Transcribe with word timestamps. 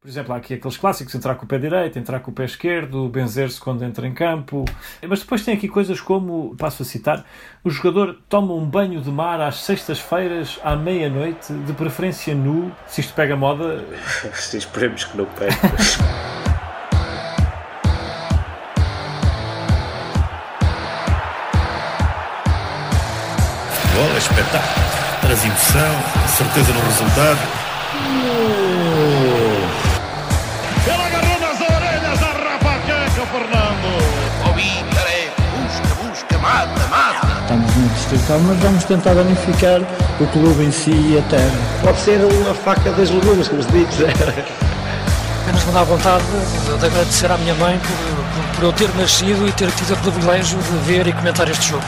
Por 0.00 0.08
exemplo, 0.08 0.32
há 0.32 0.38
aqui 0.38 0.54
aqueles 0.54 0.78
clássicos: 0.78 1.14
entrar 1.14 1.34
com 1.34 1.44
o 1.44 1.46
pé 1.46 1.58
direito, 1.58 1.98
entrar 1.98 2.20
com 2.20 2.30
o 2.30 2.34
pé 2.34 2.46
esquerdo, 2.46 3.06
benzer-se 3.10 3.60
quando 3.60 3.84
entra 3.84 4.06
em 4.06 4.14
campo. 4.14 4.64
Mas 5.06 5.20
depois 5.20 5.44
tem 5.44 5.52
aqui 5.52 5.68
coisas 5.68 6.00
como, 6.00 6.56
passo 6.56 6.82
a 6.82 6.86
citar, 6.86 7.26
o 7.62 7.68
jogador 7.68 8.16
toma 8.26 8.54
um 8.54 8.64
banho 8.64 9.02
de 9.02 9.10
mar 9.10 9.42
às 9.42 9.56
sextas-feiras, 9.56 10.58
à 10.64 10.74
meia-noite, 10.74 11.52
de 11.52 11.72
preferência 11.74 12.34
nu, 12.34 12.72
se 12.86 13.02
isto 13.02 13.12
pega 13.12 13.36
moda. 13.36 13.84
Esperemos 14.54 15.04
que 15.04 15.18
não 15.18 15.26
pegue. 15.26 15.54
É 24.12 24.16
espetáculo, 24.16 24.86
traz 25.20 25.44
emoção, 25.44 26.26
certeza 26.26 26.72
no 26.72 26.80
resultado. 26.80 27.69
Mas 38.38 38.58
vamos 38.58 38.84
tentar 38.84 39.14
danificar 39.14 39.80
o 40.20 40.26
clube 40.28 40.62
em 40.64 40.70
si 40.70 40.92
e 40.92 41.18
a 41.18 41.22
terra. 41.22 41.58
Pode 41.82 41.98
ser 41.98 42.20
uma 42.20 42.54
faca 42.54 42.92
das 42.92 43.10
legumes, 43.10 43.48
como 43.48 43.62
se 43.62 43.70
diz. 43.70 43.88
Apenas 45.42 45.64
me 45.64 45.72
dá 45.72 45.82
vontade 45.82 46.24
de, 46.24 46.78
de 46.78 46.86
agradecer 46.86 47.30
à 47.30 47.36
minha 47.38 47.54
mãe 47.54 47.78
por, 47.78 47.88
por, 47.88 48.56
por 48.56 48.64
eu 48.64 48.72
ter 48.72 48.88
nascido 48.96 49.48
e 49.48 49.52
ter 49.52 49.70
tido 49.72 49.94
o 49.94 49.96
privilégio 49.96 50.58
de 50.58 50.78
ver 50.86 51.06
e 51.08 51.12
comentar 51.12 51.48
este 51.48 51.70
jogo. 51.70 51.84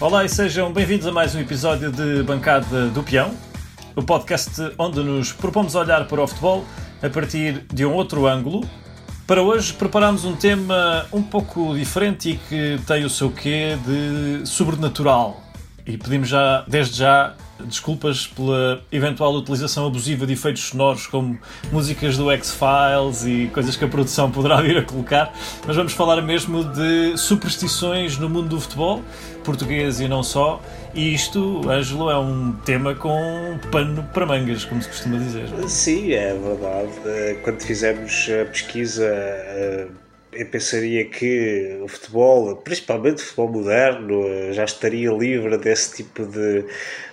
Olá 0.00 0.24
e 0.24 0.28
sejam 0.28 0.72
bem-vindos 0.72 1.06
a 1.06 1.12
mais 1.12 1.34
um 1.34 1.40
episódio 1.40 1.90
de 1.90 2.22
Bancada 2.22 2.88
do 2.88 3.02
Peão, 3.02 3.30
o 3.96 4.02
podcast 4.02 4.72
onde 4.76 5.00
nos 5.00 5.32
propomos 5.32 5.74
olhar 5.74 6.06
para 6.06 6.22
o 6.22 6.26
futebol 6.26 6.64
a 7.02 7.08
partir 7.08 7.64
de 7.72 7.86
um 7.86 7.94
outro 7.94 8.26
ângulo. 8.26 8.68
Para 9.28 9.42
hoje 9.42 9.74
preparamos 9.74 10.24
um 10.24 10.34
tema 10.34 11.04
um 11.12 11.22
pouco 11.22 11.76
diferente 11.76 12.30
e 12.30 12.36
que 12.38 12.80
tem 12.86 13.04
o 13.04 13.10
seu 13.10 13.30
quê 13.30 13.76
de 13.84 14.48
sobrenatural. 14.48 15.42
E 15.86 15.98
pedimos 15.98 16.30
já, 16.30 16.64
desde 16.66 16.96
já, 16.96 17.34
desculpas 17.64 18.26
pela 18.26 18.82
eventual 18.90 19.34
utilização 19.34 19.86
abusiva 19.86 20.26
de 20.26 20.32
efeitos 20.32 20.62
sonoros 20.62 21.06
como 21.06 21.38
músicas 21.72 22.16
do 22.16 22.30
X-Files 22.30 23.24
e 23.24 23.50
coisas 23.52 23.76
que 23.76 23.84
a 23.84 23.88
produção 23.88 24.30
poderá 24.30 24.60
vir 24.60 24.78
a 24.78 24.82
colocar, 24.82 25.32
mas 25.66 25.76
vamos 25.76 25.92
falar 25.92 26.20
mesmo 26.22 26.64
de 26.64 27.16
superstições 27.16 28.18
no 28.18 28.28
mundo 28.28 28.48
do 28.48 28.60
futebol, 28.60 29.02
português 29.44 30.00
e 30.00 30.08
não 30.08 30.22
só. 30.22 30.60
E 30.94 31.14
isto, 31.14 31.68
Ângelo, 31.68 32.10
é 32.10 32.18
um 32.18 32.52
tema 32.64 32.94
com 32.94 33.58
pano 33.70 34.02
para 34.12 34.26
mangas, 34.26 34.64
como 34.64 34.82
se 34.82 34.88
costuma 34.88 35.18
dizer. 35.18 35.48
Sim, 35.68 36.12
é 36.12 36.34
verdade. 36.34 37.40
Quando 37.42 37.60
fizemos 37.62 38.28
a 38.40 38.44
pesquisa 38.46 39.06
eu 40.38 40.46
pensaria 40.46 41.04
que 41.04 41.80
o 41.82 41.88
futebol, 41.88 42.54
principalmente 42.56 43.16
o 43.16 43.24
futebol 43.24 43.48
moderno, 43.48 44.52
já 44.52 44.64
estaria 44.64 45.10
livre 45.10 45.56
desse 45.58 45.96
tipo 45.96 46.24
de 46.26 46.64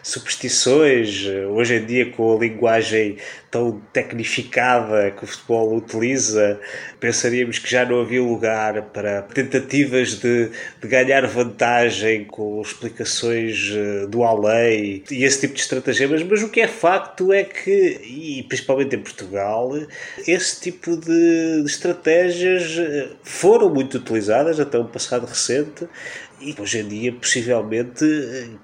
superstições. 0.06 1.26
Hoje 1.50 1.78
em 1.78 1.86
dia, 1.86 2.12
com 2.12 2.38
a 2.38 2.40
linguagem 2.40 3.18
tão 3.50 3.82
tecnificada 3.92 5.10
que 5.10 5.24
o 5.24 5.28
futebol 5.28 5.76
utiliza, 5.76 6.60
pensaríamos 7.00 7.58
que 7.58 7.68
já 7.68 7.84
não 7.84 8.02
havia 8.02 8.22
lugar 8.22 8.84
para 8.94 9.24
tentativas 9.24 10.20
de, 10.20 10.52
de 10.80 10.88
ganhar 10.88 11.26
vantagem 11.26 12.24
com 12.26 12.62
explicações 12.62 13.72
do 14.10 14.24
além 14.24 15.04
e 15.10 15.24
esse 15.24 15.42
tipo 15.42 15.56
de 15.56 15.62
estratagemas. 15.62 16.22
Mas 16.22 16.44
o 16.44 16.50
que 16.50 16.62
é 16.62 16.68
facto 16.68 17.34
é 17.34 17.44
que, 17.44 18.00
e 18.04 18.44
principalmente 18.44 18.96
em 18.96 19.00
Portugal, 19.00 19.72
esse 20.28 20.62
tipo 20.62 20.96
de, 20.98 21.64
de 21.64 21.66
estratégias 21.66 22.78
foram 23.24 23.74
muito 23.74 23.98
utilizadas 23.98 24.60
até 24.60 24.78
um 24.78 24.86
passado 24.86 25.26
recente 25.26 25.88
e 26.40 26.56
hoje 26.60 26.80
em 26.80 26.88
dia 26.88 27.14
possivelmente 27.14 28.06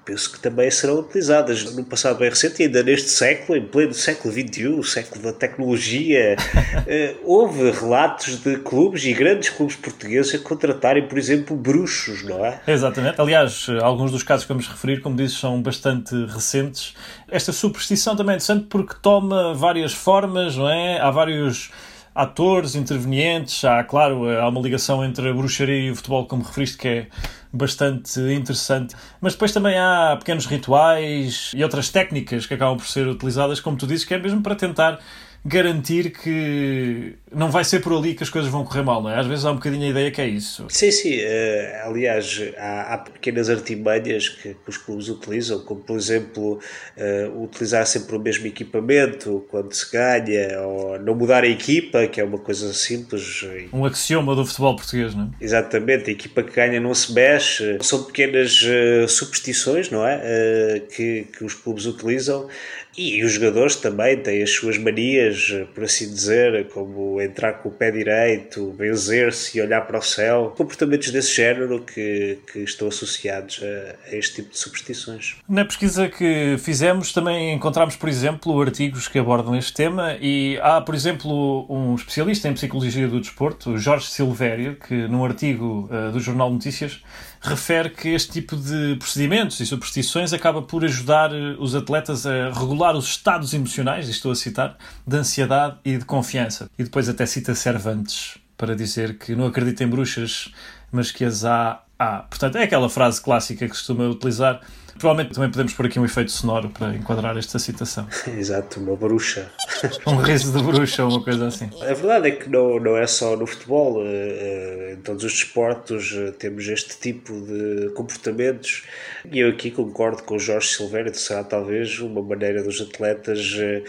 penso 0.04 0.32
que 0.32 0.40
também 0.40 0.70
serão 0.70 0.98
utilizadas 1.00 1.74
no 1.74 1.84
passado 1.84 2.18
bem 2.18 2.28
recente 2.28 2.62
e 2.62 2.66
ainda 2.66 2.82
neste 2.82 3.08
século, 3.10 3.58
em 3.58 3.64
pleno 3.66 3.94
século 3.94 4.32
XXI, 4.32 4.68
o 4.68 4.82
século 4.82 5.22
da 5.22 5.32
tecnologia, 5.32 6.36
houve 7.24 7.70
relatos 7.70 8.36
de 8.42 8.56
clubes 8.56 9.04
e 9.04 9.12
grandes 9.12 9.50
clubes 9.50 9.76
portugueses 9.76 10.34
a 10.34 10.38
contratarem, 10.38 11.06
por 11.06 11.18
exemplo, 11.18 11.56
bruxos, 11.56 12.22
não 12.22 12.44
é? 12.44 12.60
Exatamente. 12.66 13.20
Aliás, 13.20 13.66
alguns 13.80 14.10
dos 14.10 14.22
casos 14.22 14.44
que 14.44 14.48
vamos 14.48 14.68
referir, 14.68 15.00
como 15.00 15.16
dizes, 15.16 15.38
são 15.38 15.60
bastante 15.60 16.14
recentes. 16.26 16.94
Esta 17.28 17.52
superstição 17.52 18.14
também 18.14 18.34
é 18.34 18.36
interessante 18.36 18.66
porque 18.68 18.94
toma 19.00 19.54
várias 19.54 19.92
formas, 19.92 20.56
não 20.56 20.68
é? 20.68 21.00
Há 21.00 21.10
vários 21.10 21.70
atores 22.14 22.74
intervenientes, 22.74 23.64
há, 23.64 23.82
claro, 23.84 24.28
há 24.28 24.48
uma 24.48 24.60
ligação 24.60 25.04
entre 25.04 25.28
a 25.28 25.32
bruxaria 25.32 25.88
e 25.88 25.90
o 25.90 25.96
futebol, 25.96 26.26
como 26.26 26.42
referiste, 26.42 26.78
que 26.78 26.88
é 26.88 27.06
bastante 27.52 28.20
interessante. 28.20 28.94
Mas 29.20 29.34
depois 29.34 29.52
também 29.52 29.78
há 29.78 30.16
pequenos 30.18 30.46
rituais 30.46 31.52
e 31.54 31.62
outras 31.62 31.90
técnicas 31.90 32.46
que 32.46 32.54
acabam 32.54 32.76
por 32.76 32.86
ser 32.86 33.06
utilizadas, 33.06 33.60
como 33.60 33.76
tu 33.76 33.86
dizes, 33.86 34.04
que 34.04 34.14
é 34.14 34.18
mesmo 34.18 34.42
para 34.42 34.54
tentar 34.54 34.98
garantir 35.44 36.10
que 36.10 37.16
não 37.34 37.50
vai 37.50 37.64
ser 37.64 37.80
por 37.80 37.92
ali 37.96 38.14
que 38.14 38.22
as 38.22 38.30
coisas 38.30 38.50
vão 38.50 38.64
correr 38.64 38.82
mal, 38.82 39.02
não 39.02 39.10
é? 39.10 39.18
Às 39.18 39.26
vezes 39.26 39.44
há 39.44 39.50
um 39.50 39.56
bocadinho 39.56 39.84
a 39.84 39.88
ideia 39.88 40.10
que 40.10 40.20
é 40.20 40.26
isso. 40.26 40.66
Sim, 40.68 40.90
sim. 40.90 41.18
Uh, 41.18 41.86
aliás, 41.88 42.40
há, 42.56 42.94
há, 42.94 42.98
pequenas 42.98 43.50
artimanhas 43.50 44.28
que, 44.28 44.54
que, 44.54 44.68
os 44.68 44.76
clubes 44.76 45.08
utilizam, 45.08 45.60
como 45.60 45.80
por 45.80 45.96
exemplo 45.96 46.60
uh, 46.96 47.42
utilizar 47.42 47.86
sempre 47.86 48.16
o 48.16 48.20
mesmo 48.20 48.46
equipamento 48.46 49.44
quando 49.50 49.72
se 49.72 49.90
ganha, 49.90 50.60
ou 50.60 50.98
não 50.98 51.14
mudar 51.14 51.42
a 51.42 51.48
equipa, 51.48 52.06
que 52.06 52.20
é 52.20 52.24
uma 52.24 52.38
coisa 52.38 52.72
simples. 52.72 53.44
Um 53.72 53.84
axioma 53.84 54.36
do 54.36 54.46
futebol 54.46 54.76
português, 54.76 55.14
não 55.14 55.24
é? 55.24 55.44
Exatamente. 55.44 56.10
A 56.10 56.12
equipa 56.12 56.42
que 56.42 56.52
ganha 56.52 56.78
não 56.78 56.94
se 56.94 57.12
mexe. 57.12 57.78
São 57.80 58.04
pequenas 58.04 58.62
uh, 58.62 59.08
superstições, 59.08 59.90
não 59.90 60.06
é? 60.06 60.82
que, 60.94 61.26
que 61.36 61.44
os 61.44 61.54
clubes 61.54 61.86
utilizam. 61.86 62.48
E 62.96 63.24
os 63.24 63.32
jogadores 63.32 63.76
também 63.76 64.18
têm 64.18 64.42
as 64.42 64.50
suas 64.50 64.76
manias, 64.76 65.52
por 65.74 65.84
assim 65.84 66.08
dizer, 66.08 66.68
como 66.68 67.20
entrar 67.20 67.54
com 67.54 67.70
o 67.70 67.72
pé 67.72 67.90
direito, 67.90 68.74
benzer-se 68.78 69.56
e 69.56 69.62
olhar 69.62 69.80
para 69.82 69.98
o 69.98 70.02
céu. 70.02 70.52
Comportamentos 70.56 71.10
desse 71.10 71.34
género 71.34 71.80
que, 71.80 72.38
que 72.52 72.60
estão 72.60 72.88
associados 72.88 73.60
a, 73.62 74.10
a, 74.10 74.16
este 74.16 74.36
tipo 74.36 74.50
de 74.50 74.58
superstições. 74.58 75.36
Na 75.48 75.64
pesquisa 75.64 76.08
que 76.08 76.56
fizemos 76.58 77.12
também 77.12 77.54
encontramos, 77.54 77.96
por 77.96 78.08
exemplo, 78.08 78.60
artigos 78.60 79.08
que 79.08 79.18
abordam 79.18 79.56
este 79.56 79.72
tema 79.72 80.16
e 80.20 80.58
há, 80.60 80.80
por 80.80 80.94
exemplo, 80.94 81.66
um 81.68 81.94
especialista 81.94 82.48
em 82.48 82.52
psicologia 82.52 83.08
do 83.08 83.20
desporto, 83.20 83.78
Jorge 83.78 84.06
Silvério, 84.06 84.76
que 84.76 84.94
num 85.08 85.24
artigo 85.24 85.88
uh, 85.90 86.12
do 86.12 86.20
Jornal 86.20 86.50
Notícias 86.50 87.00
refere 87.42 87.90
que 87.90 88.08
este 88.10 88.32
tipo 88.32 88.56
de 88.56 88.96
procedimentos 88.96 89.58
e 89.60 89.66
superstições 89.66 90.32
acaba 90.32 90.62
por 90.62 90.84
ajudar 90.84 91.32
os 91.58 91.74
atletas 91.74 92.24
a 92.24 92.50
regular 92.50 92.96
os 92.96 93.08
estados 93.08 93.52
emocionais, 93.52 94.08
estou 94.08 94.30
a 94.30 94.36
citar, 94.36 94.76
de 95.06 95.16
ansiedade 95.16 95.76
e 95.84 95.98
de 95.98 96.04
confiança. 96.04 96.70
E 96.78 96.84
depois 96.84 97.08
até 97.08 97.26
cita 97.26 97.54
Cervantes 97.54 98.38
para 98.56 98.76
dizer 98.76 99.18
que 99.18 99.34
não 99.34 99.46
acredita 99.46 99.82
em 99.82 99.88
bruxas, 99.88 100.52
mas 100.92 101.10
que 101.10 101.24
as 101.24 101.44
há, 101.44 101.82
há. 101.98 102.18
Portanto, 102.20 102.56
é 102.56 102.62
aquela 102.62 102.88
frase 102.88 103.20
clássica 103.20 103.66
que 103.66 103.72
costuma 103.72 104.04
utilizar 104.04 104.60
Provavelmente 105.02 105.34
também 105.34 105.50
podemos 105.50 105.74
pôr 105.74 105.86
aqui 105.86 105.98
um 105.98 106.04
efeito 106.04 106.30
sonoro 106.30 106.68
para 106.70 106.94
enquadrar 106.94 107.36
esta 107.36 107.58
citação. 107.58 108.06
Exato, 108.38 108.78
uma 108.78 108.94
bruxa. 108.94 109.50
um 110.06 110.14
riso 110.14 110.56
de 110.56 110.62
bruxa 110.62 111.04
uma 111.04 111.20
coisa 111.24 111.48
assim. 111.48 111.68
A 111.80 111.92
verdade 111.92 112.28
é 112.28 112.30
que 112.30 112.48
não, 112.48 112.78
não 112.78 112.96
é 112.96 113.04
só 113.08 113.36
no 113.36 113.44
futebol, 113.44 114.00
eh, 114.06 114.92
em 114.92 115.02
todos 115.02 115.24
os 115.24 115.32
desportos 115.32 116.14
eh, 116.16 116.30
temos 116.38 116.68
este 116.68 117.00
tipo 117.00 117.32
de 117.32 117.90
comportamentos 117.96 118.84
e 119.28 119.40
eu 119.40 119.48
aqui 119.48 119.72
concordo 119.72 120.22
com 120.22 120.36
o 120.36 120.38
Jorge 120.38 120.68
Silveira, 120.68 121.12
será 121.12 121.42
talvez 121.42 121.98
uma 121.98 122.22
maneira 122.22 122.62
dos 122.62 122.80
atletas 122.80 123.56
eh, 123.58 123.82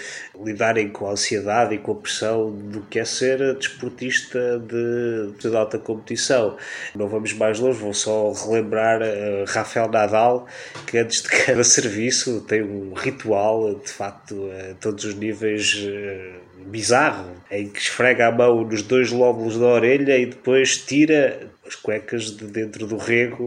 lidarem 0.43 0.89
com 0.89 1.07
a 1.07 1.11
ansiedade 1.11 1.75
e 1.75 1.77
com 1.77 1.91
a 1.91 1.95
pressão 1.95 2.49
do 2.51 2.81
que 2.81 2.97
é 2.97 3.05
ser 3.05 3.55
desportista 3.59 4.59
de, 4.59 5.31
de 5.37 5.55
alta 5.55 5.77
competição. 5.77 6.57
Não 6.95 7.07
vamos 7.07 7.33
mais 7.33 7.59
longe, 7.59 7.77
vou 7.77 7.93
só 7.93 8.31
relembrar 8.31 8.99
Rafael 9.47 9.89
Nadal, 9.89 10.47
que 10.87 11.02
antes 11.03 11.21
de 11.21 11.29
cada 11.29 11.63
serviço 11.63 12.41
tem 12.41 12.63
um 12.63 12.93
ritual, 12.93 13.75
de 13.75 13.91
facto, 13.91 14.49
a 14.51 14.73
todos 14.75 15.03
os 15.03 15.15
níveis 15.15 15.75
uh, 15.75 16.65
bizarro, 16.65 17.31
em 17.51 17.69
que 17.69 17.79
esfrega 17.79 18.27
a 18.27 18.31
mão 18.31 18.63
nos 18.63 18.81
dois 18.81 19.11
lóbulos 19.11 19.57
da 19.57 19.65
orelha 19.65 20.17
e 20.17 20.25
depois 20.25 20.77
tira 20.77 21.51
as 21.73 21.75
cuecas 21.75 22.31
de 22.31 22.45
dentro 22.45 22.85
do 22.85 22.97
rego. 22.97 23.45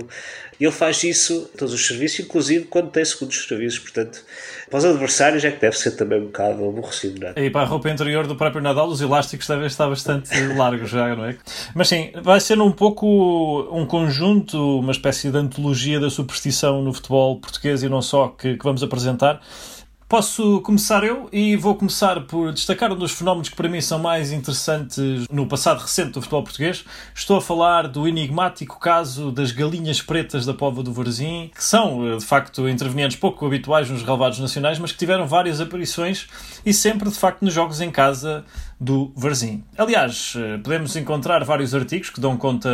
E 0.58 0.64
ele 0.64 0.72
faz 0.72 1.04
isso 1.04 1.50
em 1.54 1.58
todos 1.58 1.74
os 1.74 1.86
serviços, 1.86 2.20
inclusive 2.20 2.64
quando 2.64 2.90
tem 2.90 3.04
segundos 3.04 3.46
serviços. 3.46 3.78
Portanto, 3.78 4.24
para 4.70 4.78
os 4.78 4.84
adversários 4.84 5.44
é 5.44 5.50
que 5.50 5.60
deve 5.60 5.76
ser 5.76 5.92
também 5.92 6.20
um 6.20 6.26
bocado 6.26 6.66
aborrecido, 6.66 7.20
não 7.20 7.28
é? 7.28 7.46
E 7.46 7.50
para 7.50 7.62
a 7.62 7.64
roupa 7.64 7.90
interior 7.90 8.26
do 8.26 8.36
próprio 8.36 8.62
Nadal, 8.62 8.88
os 8.88 9.00
elásticos 9.00 9.46
devem 9.46 9.66
estar 9.66 9.88
bastante 9.88 10.30
largos 10.56 10.90
já, 10.90 11.14
não 11.14 11.26
é? 11.26 11.36
Mas 11.74 11.88
sim, 11.88 12.10
vai 12.22 12.40
ser 12.40 12.60
um 12.60 12.72
pouco 12.72 13.68
um 13.70 13.86
conjunto, 13.86 14.80
uma 14.80 14.92
espécie 14.92 15.30
de 15.30 15.36
antologia 15.36 16.00
da 16.00 16.10
superstição 16.10 16.82
no 16.82 16.92
futebol 16.92 17.38
português 17.38 17.82
e 17.82 17.88
não 17.88 18.02
só 18.02 18.28
que, 18.28 18.56
que 18.56 18.64
vamos 18.64 18.82
apresentar. 18.82 19.40
Posso 20.08 20.60
começar 20.60 21.02
eu 21.02 21.28
e 21.32 21.56
vou 21.56 21.74
começar 21.74 22.20
por 22.26 22.52
destacar 22.52 22.92
um 22.92 22.96
dos 22.96 23.10
fenómenos 23.10 23.48
que 23.48 23.56
para 23.56 23.68
mim 23.68 23.80
são 23.80 23.98
mais 23.98 24.30
interessantes 24.30 25.26
no 25.28 25.48
passado 25.48 25.80
recente 25.80 26.12
do 26.12 26.22
futebol 26.22 26.44
português. 26.44 26.84
Estou 27.12 27.38
a 27.38 27.42
falar 27.42 27.88
do 27.88 28.06
enigmático 28.06 28.78
caso 28.78 29.32
das 29.32 29.50
galinhas 29.50 30.00
pretas 30.00 30.46
da 30.46 30.54
Pova 30.54 30.80
do 30.80 30.92
Varzim, 30.92 31.50
que 31.52 31.64
são, 31.64 32.18
de 32.18 32.24
facto, 32.24 32.68
intervenientes 32.68 33.16
pouco 33.16 33.44
habituais 33.44 33.90
nos 33.90 34.04
relevados 34.04 34.38
nacionais, 34.38 34.78
mas 34.78 34.92
que 34.92 34.98
tiveram 34.98 35.26
várias 35.26 35.60
aparições 35.60 36.28
e 36.64 36.72
sempre, 36.72 37.10
de 37.10 37.18
facto, 37.18 37.44
nos 37.44 37.52
jogos 37.52 37.80
em 37.80 37.90
casa 37.90 38.44
do 38.78 39.12
Varzim. 39.16 39.64
Aliás, 39.76 40.34
eh, 40.36 40.58
podemos 40.58 40.94
encontrar 40.96 41.42
vários 41.44 41.74
artigos 41.74 42.10
que 42.10 42.20
dão 42.20 42.36
conta 42.36 42.68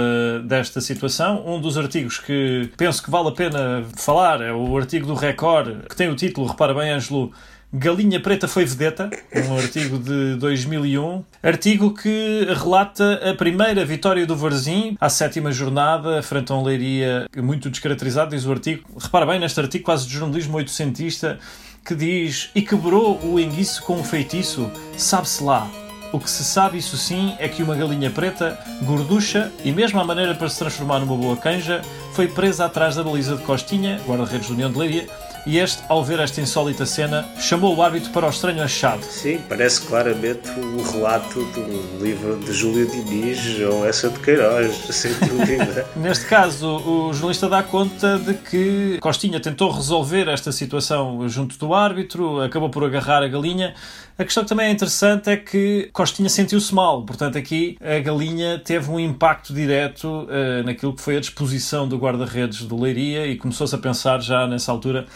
desta 0.45 0.81
situação. 0.81 1.45
Um 1.47 1.61
dos 1.61 1.79
artigos 1.79 2.19
que 2.19 2.71
penso 2.77 3.03
que 3.03 3.11
vale 3.11 3.29
a 3.29 3.33
pena 3.33 3.85
falar 3.97 4.41
é 4.41 4.53
o 4.53 4.77
artigo 4.77 5.07
do 5.07 5.15
Record, 5.15 5.87
que 5.89 5.95
tem 5.95 6.09
o 6.09 6.17
título, 6.17 6.49
repara 6.49 6.75
bem, 6.75 6.91
Ângelo, 6.91 7.33
Galinha 7.75 8.21
Preta 8.21 8.47
foi 8.47 8.67
vedeta, 8.67 9.09
um 9.49 9.57
artigo 9.57 9.99
de 9.99 10.37
2001, 10.37 11.25
artigo 11.43 11.95
que 11.95 12.47
relata 12.55 13.31
a 13.31 13.35
primeira 13.35 13.83
vitória 13.83 14.27
do 14.27 14.37
Varzim 14.37 14.95
à 15.01 15.09
sétima 15.09 15.51
jornada, 15.51 16.23
frente 16.23 16.53
a 16.53 16.55
um 16.55 16.63
Leiria 16.63 17.27
muito 17.35 17.71
descaracterizado, 17.71 18.37
diz 18.37 18.45
o 18.45 18.53
artigo. 18.53 18.83
Repara 18.99 19.25
bem, 19.25 19.41
neste 19.41 19.59
artigo 19.59 19.85
quase 19.85 20.07
de 20.07 20.13
jornalismo 20.13 20.59
oitocentista, 20.59 21.39
que 21.83 21.95
diz 21.95 22.51
e 22.55 22.61
quebrou 22.61 23.19
o 23.25 23.41
enguiço 23.41 23.83
com 23.85 23.95
um 23.95 24.05
feitiço, 24.05 24.71
sabe-se 24.99 25.43
lá. 25.43 25.82
O 26.13 26.21
que 26.21 26.31
se 26.31 26.45
sabe, 26.45 26.77
isso 26.77 26.97
sim, 26.99 27.35
é 27.39 27.49
que 27.49 27.63
uma 27.63 27.75
galinha 27.75 28.11
preta, 28.11 28.59
gorducha 28.83 29.51
e 29.65 29.73
mesmo 29.73 29.99
à 29.99 30.05
maneira 30.05 30.35
para 30.35 30.49
se 30.49 30.59
transformar 30.59 31.01
numa 31.01 31.17
boa 31.17 31.39
canja, 31.39 31.81
foi 32.13 32.29
presa 32.29 32.67
atrás 32.67 32.97
da 32.97 33.03
baliza 33.03 33.35
de 33.35 33.43
Costinha, 33.43 33.99
guarda-redes 34.07 34.49
da 34.49 34.55
União 34.55 34.71
de 34.71 34.79
Leiria, 34.79 35.09
e 35.45 35.59
este, 35.59 35.83
ao 35.89 36.05
ver 36.05 36.21
esta 36.21 36.41
insólita 36.41 36.87
cena, 36.87 37.27
chamou 37.39 37.75
o 37.75 37.83
árbitro 37.83 38.11
para 38.11 38.27
o 38.27 38.31
estranho 38.31 38.63
achado. 38.63 39.03
Sim, 39.03 39.41
parece 39.49 39.81
claramente 39.83 40.49
o 40.51 40.83
relato 40.93 41.45
de 41.47 41.61
um 41.61 41.99
livro 42.01 42.37
de 42.39 42.53
Júlio 42.53 42.87
Diniz 42.87 43.59
ou 43.61 43.87
essa 43.87 44.09
de 44.09 44.21
Queiroz, 44.21 44.77
sem 44.91 45.13
dúvida. 45.15 45.87
Neste 45.97 46.27
caso, 46.27 46.77
o 46.77 47.13
jornalista 47.13 47.49
dá 47.49 47.63
conta 47.63 48.19
de 48.19 48.35
que 48.35 48.99
Costinha 49.01 49.41
tentou 49.41 49.71
resolver 49.71 50.29
esta 50.29 50.53
situação 50.53 51.29
junto 51.29 51.59
do 51.59 51.75
árbitro, 51.75 52.41
acabou 52.41 52.71
por 52.71 52.85
agarrar 52.85 53.23
a 53.23 53.29
galinha. 53.29 53.75
A 54.19 54.25
questão 54.25 54.43
que 54.43 54.49
também 54.49 54.67
é 54.67 54.71
interessante 54.71 55.31
é 55.31 55.37
que 55.37 55.89
Costinha 55.93 56.29
sentiu-se 56.29 56.75
mal, 56.75 57.05
portanto, 57.05 57.39
aqui 57.39 57.79
a 57.81 57.99
galinha 57.99 58.59
teve 58.59 58.91
um 58.91 59.01
impacto 59.01 59.55
direto 59.55 60.07
uh, 60.07 60.63
naquilo 60.65 60.95
que 60.95 61.01
foi 61.01 61.17
a 61.17 61.21
disposição 61.21 61.89
do 61.89 61.97
guarda-redes 61.97 62.63
do 62.65 62.79
Leiria 62.79 63.27
e 63.27 63.37
começou-se 63.37 63.75
a 63.75 63.79
pensar 63.79 64.21
já 64.21 64.47
nessa 64.47 64.71
altura 64.71 65.07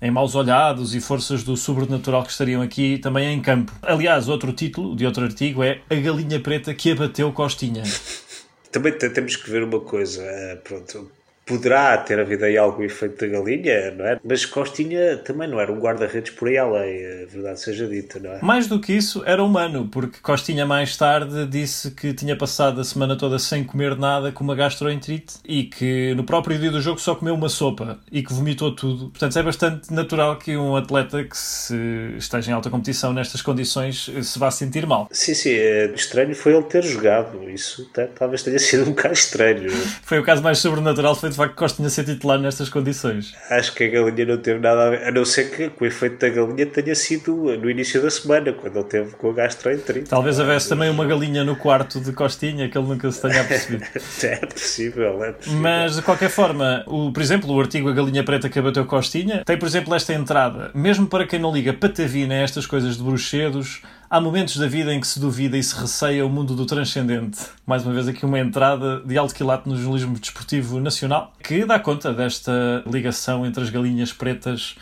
em 0.00 0.10
maus 0.10 0.34
olhados 0.34 0.94
e 0.94 1.00
forças 1.00 1.42
do 1.42 1.56
sobrenatural 1.56 2.22
que 2.22 2.30
estariam 2.30 2.62
aqui 2.62 2.98
também 2.98 3.32
em 3.32 3.40
campo. 3.40 3.72
Aliás, 3.82 4.28
outro 4.28 4.52
título 4.52 4.94
de 4.94 5.06
outro 5.06 5.24
artigo 5.24 5.62
é 5.62 5.80
A 5.90 5.94
Galinha 5.94 6.38
Preta 6.38 6.74
que 6.74 6.92
abateu 6.92 7.32
Costinha. 7.32 7.82
Também 8.70 8.92
temos 8.92 9.36
que 9.36 9.48
ver 9.50 9.62
uma 9.62 9.80
coisa, 9.80 10.20
eh, 10.22 10.56
pronto, 10.56 11.10
poderá 11.46 11.96
ter 11.98 12.18
havido 12.18 12.44
aí 12.44 12.56
algum 12.56 12.82
efeito 12.82 13.20
da 13.20 13.26
galinha, 13.26 13.90
não 13.92 14.04
é? 14.06 14.20
Mas 14.24 14.46
Costinha 14.46 15.16
também 15.18 15.48
não 15.48 15.60
era 15.60 15.72
um 15.72 15.78
guarda-redes 15.78 16.32
por 16.32 16.48
aí 16.48 16.58
além, 16.58 17.04
a 17.22 17.26
verdade 17.26 17.60
seja 17.60 17.86
dita, 17.86 18.18
não 18.18 18.32
é? 18.32 18.40
Mais 18.42 18.66
do 18.66 18.80
que 18.80 18.92
isso, 18.92 19.22
era 19.26 19.42
humano, 19.42 19.88
porque 19.90 20.18
Costinha 20.20 20.64
mais 20.64 20.96
tarde 20.96 21.46
disse 21.46 21.90
que 21.90 22.12
tinha 22.14 22.36
passado 22.36 22.80
a 22.80 22.84
semana 22.84 23.16
toda 23.16 23.38
sem 23.38 23.64
comer 23.64 23.96
nada 23.96 24.32
com 24.32 24.42
uma 24.44 24.54
gastroenterite 24.54 25.34
e 25.44 25.64
que 25.64 26.14
no 26.14 26.24
próprio 26.24 26.58
dia 26.58 26.70
do 26.70 26.80
jogo 26.80 27.00
só 27.00 27.14
comeu 27.14 27.34
uma 27.34 27.48
sopa 27.48 27.98
e 28.10 28.22
que 28.22 28.32
vomitou 28.32 28.74
tudo. 28.74 29.10
Portanto, 29.10 29.38
é 29.38 29.42
bastante 29.42 29.92
natural 29.92 30.36
que 30.36 30.56
um 30.56 30.76
atleta 30.76 31.24
que 31.24 31.36
se 31.36 31.76
esteja 32.16 32.50
em 32.50 32.54
alta 32.54 32.70
competição 32.70 33.12
nestas 33.12 33.42
condições 33.42 34.10
se 34.22 34.38
vá 34.38 34.50
sentir 34.50 34.86
mal. 34.86 35.08
Sim, 35.10 35.34
sim, 35.34 35.52
é 35.52 35.86
estranho 35.94 36.34
foi 36.34 36.54
ele 36.54 36.64
ter 36.64 36.82
jogado, 36.82 37.48
isso 37.50 37.90
talvez 38.14 38.42
tenha 38.42 38.58
sido 38.58 38.82
um 38.84 38.92
bocado 38.92 39.14
estranho. 39.14 39.70
foi 40.02 40.18
o 40.18 40.24
caso 40.24 40.42
mais 40.42 40.58
sobrenatural, 40.58 41.14
de 41.34 41.38
facto 41.38 41.54
Costinha 41.54 41.88
ser 41.88 42.04
titular 42.04 42.38
nestas 42.38 42.68
condições. 42.68 43.34
Acho 43.50 43.74
que 43.74 43.84
a 43.84 43.88
galinha 43.88 44.24
não 44.24 44.38
teve 44.38 44.60
nada 44.60 44.86
a 44.86 44.90
ver, 44.90 45.08
a 45.08 45.10
não 45.10 45.24
ser 45.24 45.50
que, 45.50 45.68
que 45.68 45.84
o 45.84 45.86
efeito 45.86 46.18
da 46.18 46.28
galinha 46.28 46.66
tenha 46.66 46.94
sido 46.94 47.34
no 47.58 47.68
início 47.68 48.00
da 48.00 48.10
semana, 48.10 48.52
quando 48.52 48.78
ele 48.78 48.88
teve 48.88 49.10
com 49.16 49.30
a 49.30 49.32
gastroenterite. 49.32 50.08
Talvez 50.08 50.38
houvesse 50.38 50.68
também 50.68 50.88
uma 50.88 51.04
galinha 51.04 51.44
no 51.44 51.56
quarto 51.56 52.00
de 52.00 52.12
Costinha 52.12 52.68
que 52.68 52.78
ele 52.78 52.86
nunca 52.86 53.10
se 53.10 53.20
tenha 53.20 53.44
percebido. 53.44 53.84
é 54.24 54.46
possível, 54.46 55.24
é 55.24 55.32
possível. 55.32 55.60
Mas 55.60 55.96
de 55.96 56.02
qualquer 56.02 56.30
forma, 56.30 56.84
o, 56.86 57.12
por 57.12 57.22
exemplo, 57.22 57.52
o 57.52 57.60
artigo 57.60 57.88
A 57.88 57.92
Galinha 57.92 58.24
Preta 58.24 58.48
que 58.48 58.58
abateu 58.58 58.86
Costinha 58.86 59.42
tem, 59.44 59.58
por 59.58 59.66
exemplo, 59.66 59.94
esta 59.94 60.12
entrada. 60.12 60.70
Mesmo 60.74 61.06
para 61.06 61.26
quem 61.26 61.38
não 61.38 61.52
liga 61.52 61.72
patavina 61.72 62.34
a 62.34 62.38
estas 62.38 62.66
coisas 62.66 62.96
de 62.96 63.02
bruxedos, 63.02 63.82
Há 64.14 64.20
momentos 64.20 64.56
da 64.58 64.68
vida 64.68 64.94
em 64.94 65.00
que 65.00 65.08
se 65.08 65.18
duvida 65.18 65.58
e 65.58 65.62
se 65.64 65.74
receia 65.74 66.24
o 66.24 66.30
mundo 66.30 66.54
do 66.54 66.64
transcendente. 66.64 67.46
Mais 67.66 67.84
uma 67.84 67.92
vez 67.92 68.06
aqui 68.06 68.24
uma 68.24 68.38
entrada 68.38 69.00
de 69.00 69.18
alto 69.18 69.34
quilate 69.34 69.68
no 69.68 69.76
jornalismo 69.76 70.16
desportivo 70.16 70.78
nacional 70.78 71.32
que 71.42 71.64
dá 71.64 71.80
conta 71.80 72.14
desta 72.14 72.84
ligação 72.86 73.44
entre 73.44 73.64
as 73.64 73.70
galinhas 73.70 74.12
pretas 74.12 74.76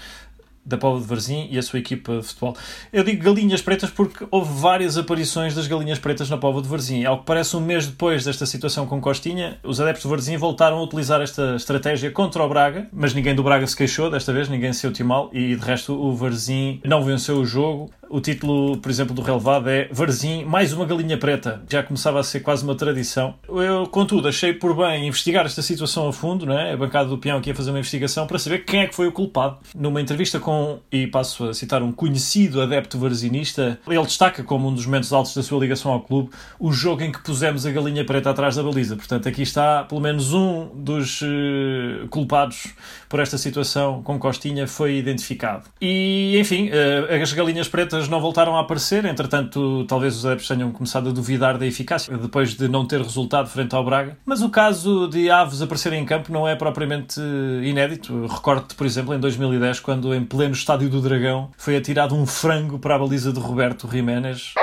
da 0.65 0.77
Póvoa 0.77 1.01
de 1.01 1.07
Varzim 1.07 1.49
e 1.51 1.59
a 1.59 1.63
sua 1.63 1.79
equipa 1.79 2.19
de 2.19 2.23
futebol. 2.23 2.57
Eu 2.93 3.03
digo 3.03 3.25
galinhas 3.25 3.61
pretas 3.61 3.91
porque 3.91 4.27
houve 4.31 4.53
várias 4.61 4.97
aparições 4.97 5.55
das 5.55 5.67
galinhas 5.67 5.99
pretas 5.99 6.31
na 6.31 6.37
Póvoa 6.37 6.63
de 6.63 6.69
Varzim. 6.69 7.05
Ao 7.05 7.19
que 7.19 7.25
parece, 7.25 7.57
um 7.57 7.61
mês 7.61 7.87
depois 7.87 8.25
desta 8.25 8.47
situação 8.47 8.87
com 8.87 9.01
Costinha, 9.01 9.59
os 9.65 9.81
adeptos 9.81 10.03
de 10.03 10.09
Varzim 10.09 10.37
voltaram 10.37 10.79
a 10.79 10.83
utilizar 10.83 11.21
esta 11.21 11.57
estratégia 11.57 12.11
contra 12.11 12.43
o 12.43 12.49
Braga, 12.49 12.87
mas 12.93 13.13
ninguém 13.13 13.35
do 13.35 13.43
Braga 13.43 13.67
se 13.67 13.77
queixou 13.77 14.11
desta 14.11 14.33
vez, 14.33 14.49
ninguém 14.49 14.73
se 14.73 15.03
mal 15.03 15.31
e 15.33 15.57
de 15.57 15.65
resto 15.65 15.95
o 15.95 16.15
Varzim 16.15 16.81
não 16.85 17.03
venceu 17.03 17.39
o 17.39 17.45
jogo. 17.45 17.91
O 18.13 18.21
título, 18.21 18.77
por 18.77 18.91
exemplo, 18.91 19.15
do 19.15 19.23
relevado 19.23 19.71
é 19.71 19.89
Varzim, 19.91 20.45
mais 20.45 20.71
uma 20.75 20.85
galinha 20.85 21.17
preta. 21.17 21.63
Já 21.67 21.83
começava 21.83 22.21
a 22.21 22.23
ser 22.23 22.41
quase 22.41 22.63
uma 22.63 22.75
tradição. 22.75 23.37
Eu, 23.49 23.87
contudo, 23.87 24.29
achei 24.29 24.53
por 24.53 24.77
bem 24.77 25.09
investigar 25.09 25.47
esta 25.47 25.63
situação 25.63 26.07
a 26.07 26.13
fundo, 26.13 26.45
não 26.45 26.59
é? 26.59 26.75
A 26.75 26.77
bancada 26.77 27.09
do 27.09 27.17
peão 27.17 27.39
aqui 27.39 27.53
a 27.53 27.55
fazer 27.55 27.71
uma 27.71 27.79
investigação 27.79 28.27
para 28.27 28.39
saber 28.39 28.67
quem 28.67 28.81
é 28.81 28.87
que 28.87 28.95
foi 28.95 29.07
o 29.07 29.13
culpado. 29.13 29.57
Numa 29.75 29.99
entrevista 29.99 30.39
com, 30.39 30.79
e 30.93 31.07
passo 31.07 31.45
a 31.45 31.55
citar 31.55 31.83
um 31.83 31.91
conhecido 31.91 32.61
adepto 32.61 32.99
varzinista, 32.99 33.81
ele 33.89 34.03
destaca 34.03 34.43
como 34.43 34.69
um 34.69 34.75
dos 34.75 34.85
momentos 34.85 35.11
altos 35.11 35.35
da 35.35 35.43
sua 35.43 35.59
ligação 35.59 35.91
ao 35.91 36.03
clube 36.03 36.29
o 36.61 36.71
jogo 36.71 37.03
em 37.03 37.11
que 37.11 37.23
pusemos 37.23 37.65
a 37.65 37.71
galinha 37.71 38.05
preta 38.05 38.29
atrás 38.29 38.57
da 38.57 38.63
baliza. 38.63 38.95
Portanto, 38.95 39.27
aqui 39.27 39.41
está 39.41 39.85
pelo 39.85 40.03
menos 40.03 40.35
um 40.35 40.69
dos 40.75 41.23
uh, 41.23 42.07
culpados 42.11 42.75
por 43.13 43.21
esta 43.21 43.37
situação 43.37 44.03
com 44.03 44.19
Costinha 44.19 44.67
foi 44.67 44.97
identificado. 44.97 45.65
E, 45.79 46.35
enfim, 46.41 46.71
uh, 46.71 47.23
as 47.23 47.31
galinhas 47.35 47.69
pretas 47.69 48.09
não 48.09 48.19
voltaram 48.23 48.57
a 48.57 48.61
aparecer, 48.61 49.05
entretanto, 49.05 49.85
talvez 49.87 50.17
os 50.17 50.25
adeptos 50.25 50.49
tenham 50.49 50.73
começado 50.73 51.11
a 51.11 51.13
duvidar 51.13 51.59
da 51.59 51.67
eficácia 51.67 52.17
depois 52.17 52.55
de 52.55 52.69
não 52.69 52.87
ter 52.87 53.03
resultado 53.03 53.51
frente 53.51 53.75
ao 53.75 53.85
Braga. 53.85 54.17
Mas 54.25 54.41
o 54.41 54.49
caso 54.49 55.09
de 55.09 55.31
aves 55.31 55.61
aparecerem 55.61 56.01
em 56.01 56.07
campo 56.07 56.33
não 56.33 56.49
é 56.49 56.57
propriamente 56.57 57.21
inédito. 57.63 58.27
Recordo-te, 58.27 58.75
por 58.75 58.87
exemplo, 58.87 59.15
em 59.15 59.21
2010, 59.21 59.81
quando 59.81 60.15
em 60.15 60.25
pleno 60.25 60.55
estádio 60.55 60.89
do 60.89 61.03
Dragão 61.03 61.51
foi 61.59 61.77
atirado 61.77 62.15
um 62.15 62.25
frango 62.25 62.79
para 62.79 62.95
a 62.95 62.99
baliza 62.99 63.31
de 63.31 63.39
Roberto 63.39 63.87
Jiménez. 63.93 64.55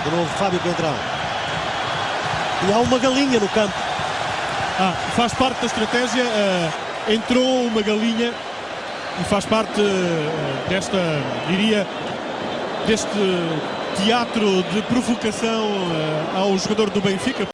De 0.00 0.10
novo, 0.16 0.28
Fábio 0.36 0.60
Pedrão. 0.60 0.94
E 2.68 2.72
há 2.72 2.78
uma 2.78 2.98
galinha 3.00 3.40
no 3.40 3.48
campo. 3.48 3.74
Ah, 4.78 4.92
faz 5.16 5.34
parte 5.34 5.58
da 5.58 5.66
estratégia. 5.66 6.22
Uh, 6.22 6.85
entrou 7.08 7.66
uma 7.66 7.82
galinha 7.82 8.32
e 9.20 9.24
faz 9.24 9.46
parte 9.46 9.80
uh, 9.80 10.68
desta, 10.68 10.98
diria, 11.48 11.86
deste 12.86 13.08
teatro 13.96 14.62
de 14.64 14.82
provocação 14.82 15.66
uh, 15.66 16.36
ao 16.38 16.58
jogador 16.58 16.90
do 16.90 17.00
Benfica. 17.00 17.46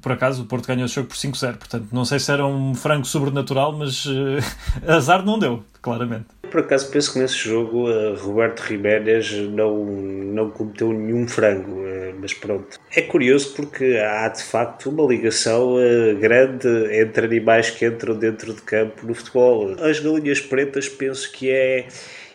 Por 0.00 0.12
acaso 0.12 0.42
o 0.42 0.46
Porto 0.46 0.66
ganhou 0.66 0.84
o 0.84 0.88
jogo 0.88 1.08
por 1.08 1.16
5-0, 1.16 1.56
portanto 1.56 1.86
não 1.92 2.04
sei 2.04 2.18
se 2.18 2.30
era 2.30 2.46
um 2.46 2.74
frango 2.74 3.06
sobrenatural, 3.06 3.72
mas 3.72 4.04
uh, 4.06 4.12
azar 4.86 5.24
não 5.24 5.38
deu, 5.38 5.64
claramente. 5.80 6.26
Por 6.54 6.60
acaso 6.60 6.88
penso 6.88 7.12
que 7.12 7.18
nesse 7.18 7.34
jogo 7.34 7.90
uh, 7.90 8.14
Roberto 8.14 8.64
Jiménez 8.64 9.32
não, 9.32 9.84
não 9.84 10.50
cometeu 10.50 10.92
nenhum 10.92 11.26
frango, 11.26 11.82
mas 12.20 12.32
pronto. 12.32 12.78
É 12.94 13.02
curioso 13.02 13.54
porque 13.56 13.98
há 14.00 14.28
de 14.28 14.44
facto 14.44 14.88
uma 14.88 15.02
ligação 15.04 15.74
grande 16.20 16.68
entre 16.92 17.26
animais 17.26 17.70
que 17.70 17.84
entram 17.84 18.16
dentro 18.16 18.54
de 18.54 18.62
campo 18.62 19.04
no 19.04 19.16
futebol. 19.16 19.74
As 19.80 19.98
galinhas 19.98 20.40
pretas 20.40 20.88
penso 20.88 21.32
que 21.32 21.50
é 21.50 21.88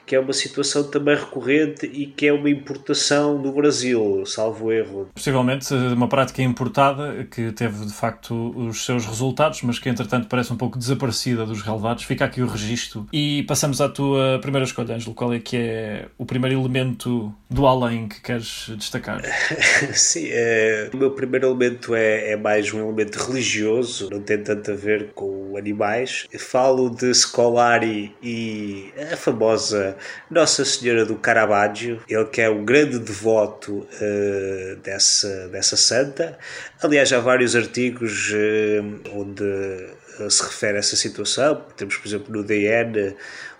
que 0.09 0.15
é 0.15 0.19
uma 0.19 0.33
situação 0.33 0.83
também 0.85 1.15
recorrente 1.15 1.85
e 1.85 2.07
que 2.07 2.25
é 2.25 2.33
uma 2.33 2.49
importação 2.49 3.39
do 3.39 3.51
Brasil, 3.51 4.23
salvo 4.25 4.71
erro. 4.71 5.07
Possivelmente 5.13 5.71
uma 5.71 6.07
prática 6.07 6.41
importada 6.41 7.27
que 7.29 7.51
teve 7.51 7.85
de 7.85 7.93
facto 7.93 8.49
os 8.57 8.85
seus 8.85 9.05
resultados, 9.05 9.61
mas 9.61 9.77
que 9.77 9.87
entretanto 9.87 10.27
parece 10.27 10.51
um 10.51 10.57
pouco 10.57 10.79
desaparecida 10.79 11.45
dos 11.45 11.61
relevados. 11.61 12.05
Fica 12.05 12.25
aqui 12.25 12.41
o 12.41 12.47
registro. 12.47 13.05
E 13.13 13.43
passamos 13.43 13.81
à 13.81 13.87
tua 13.87 14.39
primeira 14.41 14.65
escolha, 14.65 14.95
Ângelo. 14.95 15.13
Qual 15.13 15.31
é 15.31 15.37
que 15.37 15.55
é 15.55 16.07
o 16.17 16.25
primeiro 16.25 16.59
elemento 16.59 17.31
do 17.47 17.67
além 17.67 18.07
que 18.07 18.19
queres 18.19 18.71
destacar? 18.77 19.21
Sim, 19.93 20.29
é, 20.31 20.89
o 20.91 20.97
meu 20.97 21.11
primeiro 21.11 21.49
elemento 21.49 21.93
é, 21.93 22.31
é 22.31 22.35
mais 22.35 22.73
um 22.73 22.79
elemento 22.79 23.15
religioso, 23.17 24.09
não 24.09 24.21
tem 24.21 24.41
tanto 24.41 24.71
a 24.71 24.75
ver 24.75 25.11
com 25.13 25.55
animais. 25.55 26.25
Eu 26.33 26.39
falo 26.39 26.89
de 26.89 27.13
Scolari 27.13 28.15
e 28.23 28.91
a 29.13 29.15
famosa 29.15 29.98
Nossa 30.29 30.63
Senhora 30.65 31.05
do 31.05 31.15
Caravaggio, 31.15 32.01
ele 32.07 32.25
que 32.25 32.41
é 32.41 32.49
um 32.49 32.63
grande 32.63 32.99
devoto 32.99 33.87
uh, 34.01 34.75
dessa, 34.83 35.47
dessa 35.49 35.77
santa. 35.77 36.37
Aliás, 36.81 37.11
há 37.13 37.19
vários 37.19 37.55
artigos 37.55 38.31
uh, 38.31 39.17
onde 39.19 39.43
uh, 39.43 40.29
se 40.29 40.43
refere 40.43 40.77
a 40.77 40.79
essa 40.79 40.95
situação. 40.95 41.63
Temos, 41.75 41.97
por 41.97 42.07
exemplo, 42.07 42.33
no 42.33 42.43
DN 42.43 43.15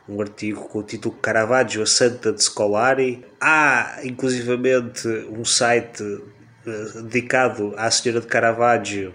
um 0.08 0.20
artigo 0.22 0.68
com 0.68 0.80
o 0.80 0.84
título 0.84 1.16
Caravaggio, 1.16 1.84
a 1.84 1.86
Santa 1.86 2.32
de 2.32 2.44
Scolari. 2.44 3.24
Há, 3.40 4.00
inclusivamente, 4.04 5.08
um 5.30 5.46
site 5.46 6.04
dedicado 7.04 7.74
à 7.78 7.90
Senhora 7.90 8.22
de 8.22 8.28
Caravaggio 8.28 9.14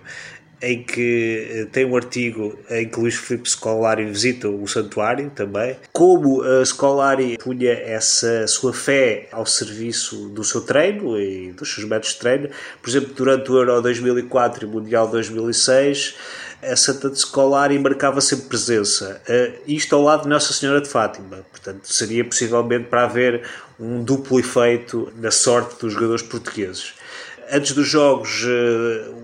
em 0.64 0.83
que 0.83 1.47
eh, 1.50 1.66
tem 1.71 1.85
um 1.85 1.94
artigo 1.94 2.59
em 2.71 2.88
que 2.88 2.99
Luís 2.99 3.14
Filipe 3.14 3.49
Scolari 3.49 4.04
visita 4.06 4.49
o 4.49 4.66
santuário 4.66 5.30
também. 5.35 5.76
Como 5.92 6.42
a 6.42 6.62
eh, 6.62 6.64
Scolari 6.64 7.37
punha 7.38 7.73
essa 7.73 8.47
sua 8.47 8.73
fé 8.73 9.28
ao 9.30 9.44
serviço 9.44 10.28
do 10.30 10.42
seu 10.42 10.62
treino 10.62 11.21
e 11.21 11.52
dos 11.52 11.75
seus 11.75 11.87
métodos 11.87 12.14
de 12.14 12.18
treino, 12.18 12.49
por 12.80 12.88
exemplo, 12.88 13.12
durante 13.14 13.52
o 13.52 13.56
Euro 13.59 13.83
2004 13.83 14.64
e 14.64 14.66
o 14.66 14.71
Mundial 14.71 15.06
2006, 15.09 16.14
a 16.62 16.76
Santa 16.76 17.11
de 17.11 17.18
Scolari 17.18 17.78
marcava 17.78 18.23
sempre 18.23 18.47
presença. 18.47 19.21
Uh, 19.28 19.61
isto 19.66 19.94
ao 19.94 20.02
lado 20.02 20.23
de 20.23 20.28
Nossa 20.30 20.52
Senhora 20.54 20.80
de 20.80 20.88
Fátima. 20.88 21.44
Portanto, 21.50 21.80
seria 21.85 22.25
possivelmente 22.25 22.85
para 22.85 23.04
haver 23.04 23.42
um 23.78 24.02
duplo 24.02 24.40
efeito 24.40 25.12
na 25.16 25.30
sorte 25.30 25.78
dos 25.78 25.92
jogadores 25.92 26.23
portugueses. 26.23 26.94
Antes 27.50 27.73
dos 27.73 27.87
jogos, 27.87 28.44
o 28.44 29.24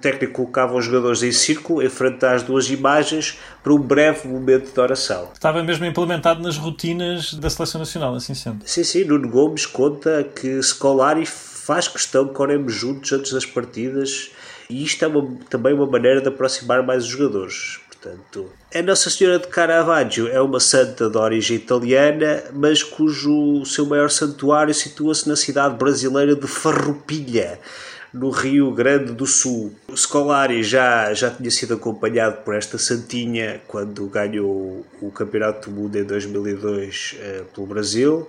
técnico 0.00 0.34
colocava 0.34 0.76
os 0.76 0.84
jogadores 0.84 1.22
em 1.22 1.32
círculo, 1.32 1.82
em 1.82 1.88
frente 1.88 2.24
às 2.24 2.42
duas 2.42 2.70
imagens, 2.70 3.38
para 3.62 3.72
um 3.72 3.78
breve 3.78 4.28
momento 4.28 4.72
de 4.72 4.80
oração. 4.80 5.28
Estava 5.32 5.62
mesmo 5.62 5.84
implementado 5.84 6.42
nas 6.42 6.56
rotinas 6.56 7.34
da 7.34 7.50
Seleção 7.50 7.80
Nacional, 7.80 8.14
assim 8.14 8.34
sendo. 8.34 8.60
Sim, 8.64 8.84
sim. 8.84 9.04
Nuno 9.04 9.28
Gomes 9.28 9.66
conta 9.66 10.24
que 10.24 10.62
Scolari 10.62 11.26
faz 11.26 11.86
questão 11.88 12.28
que 12.28 12.40
oremos 12.40 12.72
juntos 12.72 13.12
antes 13.12 13.32
das 13.32 13.44
partidas 13.44 14.30
e 14.70 14.84
isto 14.84 15.04
é 15.04 15.08
uma, 15.08 15.26
também 15.48 15.72
uma 15.72 15.86
maneira 15.86 16.20
de 16.20 16.28
aproximar 16.28 16.82
mais 16.82 17.04
os 17.04 17.10
jogadores. 17.10 17.80
Portanto, 17.88 18.50
a 18.72 18.82
Nossa 18.82 19.10
Senhora 19.10 19.38
de 19.38 19.48
Caravaggio 19.48 20.28
é 20.28 20.40
uma 20.40 20.60
santa 20.60 21.10
de 21.10 21.16
origem 21.16 21.56
italiana, 21.56 22.44
mas 22.52 22.82
cujo 22.82 23.64
seu 23.64 23.86
maior 23.86 24.08
santuário 24.08 24.72
situa-se 24.72 25.28
na 25.28 25.34
cidade 25.34 25.76
brasileira 25.76 26.36
de 26.36 26.46
Farroupilha 26.46 27.58
no 28.12 28.30
Rio 28.30 28.72
Grande 28.72 29.12
do 29.12 29.26
Sul. 29.26 29.72
O 29.88 29.96
Scolari 29.96 30.62
já, 30.62 31.12
já 31.14 31.30
tinha 31.30 31.50
sido 31.50 31.74
acompanhado 31.74 32.38
por 32.44 32.54
esta 32.54 32.78
Santinha 32.78 33.60
quando 33.66 34.06
ganhou 34.06 34.84
o 35.00 35.10
Campeonato 35.10 35.70
do 35.70 35.76
Mundo 35.76 35.96
em 35.96 36.04
2002 36.04 37.14
uh, 37.14 37.20
eh, 37.20 37.44
pelo 37.54 37.66
Brasil. 37.66 38.28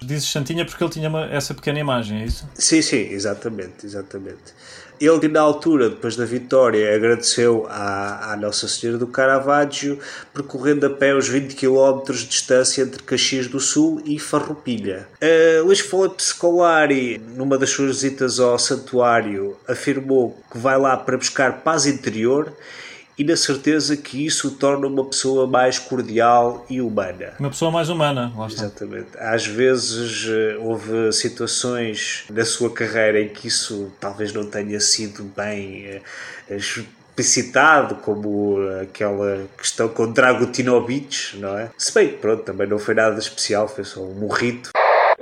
Dizes 0.00 0.28
Santinha 0.28 0.64
porque 0.64 0.82
ele 0.82 0.92
tinha 0.92 1.08
uma, 1.08 1.26
essa 1.26 1.54
pequena 1.54 1.78
imagem, 1.78 2.22
é 2.22 2.24
isso? 2.24 2.48
Sim, 2.54 2.82
sim, 2.82 3.08
exatamente, 3.10 3.86
exatamente. 3.86 4.54
Ele, 5.00 5.26
na 5.28 5.40
altura, 5.40 5.90
depois 5.90 6.14
da 6.14 6.24
vitória, 6.24 6.94
agradeceu 6.94 7.66
à, 7.68 8.32
à 8.32 8.36
Nossa 8.36 8.68
Senhora 8.68 8.96
do 8.96 9.08
Caravaggio, 9.08 9.98
percorrendo 10.32 10.86
a 10.86 10.90
pé 10.90 11.14
os 11.14 11.28
20 11.28 11.54
km 11.56 12.12
de 12.12 12.26
distância 12.26 12.82
entre 12.82 13.02
Caxias 13.02 13.48
do 13.48 13.58
Sul 13.58 14.00
e 14.04 14.18
Farroupilha. 14.18 15.08
Uh, 15.20 15.64
Luís 15.64 15.80
Filipe 15.80 16.22
Scolari, 16.22 17.18
numa 17.18 17.58
das 17.58 17.70
suas 17.70 17.88
visitas 17.88 18.38
ao 18.38 18.58
santuário, 18.58 19.56
afirmou 19.66 20.38
que 20.50 20.58
vai 20.58 20.78
lá 20.78 20.96
para 20.96 21.16
buscar 21.16 21.62
paz 21.62 21.86
interior 21.86 22.52
e 23.18 23.24
na 23.24 23.36
certeza 23.36 23.96
que 23.96 24.26
isso 24.26 24.48
o 24.48 24.50
torna 24.52 24.86
uma 24.86 25.04
pessoa 25.04 25.46
mais 25.46 25.78
cordial 25.78 26.64
e 26.68 26.80
humana. 26.80 27.34
Uma 27.38 27.50
pessoa 27.50 27.70
mais 27.70 27.88
humana, 27.88 28.32
lá 28.36 28.46
está. 28.46 28.64
Exatamente. 28.64 29.08
Às 29.18 29.46
vezes 29.46 30.26
eh, 30.28 30.56
houve 30.58 31.12
situações 31.12 32.24
na 32.30 32.44
sua 32.44 32.72
carreira 32.72 33.20
em 33.20 33.28
que 33.28 33.48
isso 33.48 33.92
talvez 34.00 34.32
não 34.32 34.46
tenha 34.46 34.80
sido 34.80 35.24
bem 35.36 35.86
eh, 35.86 36.02
explicitado, 36.50 37.96
como 37.96 38.56
aquela 38.82 39.46
questão 39.56 39.88
com 39.88 40.10
Dragutinovic, 40.10 41.36
não 41.38 41.56
é? 41.56 41.70
Se 41.78 41.94
bem 41.94 42.08
que, 42.08 42.16
pronto, 42.16 42.42
também 42.42 42.66
não 42.66 42.78
foi 42.78 42.94
nada 42.94 43.18
especial, 43.18 43.68
foi 43.68 43.84
só 43.84 44.00
um 44.00 44.14
morrito. 44.14 44.70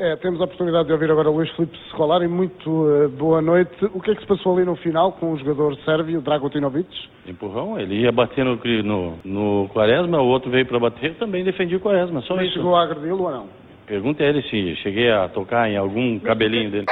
É, 0.03 0.17
temos 0.17 0.41
a 0.41 0.45
oportunidade 0.45 0.89
de 0.89 0.93
ouvir 0.93 1.13
agora 1.13 1.31
o 1.31 1.37
Luís 1.37 1.49
Filipe 1.51 1.79
Scolari. 1.91 2.27
Muito 2.27 2.69
uh, 2.69 3.09
boa 3.09 3.41
noite. 3.41 3.73
O 3.95 4.01
que 4.01 4.11
é 4.11 4.15
que 4.17 4.21
se 4.23 4.27
passou 4.27 4.57
ali 4.57 4.65
no 4.65 4.75
final 4.75 5.13
com 5.13 5.33
o 5.33 5.39
jogador 5.39 5.77
sérvio, 5.85 6.21
Dragutinovic? 6.21 6.89
Empurrão, 7.25 7.79
ele 7.79 8.01
ia 8.01 8.11
bater 8.11 8.45
no, 8.45 8.59
no, 8.83 9.19
no 9.25 9.69
Quaresma, 9.69 10.21
o 10.21 10.27
outro 10.27 10.51
veio 10.51 10.67
para 10.67 10.81
bater, 10.81 11.15
também 11.19 11.45
defendia 11.45 11.77
o 11.77 11.81
Quaresma, 11.81 12.21
só 12.23 12.35
Mas 12.35 12.47
isso. 12.47 12.55
chegou 12.55 12.75
a 12.75 12.83
agredi-lo 12.83 13.23
ou 13.23 13.31
não? 13.31 13.49
Pergunta 13.87 14.25
a 14.25 14.27
ele 14.27 14.43
se 14.43 14.75
cheguei 14.83 15.09
a 15.09 15.29
tocar 15.29 15.71
em 15.71 15.77
algum 15.77 16.19
cabelinho 16.19 16.69
dele. 16.69 16.87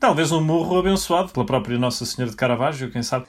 Talvez 0.00 0.32
um 0.32 0.42
murro 0.42 0.80
abençoado 0.80 1.32
pela 1.32 1.46
própria 1.46 1.78
Nossa 1.78 2.04
Senhora 2.04 2.32
de 2.32 2.36
Caravaggio, 2.36 2.90
quem 2.90 3.02
sabe? 3.04 3.26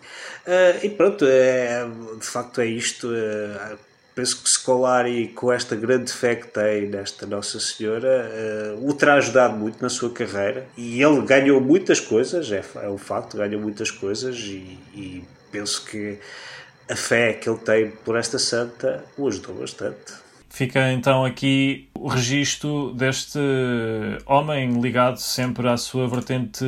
Uh, 0.47 0.83
e 0.83 0.89
pronto, 0.89 1.23
é, 1.27 1.85
de 2.19 2.25
facto 2.25 2.59
é 2.59 2.65
isto. 2.65 3.05
Uh, 3.05 3.77
penso 4.17 4.41
que 4.41 4.49
Scolari, 4.49 5.27
com 5.27 5.53
esta 5.53 5.75
grande 5.75 6.11
fé 6.11 6.35
que 6.35 6.47
tem 6.47 6.89
nesta 6.89 7.27
Nossa 7.27 7.59
Senhora, 7.59 8.27
uh, 8.75 8.89
o 8.89 8.91
terá 8.91 9.13
ajudado 9.13 9.55
muito 9.55 9.79
na 9.79 9.89
sua 9.89 10.09
carreira 10.09 10.67
e 10.75 10.99
ele 10.99 11.21
ganhou 11.21 11.61
muitas 11.61 11.99
coisas, 11.99 12.51
é, 12.51 12.63
é 12.81 12.89
um 12.89 12.97
facto, 12.97 13.37
ganhou 13.37 13.61
muitas 13.61 13.91
coisas 13.91 14.35
e, 14.39 14.79
e 14.95 15.23
penso 15.51 15.85
que 15.85 16.17
a 16.89 16.95
fé 16.95 17.33
que 17.33 17.47
ele 17.47 17.59
tem 17.59 17.91
por 17.91 18.17
esta 18.17 18.39
santa 18.39 19.05
o 19.15 19.27
ajudou 19.27 19.53
bastante. 19.53 20.13
Fica 20.49 20.91
então 20.91 21.23
aqui 21.23 21.87
o 21.93 22.07
registro 22.07 22.95
deste 22.95 23.37
homem 24.25 24.81
ligado 24.81 25.17
sempre 25.17 25.69
à 25.69 25.77
sua 25.77 26.07
vertente 26.07 26.65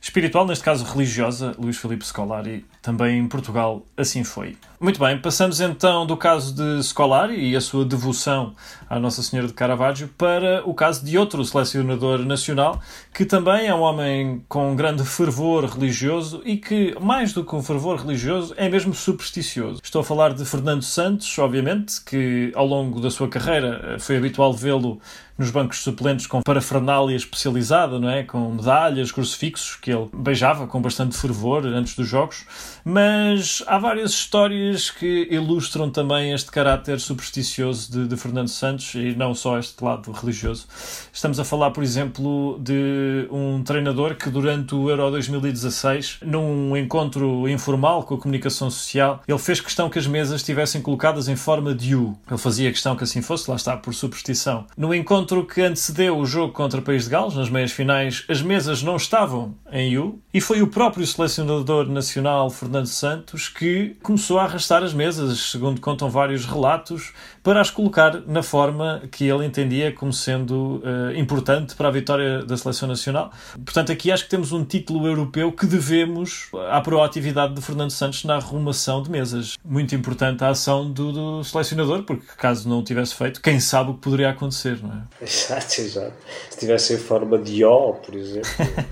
espiritual, 0.00 0.46
neste 0.46 0.62
caso 0.62 0.84
religiosa, 0.84 1.56
Luís 1.58 1.76
Filipe 1.76 2.06
Scolari, 2.06 2.64
também 2.86 3.18
em 3.18 3.26
Portugal 3.26 3.84
assim 3.96 4.22
foi. 4.22 4.56
Muito 4.78 5.00
bem, 5.00 5.18
passamos 5.18 5.60
então 5.60 6.06
do 6.06 6.16
caso 6.16 6.54
de 6.54 6.82
Scolari 6.84 7.50
e 7.50 7.56
a 7.56 7.60
sua 7.60 7.84
devoção 7.84 8.54
à 8.88 9.00
Nossa 9.00 9.22
Senhora 9.22 9.48
de 9.48 9.54
Caravaggio 9.54 10.08
para 10.16 10.62
o 10.64 10.72
caso 10.72 11.04
de 11.04 11.18
outro 11.18 11.44
selecionador 11.44 12.20
nacional 12.20 12.80
que 13.12 13.24
também 13.24 13.66
é 13.66 13.74
um 13.74 13.80
homem 13.80 14.44
com 14.48 14.76
grande 14.76 15.02
fervor 15.02 15.64
religioso 15.64 16.42
e 16.44 16.58
que, 16.58 16.94
mais 17.00 17.32
do 17.32 17.42
que 17.42 17.56
um 17.56 17.62
fervor 17.62 17.96
religioso, 17.96 18.54
é 18.56 18.68
mesmo 18.68 18.94
supersticioso. 18.94 19.80
Estou 19.82 20.02
a 20.02 20.04
falar 20.04 20.34
de 20.34 20.44
Fernando 20.44 20.82
Santos, 20.82 21.36
obviamente, 21.38 22.04
que 22.04 22.52
ao 22.54 22.66
longo 22.66 23.00
da 23.00 23.10
sua 23.10 23.28
carreira 23.28 23.80
eh, 23.82 23.98
foi 23.98 24.18
habitual 24.18 24.52
vê-lo 24.52 25.00
nos 25.38 25.50
bancos 25.50 25.82
suplentes 25.82 26.26
com 26.26 26.40
parafernália 26.42 27.14
especializada, 27.14 27.98
não 27.98 28.08
é? 28.08 28.22
Com 28.22 28.52
medalhas, 28.52 29.12
crucifixos 29.12 29.76
que 29.76 29.90
ele 29.90 30.08
beijava 30.12 30.66
com 30.66 30.80
bastante 30.80 31.16
fervor 31.16 31.66
antes 31.66 31.94
dos 31.94 32.08
jogos 32.08 32.46
mas 32.88 33.64
há 33.66 33.78
várias 33.78 34.12
histórias 34.12 34.92
que 34.92 35.26
ilustram 35.28 35.90
também 35.90 36.32
este 36.32 36.52
caráter 36.52 37.00
supersticioso 37.00 37.90
de, 37.90 38.06
de, 38.06 38.16
Fernando 38.16 38.46
Santos 38.46 38.94
e 38.94 39.12
não 39.16 39.34
só 39.34 39.58
este 39.58 39.82
lado 39.82 40.12
religioso. 40.12 40.68
Estamos 41.12 41.40
a 41.40 41.44
falar, 41.44 41.72
por 41.72 41.82
exemplo, 41.82 42.60
de 42.62 43.26
um 43.28 43.60
treinador 43.64 44.14
que 44.14 44.30
durante 44.30 44.72
o 44.76 44.88
Euro 44.88 45.10
2016, 45.10 46.18
num 46.22 46.76
encontro 46.76 47.48
informal 47.48 48.04
com 48.04 48.14
a 48.14 48.18
comunicação 48.18 48.70
social, 48.70 49.20
ele 49.26 49.38
fez 49.38 49.60
questão 49.60 49.90
que 49.90 49.98
as 49.98 50.06
mesas 50.06 50.36
estivessem 50.36 50.80
colocadas 50.80 51.26
em 51.26 51.34
forma 51.34 51.74
de 51.74 51.96
U. 51.96 52.16
Ele 52.30 52.38
fazia 52.38 52.70
questão 52.70 52.94
que 52.94 53.02
assim 53.02 53.20
fosse, 53.20 53.50
lá 53.50 53.56
está, 53.56 53.76
por 53.76 53.94
superstição. 53.94 54.64
No 54.76 54.94
encontro 54.94 55.44
que 55.44 55.60
antecedeu 55.60 56.16
o 56.16 56.24
jogo 56.24 56.52
contra 56.52 56.78
o 56.78 56.82
País 56.84 57.02
de 57.02 57.10
Gales, 57.10 57.34
nas 57.34 57.50
meias 57.50 57.72
finais, 57.72 58.24
as 58.28 58.40
mesas 58.40 58.80
não 58.80 58.94
estavam 58.94 59.56
em 59.72 59.98
U 59.98 60.20
e 60.32 60.40
foi 60.40 60.62
o 60.62 60.68
próprio 60.68 61.04
selecionador 61.04 61.88
nacional, 61.88 62.48
Fernando 62.48 62.75
Fernando 62.76 62.88
Santos 62.88 63.48
que 63.48 63.96
começou 64.02 64.38
a 64.38 64.44
arrastar 64.44 64.82
as 64.82 64.92
mesas, 64.92 65.38
segundo 65.50 65.80
contam 65.80 66.10
vários 66.10 66.44
relatos, 66.44 67.12
para 67.42 67.60
as 67.60 67.70
colocar 67.70 68.20
na 68.26 68.42
forma 68.42 69.02
que 69.10 69.24
ele 69.24 69.46
entendia 69.46 69.92
como 69.92 70.12
sendo 70.12 70.82
uh, 70.84 71.16
importante 71.16 71.74
para 71.74 71.88
a 71.88 71.90
vitória 71.90 72.44
da 72.44 72.56
seleção 72.56 72.88
nacional. 72.88 73.30
Portanto, 73.64 73.92
aqui 73.92 74.10
acho 74.10 74.24
que 74.24 74.30
temos 74.30 74.52
um 74.52 74.64
título 74.64 75.06
europeu 75.06 75.52
que 75.52 75.64
devemos 75.64 76.50
à 76.68 76.80
proatividade 76.80 77.54
de 77.54 77.62
Fernando 77.62 77.92
Santos 77.92 78.24
na 78.24 78.34
arrumação 78.34 79.02
de 79.02 79.10
mesas. 79.10 79.56
Muito 79.64 79.94
importante 79.94 80.44
a 80.44 80.48
ação 80.48 80.90
do, 80.90 81.12
do 81.12 81.44
selecionador, 81.44 82.02
porque 82.02 82.26
caso 82.36 82.68
não 82.68 82.80
o 82.80 82.82
tivesse 82.82 83.14
feito, 83.14 83.40
quem 83.40 83.60
sabe 83.60 83.92
o 83.92 83.94
que 83.94 84.00
poderia 84.00 84.30
acontecer, 84.30 84.78
não 84.82 84.90
é? 84.90 85.24
Exato, 85.24 85.80
exato. 85.80 86.14
Se 86.50 86.58
tivesse 86.58 86.94
em 86.94 86.98
forma 86.98 87.38
de 87.38 87.64
O, 87.64 87.94
por 87.94 88.14
exemplo. 88.14 88.50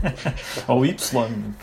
Ou 0.69 0.87
Y, 0.87 0.95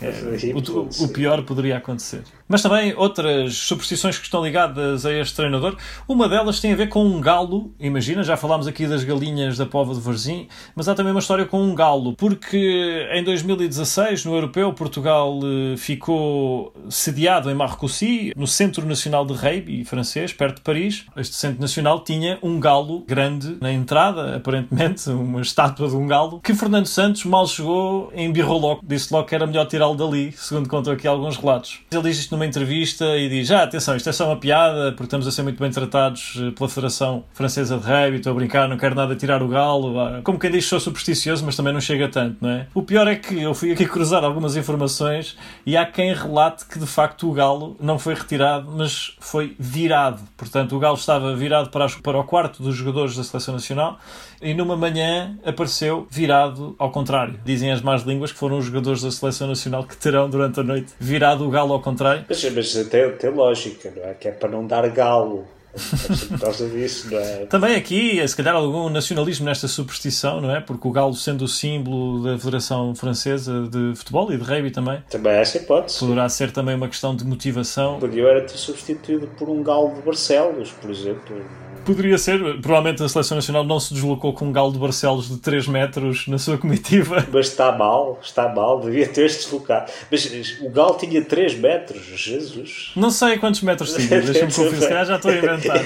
é, 0.01 0.53
o, 0.53 1.03
o 1.05 1.07
pior 1.07 1.43
poderia 1.43 1.77
acontecer. 1.77 2.10
it. 2.13 2.31
Mas 2.51 2.61
também 2.61 2.93
outras 2.97 3.55
superstições 3.55 4.17
que 4.17 4.25
estão 4.25 4.43
ligadas 4.43 5.05
a 5.05 5.13
este 5.13 5.37
treinador. 5.37 5.77
Uma 6.05 6.27
delas 6.27 6.59
tem 6.59 6.73
a 6.73 6.75
ver 6.75 6.89
com 6.89 7.05
um 7.05 7.21
galo. 7.21 7.73
Imagina, 7.79 8.23
já 8.23 8.35
falámos 8.35 8.67
aqui 8.67 8.85
das 8.85 9.05
galinhas 9.05 9.57
da 9.57 9.65
Pova 9.65 9.93
de 9.93 10.01
Varzim, 10.01 10.49
mas 10.75 10.89
há 10.89 10.93
também 10.93 11.13
uma 11.13 11.21
história 11.21 11.45
com 11.45 11.63
um 11.63 11.73
galo, 11.73 12.13
porque 12.17 13.07
em 13.13 13.23
2016, 13.23 14.25
no 14.25 14.35
Europeu, 14.35 14.73
Portugal 14.73 15.39
eh, 15.41 15.77
ficou 15.77 16.73
sediado 16.89 17.49
em 17.49 17.53
Marcoussis, 17.53 18.33
no 18.35 18.45
Centro 18.45 18.85
Nacional 18.85 19.25
de 19.25 19.31
Rugby 19.31 19.85
francês, 19.85 20.33
perto 20.33 20.57
de 20.57 20.61
Paris. 20.63 21.05
Este 21.15 21.35
Centro 21.37 21.61
Nacional 21.61 22.03
tinha 22.03 22.37
um 22.43 22.59
galo 22.59 23.05
grande 23.07 23.55
na 23.61 23.71
entrada, 23.71 24.35
aparentemente, 24.35 25.09
uma 25.09 25.39
estátua 25.39 25.87
de 25.87 25.95
um 25.95 26.05
galo, 26.05 26.41
que 26.41 26.53
Fernando 26.53 26.87
Santos 26.87 27.23
mal 27.23 27.47
chegou, 27.47 28.11
embirrou 28.13 28.59
logo, 28.59 28.81
disse 28.85 29.13
logo 29.13 29.25
que 29.25 29.35
era 29.35 29.47
melhor 29.47 29.67
tirá-lo 29.67 29.95
dali, 29.95 30.33
segundo 30.33 30.67
contam 30.67 30.91
aqui 30.91 31.07
alguns 31.07 31.37
relatos. 31.37 31.79
Ele 31.89 32.03
diz 32.03 32.19
isto 32.19 32.40
numa 32.41 32.45
entrevista 32.45 33.05
e 33.17 33.29
diz: 33.29 33.51
Ah, 33.51 33.63
atenção, 33.63 33.95
isto 33.95 34.09
é 34.09 34.11
só 34.11 34.25
uma 34.25 34.37
piada, 34.37 34.91
porque 34.93 35.03
estamos 35.03 35.27
a 35.27 35.31
ser 35.31 35.43
muito 35.43 35.59
bem 35.59 35.69
tratados 35.69 36.33
eh, 36.37 36.51
pela 36.51 36.67
Federação 36.67 37.23
Francesa 37.33 37.77
de 37.77 37.83
Rugby, 37.85 38.17
estou 38.17 38.31
a 38.31 38.35
brincar, 38.35 38.67
não 38.67 38.77
quero 38.77 38.95
nada 38.95 39.15
tirar 39.15 39.43
o 39.43 39.47
galo. 39.47 39.93
Como 40.23 40.39
quem 40.39 40.49
diz, 40.49 40.65
sou 40.65 40.79
supersticioso, 40.79 41.45
mas 41.45 41.55
também 41.55 41.71
não 41.71 41.79
chega 41.79 42.09
tanto, 42.09 42.37
não 42.41 42.49
é? 42.49 42.67
O 42.73 42.81
pior 42.81 43.07
é 43.07 43.15
que 43.15 43.39
eu 43.39 43.53
fui 43.53 43.71
aqui 43.71 43.85
cruzar 43.85 44.23
algumas 44.23 44.55
informações 44.55 45.37
e 45.65 45.77
há 45.77 45.85
quem 45.85 46.13
relate 46.13 46.65
que 46.65 46.79
de 46.79 46.87
facto 46.87 47.29
o 47.29 47.33
galo 47.33 47.77
não 47.79 47.99
foi 47.99 48.15
retirado, 48.15 48.71
mas 48.75 49.15
foi 49.19 49.55
virado. 49.59 50.21
Portanto, 50.35 50.75
o 50.75 50.79
galo 50.79 50.95
estava 50.95 51.35
virado 51.35 51.69
para, 51.69 51.87
para 52.01 52.19
o 52.19 52.23
quarto 52.23 52.63
dos 52.63 52.75
jogadores 52.75 53.15
da 53.15 53.23
Seleção 53.23 53.53
Nacional 53.53 53.99
e 54.41 54.53
numa 54.53 54.75
manhã 54.75 55.37
apareceu 55.45 56.07
virado 56.09 56.75
ao 56.77 56.91
contrário. 56.91 57.39
Dizem 57.45 57.71
as 57.71 57.81
más 57.81 58.03
línguas 58.03 58.31
que 58.31 58.37
foram 58.37 58.57
os 58.57 58.65
jogadores 58.65 59.01
da 59.01 59.11
Seleção 59.11 59.47
Nacional 59.47 59.83
que 59.83 59.95
terão 59.95 60.29
durante 60.29 60.59
a 60.59 60.63
noite 60.63 60.93
virado 60.99 61.47
o 61.47 61.49
galo 61.49 61.73
ao 61.73 61.81
contrário. 61.81 62.25
Mas, 62.27 62.43
mas 62.51 62.73
tem, 62.89 63.11
tem 63.11 63.29
lógica, 63.29 63.91
não 63.95 64.03
é? 64.03 64.13
Que 64.13 64.27
é 64.27 64.31
para 64.31 64.49
não 64.49 64.65
dar 64.65 64.87
galo. 64.89 65.45
Por 66.27 66.39
causa 66.39 66.67
disso, 66.67 67.09
não 67.09 67.17
é? 67.17 67.45
Também 67.45 67.75
aqui, 67.75 68.27
se 68.27 68.35
calhar, 68.35 68.55
algum 68.55 68.89
nacionalismo 68.89 69.45
nesta 69.45 69.69
superstição, 69.69 70.41
não 70.41 70.53
é? 70.53 70.59
Porque 70.59 70.85
o 70.85 70.91
galo, 70.91 71.13
sendo 71.13 71.45
o 71.45 71.47
símbolo 71.47 72.23
da 72.23 72.37
Federação 72.37 72.93
Francesa 72.93 73.69
de 73.69 73.95
Futebol 73.95 74.33
e 74.33 74.37
de 74.37 74.43
rugby 74.43 74.69
também. 74.69 75.01
Também 75.09 75.31
essa 75.33 75.57
hipótese. 75.57 75.99
Poderá 75.99 76.27
ser 76.27 76.51
também 76.51 76.75
uma 76.75 76.89
questão 76.89 77.15
de 77.15 77.23
motivação. 77.23 77.99
Podia 77.99 78.27
era 78.27 78.41
ter 78.41 78.57
substituído 78.57 79.27
por 79.27 79.49
um 79.49 79.63
galo 79.63 79.95
de 79.95 80.01
Barcelos, 80.01 80.71
por 80.71 80.91
exemplo. 80.91 81.41
Poderia 81.85 82.17
ser. 82.17 82.39
Provavelmente 82.61 83.03
a 83.03 83.09
Seleção 83.09 83.35
Nacional 83.35 83.63
não 83.63 83.79
se 83.79 83.93
deslocou 83.93 84.33
com 84.33 84.45
um 84.45 84.51
galo 84.51 84.71
de 84.71 84.79
Barcelos 84.79 85.29
de 85.29 85.37
3 85.37 85.67
metros 85.67 86.27
na 86.27 86.37
sua 86.37 86.57
comitiva. 86.57 87.25
Mas 87.31 87.47
está 87.47 87.71
mal, 87.71 88.19
está 88.21 88.49
mal, 88.49 88.79
devia 88.79 89.07
ter-se 89.07 89.43
deslocado. 89.43 89.91
Mas 90.11 90.25
o 90.61 90.69
galo 90.69 90.95
tinha 90.97 91.23
3 91.23 91.59
metros, 91.59 92.03
Jesus. 92.15 92.91
Não 92.95 93.09
sei 93.09 93.37
quantos 93.37 93.61
metros 93.61 93.93
tinha, 93.93 94.07
deixa-me 94.21 94.53
conferir, 94.53 94.81
se 94.81 94.87
calhar 94.87 95.05
já 95.05 95.15
estou 95.15 95.31
a 95.31 95.35
inventar. 95.35 95.81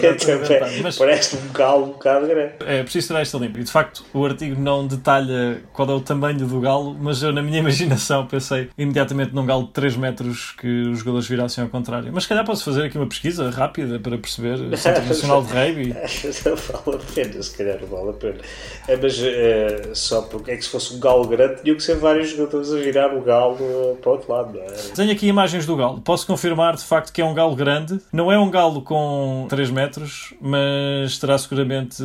Mas 0.81 0.97
Parece 0.97 1.37
um 1.37 1.53
galo 1.53 1.85
um 1.85 1.89
bocado 1.89 2.27
grande. 2.27 2.53
É 2.65 2.83
preciso 2.83 3.13
ter 3.13 3.21
esta 3.21 3.37
limpa. 3.37 3.59
E 3.59 3.63
de 3.63 3.71
facto, 3.71 4.03
o 4.13 4.25
artigo 4.25 4.59
não 4.59 4.85
detalha 4.87 5.61
qual 5.73 5.89
é 5.89 5.93
o 5.93 6.01
tamanho 6.01 6.39
do 6.39 6.59
galo, 6.59 6.95
mas 6.99 7.21
eu, 7.23 7.31
na 7.31 7.41
minha 7.41 7.59
imaginação, 7.65 8.25
pensei 8.25 8.69
imediatamente 8.77 9.33
num 9.33 9.45
galo 9.45 9.63
de 9.63 9.71
3 9.71 9.95
metros 9.97 10.53
que 10.59 10.67
os 10.67 10.99
jogadores 10.99 11.27
virassem 11.27 11.63
ao 11.63 11.69
contrário. 11.69 12.11
Mas 12.13 12.23
se 12.23 12.29
calhar 12.29 12.45
posso 12.45 12.63
fazer 12.63 12.83
aqui 12.83 12.97
uma 12.97 13.07
pesquisa 13.07 13.49
rápida 13.49 13.99
para 13.99 14.17
perceber 14.17 14.77
Centro 14.77 15.05
Nacional 15.05 15.43
de 15.43 15.53
Rugby. 15.53 15.84
Não 15.89 16.55
vale 16.83 16.97
a 16.97 17.13
pena, 17.13 17.43
se 17.43 17.57
calhar 17.57 17.79
vale 17.85 18.09
a 18.09 18.13
pena. 18.13 18.37
É, 18.87 18.95
mas 18.95 19.19
é, 19.21 19.91
só 19.93 20.21
porque 20.23 20.51
é 20.51 20.57
que 20.57 20.63
se 20.63 20.69
fosse 20.69 20.95
um 20.95 20.99
galo 20.99 21.27
grande, 21.27 21.61
tinham 21.61 21.75
que 21.75 21.83
ser 21.83 21.95
vários 21.95 22.29
jogadores 22.29 22.71
a 22.71 22.77
virar 22.77 23.15
o 23.15 23.21
galo 23.21 23.57
eh, 23.59 23.95
para 24.01 24.09
o 24.09 24.13
outro 24.13 24.31
lado, 24.31 24.59
é? 24.59 24.67
Tenho 24.95 25.11
aqui 25.11 25.27
imagens 25.27 25.65
do 25.65 25.75
galo. 25.75 26.01
Posso 26.01 26.25
confirmar 26.25 26.75
de 26.75 26.83
facto 26.83 27.11
que 27.11 27.21
é 27.21 27.25
um 27.25 27.33
galo 27.33 27.55
grande. 27.55 27.99
Não 28.11 28.31
é 28.31 28.37
um 28.37 28.49
galo 28.49 28.81
com 28.81 29.45
3 29.49 29.69
metros, 29.71 30.33
mas 30.41 31.17
terá 31.19 31.37
seguramente 31.37 32.03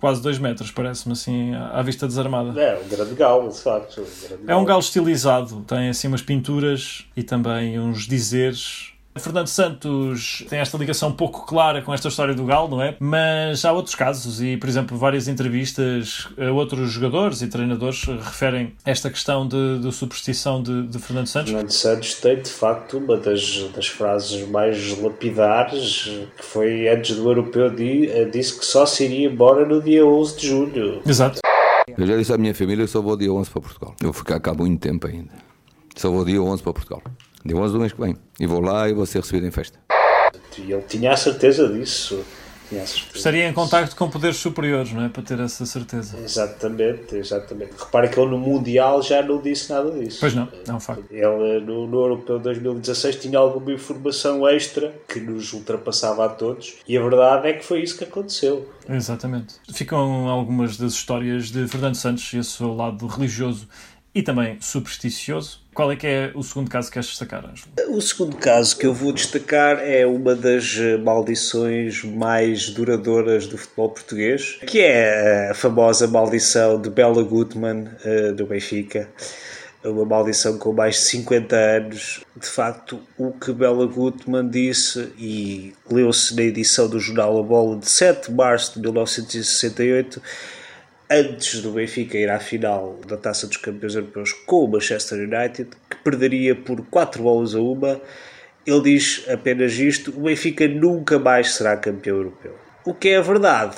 quase 0.00 0.22
2 0.22 0.38
metros, 0.38 0.70
parece-me 0.70 1.12
assim, 1.12 1.54
à 1.54 1.82
vista 1.82 2.06
desarmada. 2.06 2.60
É, 2.60 2.78
um 2.78 2.88
grande 2.88 3.14
galo, 3.14 3.48
de 3.48 3.58
facto. 3.58 4.00
Um 4.00 4.50
é 4.50 4.56
um 4.56 4.64
galo 4.64 4.80
estilizado, 4.80 5.62
tem 5.66 5.88
assim 5.88 6.08
umas 6.08 6.22
pinturas 6.22 7.06
e 7.16 7.22
também 7.22 7.78
uns 7.78 8.06
dizeres 8.06 8.91
Fernando 9.16 9.48
Santos 9.48 10.44
tem 10.48 10.58
esta 10.58 10.78
ligação 10.78 11.12
pouco 11.12 11.46
clara 11.46 11.82
com 11.82 11.92
esta 11.92 12.08
história 12.08 12.34
do 12.34 12.44
Galo, 12.44 12.68
não 12.68 12.82
é? 12.82 12.96
Mas 12.98 13.64
há 13.64 13.72
outros 13.72 13.94
casos 13.94 14.40
e, 14.40 14.56
por 14.56 14.68
exemplo, 14.68 14.96
várias 14.96 15.28
entrevistas 15.28 16.28
a 16.38 16.50
outros 16.50 16.90
jogadores 16.90 17.42
e 17.42 17.46
treinadores 17.46 18.04
referem 18.04 18.74
esta 18.84 19.10
questão 19.10 19.46
de, 19.46 19.80
de 19.80 19.92
superstição 19.92 20.62
de, 20.62 20.86
de, 20.86 20.98
Fernando 20.98 21.26
Santos. 21.26 21.50
Fernando 21.50 21.70
Santos 21.70 22.14
tem, 22.14 22.40
de 22.40 22.50
facto, 22.50 22.98
uma 22.98 23.16
das, 23.16 23.70
das 23.74 23.86
frases 23.86 24.48
mais 24.48 24.98
lapidares, 24.98 26.10
que 26.36 26.44
foi 26.44 26.88
antes 26.88 27.16
do 27.16 27.28
Europeu, 27.28 27.70
disse 28.30 28.58
que 28.58 28.64
só 28.64 28.86
se 28.86 29.04
iria 29.04 29.28
embora 29.28 29.66
no 29.66 29.82
dia 29.82 30.06
11 30.06 30.38
de 30.38 30.46
julho. 30.48 31.02
Exato. 31.06 31.40
Eu 31.98 32.06
já 32.06 32.16
disse 32.16 32.32
à 32.32 32.38
minha 32.38 32.54
família 32.54 32.84
que 32.84 32.90
só 32.90 33.02
vou 33.02 33.16
dia 33.16 33.32
11 33.32 33.50
para 33.50 33.60
Portugal. 33.60 33.94
Eu 34.00 34.06
vou 34.06 34.14
ficar 34.14 34.40
cá 34.40 34.54
muito 34.54 34.80
tempo 34.80 35.06
ainda. 35.06 35.32
Só 35.96 36.10
vou 36.10 36.24
dia 36.24 36.40
11 36.40 36.62
para 36.62 36.72
Portugal. 36.72 37.02
Dia 37.44 37.56
11 37.56 37.72
do 37.72 37.80
mês 37.80 37.92
que 37.92 38.00
vem. 38.00 38.16
E 38.38 38.46
vou 38.46 38.60
lá 38.60 38.88
e 38.88 38.94
vou 38.94 39.04
ser 39.06 39.20
recebido 39.20 39.46
em 39.46 39.50
festa. 39.50 39.78
E 40.58 40.72
ele 40.72 40.82
tinha 40.82 41.12
a 41.12 41.16
certeza 41.16 41.68
disso. 41.68 42.24
Tinha 42.68 42.82
a 42.84 42.86
certeza 42.86 43.16
Estaria 43.16 43.48
em 43.48 43.52
contacto 43.52 43.96
com 43.96 44.08
poderes 44.08 44.36
superiores, 44.36 44.92
não 44.92 45.04
é? 45.04 45.08
Para 45.08 45.22
ter 45.22 45.40
essa 45.40 45.66
certeza. 45.66 46.16
Exatamente, 46.18 47.16
exatamente. 47.16 47.72
Repara 47.76 48.08
que 48.08 48.18
ele 48.18 48.30
no 48.30 48.38
Mundial 48.38 49.02
já 49.02 49.22
não 49.22 49.40
disse 49.42 49.70
nada 49.72 49.90
disso. 49.90 50.18
Pois 50.20 50.34
não, 50.34 50.48
é 50.66 50.72
um 50.72 50.80
facto. 50.80 51.04
Ele 51.10 51.60
no, 51.60 51.86
no 51.86 52.00
Europeu 52.00 52.38
2016 52.38 53.16
tinha 53.16 53.38
alguma 53.38 53.72
informação 53.72 54.48
extra 54.48 54.94
que 55.08 55.18
nos 55.18 55.52
ultrapassava 55.52 56.24
a 56.24 56.28
todos 56.28 56.76
e 56.86 56.96
a 56.96 57.02
verdade 57.02 57.48
é 57.48 57.52
que 57.54 57.64
foi 57.64 57.82
isso 57.82 57.98
que 57.98 58.04
aconteceu. 58.04 58.68
Exatamente. 58.88 59.54
Ficam 59.72 60.28
algumas 60.28 60.76
das 60.76 60.92
histórias 60.92 61.50
de 61.50 61.66
Fernando 61.66 61.96
Santos 61.96 62.32
e 62.32 62.38
o 62.38 62.44
seu 62.44 62.72
lado 62.74 63.06
religioso 63.06 63.68
e 64.14 64.22
também 64.22 64.58
supersticioso. 64.60 65.61
Qual 65.74 65.90
é 65.90 65.96
que 65.96 66.06
é 66.06 66.32
o 66.34 66.42
segundo 66.42 66.70
caso 66.70 66.88
que 66.88 66.94
queres 66.94 67.08
destacar, 67.08 67.44
Ângelo? 67.46 67.96
O 67.96 68.00
segundo 68.02 68.36
caso 68.36 68.76
que 68.76 68.86
eu 68.86 68.92
vou 68.92 69.10
destacar 69.10 69.78
é 69.78 70.06
uma 70.06 70.34
das 70.34 70.76
maldições 71.02 72.04
mais 72.04 72.68
duradouras 72.68 73.46
do 73.46 73.56
futebol 73.56 73.88
português, 73.88 74.58
que 74.66 74.80
é 74.80 75.50
a 75.50 75.54
famosa 75.54 76.06
maldição 76.06 76.78
de 76.78 76.90
Bela 76.90 77.22
Gutmann 77.22 77.88
uh, 78.04 78.34
do 78.34 78.46
Benfica. 78.46 79.08
Uma 79.82 80.04
maldição 80.04 80.58
com 80.58 80.72
mais 80.72 80.96
de 80.96 81.00
50 81.02 81.56
anos. 81.56 82.20
De 82.36 82.46
facto, 82.46 83.00
o 83.18 83.32
que 83.32 83.50
Bela 83.52 83.86
Gutmann 83.86 84.48
disse, 84.48 85.12
e 85.18 85.74
leu-se 85.90 86.36
na 86.36 86.42
edição 86.42 86.86
do 86.86 87.00
jornal 87.00 87.40
A 87.40 87.42
Bola 87.42 87.78
de 87.78 87.90
7 87.90 88.28
de 88.28 88.34
março 88.36 88.74
de 88.74 88.80
1968, 88.80 90.22
antes 91.12 91.60
do 91.60 91.72
Benfica 91.72 92.16
ir 92.16 92.30
à 92.30 92.38
final 92.38 92.98
da 93.06 93.16
Taça 93.16 93.46
dos 93.46 93.58
Campeões 93.58 93.94
Europeus 93.94 94.32
com 94.32 94.64
o 94.64 94.68
Manchester 94.68 95.18
United, 95.18 95.70
que 95.88 95.96
perderia 96.02 96.54
por 96.54 96.84
4 96.86 97.22
bolas 97.22 97.54
a 97.54 97.60
uma, 97.60 98.00
ele 98.66 98.82
diz 98.82 99.24
apenas 99.28 99.74
isto: 99.74 100.10
o 100.16 100.22
Benfica 100.22 100.66
nunca 100.66 101.18
mais 101.18 101.54
será 101.54 101.76
campeão 101.76 102.16
europeu. 102.16 102.56
O 102.84 102.94
que 102.94 103.10
é 103.10 103.16
a 103.16 103.20
verdade 103.20 103.76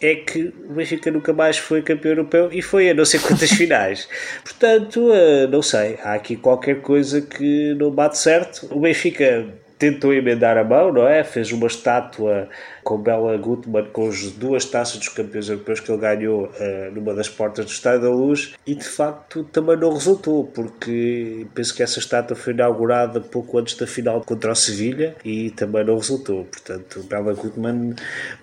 é 0.00 0.14
que 0.14 0.52
o 0.68 0.74
Benfica 0.74 1.10
nunca 1.10 1.32
mais 1.32 1.56
foi 1.58 1.82
campeão 1.82 2.12
europeu 2.12 2.50
e 2.52 2.60
foi 2.60 2.90
a 2.90 2.94
não 2.94 3.04
sei 3.04 3.18
quantas 3.20 3.50
finais. 3.56 4.08
Portanto, 4.44 5.12
eh, 5.12 5.46
não 5.46 5.62
sei, 5.62 5.98
há 6.02 6.14
aqui 6.14 6.36
qualquer 6.36 6.80
coisa 6.82 7.20
que 7.20 7.74
não 7.74 7.90
bate 7.90 8.18
certo. 8.18 8.68
O 8.70 8.80
Benfica 8.80 9.46
tentou 9.78 10.12
emendar 10.12 10.56
a 10.56 10.64
mão, 10.64 10.92
não 10.92 11.06
é? 11.06 11.22
Fez 11.22 11.52
uma 11.52 11.66
estátua 11.66 12.48
com 12.82 12.96
Bela 12.98 13.36
Gutmann, 13.36 13.86
com 13.92 14.08
as 14.08 14.30
duas 14.32 14.64
taças 14.64 14.98
dos 14.98 15.08
campeões 15.08 15.48
europeus 15.48 15.80
que 15.80 15.90
ele 15.90 16.00
ganhou 16.00 16.44
uh, 16.44 16.94
numa 16.94 17.12
das 17.14 17.28
portas 17.28 17.64
do 17.64 17.70
Estádio 17.70 18.02
da 18.02 18.10
Luz, 18.10 18.54
e 18.66 18.74
de 18.74 18.84
facto 18.84 19.44
também 19.44 19.76
não 19.76 19.92
resultou, 19.92 20.44
porque 20.44 21.46
penso 21.54 21.74
que 21.74 21.82
essa 21.82 21.98
estátua 21.98 22.36
foi 22.36 22.52
inaugurada 22.52 23.20
pouco 23.20 23.58
antes 23.58 23.76
da 23.76 23.86
final 23.86 24.20
contra 24.22 24.52
o 24.52 24.54
Sevilha 24.54 25.16
e 25.24 25.50
também 25.50 25.84
não 25.84 25.96
resultou. 25.96 26.44
Portanto, 26.44 27.02
Bela 27.08 27.34
Gutmann 27.34 27.94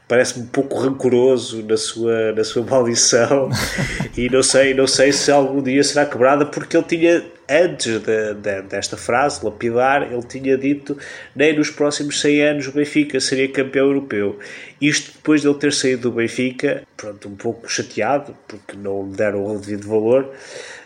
parece-me 0.08 0.46
um 0.46 0.50
pouco 0.50 0.78
rancoroso 0.78 1.63
na 1.63 1.78
sua, 1.78 2.34
na 2.34 2.43
sua 2.43 2.63
maldição 2.63 3.50
e 4.17 4.30
não 4.30 4.43
sei, 4.43 4.74
não 4.74 4.86
sei 4.86 5.12
se 5.12 5.32
algum 5.32 5.62
dia 5.63 5.84
será 5.84 6.06
quebrada 6.06 6.46
porque 6.46 6.76
ele 6.76 6.86
tinha 6.86 7.24
antes 7.49 7.99
de, 7.99 8.34
de, 8.36 8.62
desta 8.63 8.97
frase, 8.97 9.43
lapidar, 9.43 10.12
ele 10.12 10.23
tinha 10.23 10.58
dito 10.58 10.97
nem 11.36 11.56
nos 11.56 11.69
próximos 11.69 12.19
100 12.21 12.41
anos 12.41 12.67
o 12.67 12.71
Benfica 12.71 13.19
seria 13.19 13.47
campeão 13.51 13.88
europeu. 13.88 14.39
Isto 14.82 15.13
depois 15.13 15.41
de 15.41 15.47
ele 15.47 15.58
ter 15.58 15.73
saído 15.73 16.03
do 16.03 16.12
Benfica, 16.12 16.84
pronto, 16.95 17.27
um 17.27 17.36
pouco 17.36 17.69
chateado, 17.69 18.36
porque 18.47 18.75
não 18.75 19.10
lhe 19.10 19.15
deram 19.15 19.45
o 19.45 19.60
devido 19.60 19.88
valor, 19.88 20.32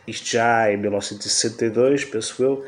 isto 0.08 0.30
já 0.30 0.72
em 0.72 0.78
1962, 0.78 2.06
penso 2.06 2.44
eu, 2.44 2.66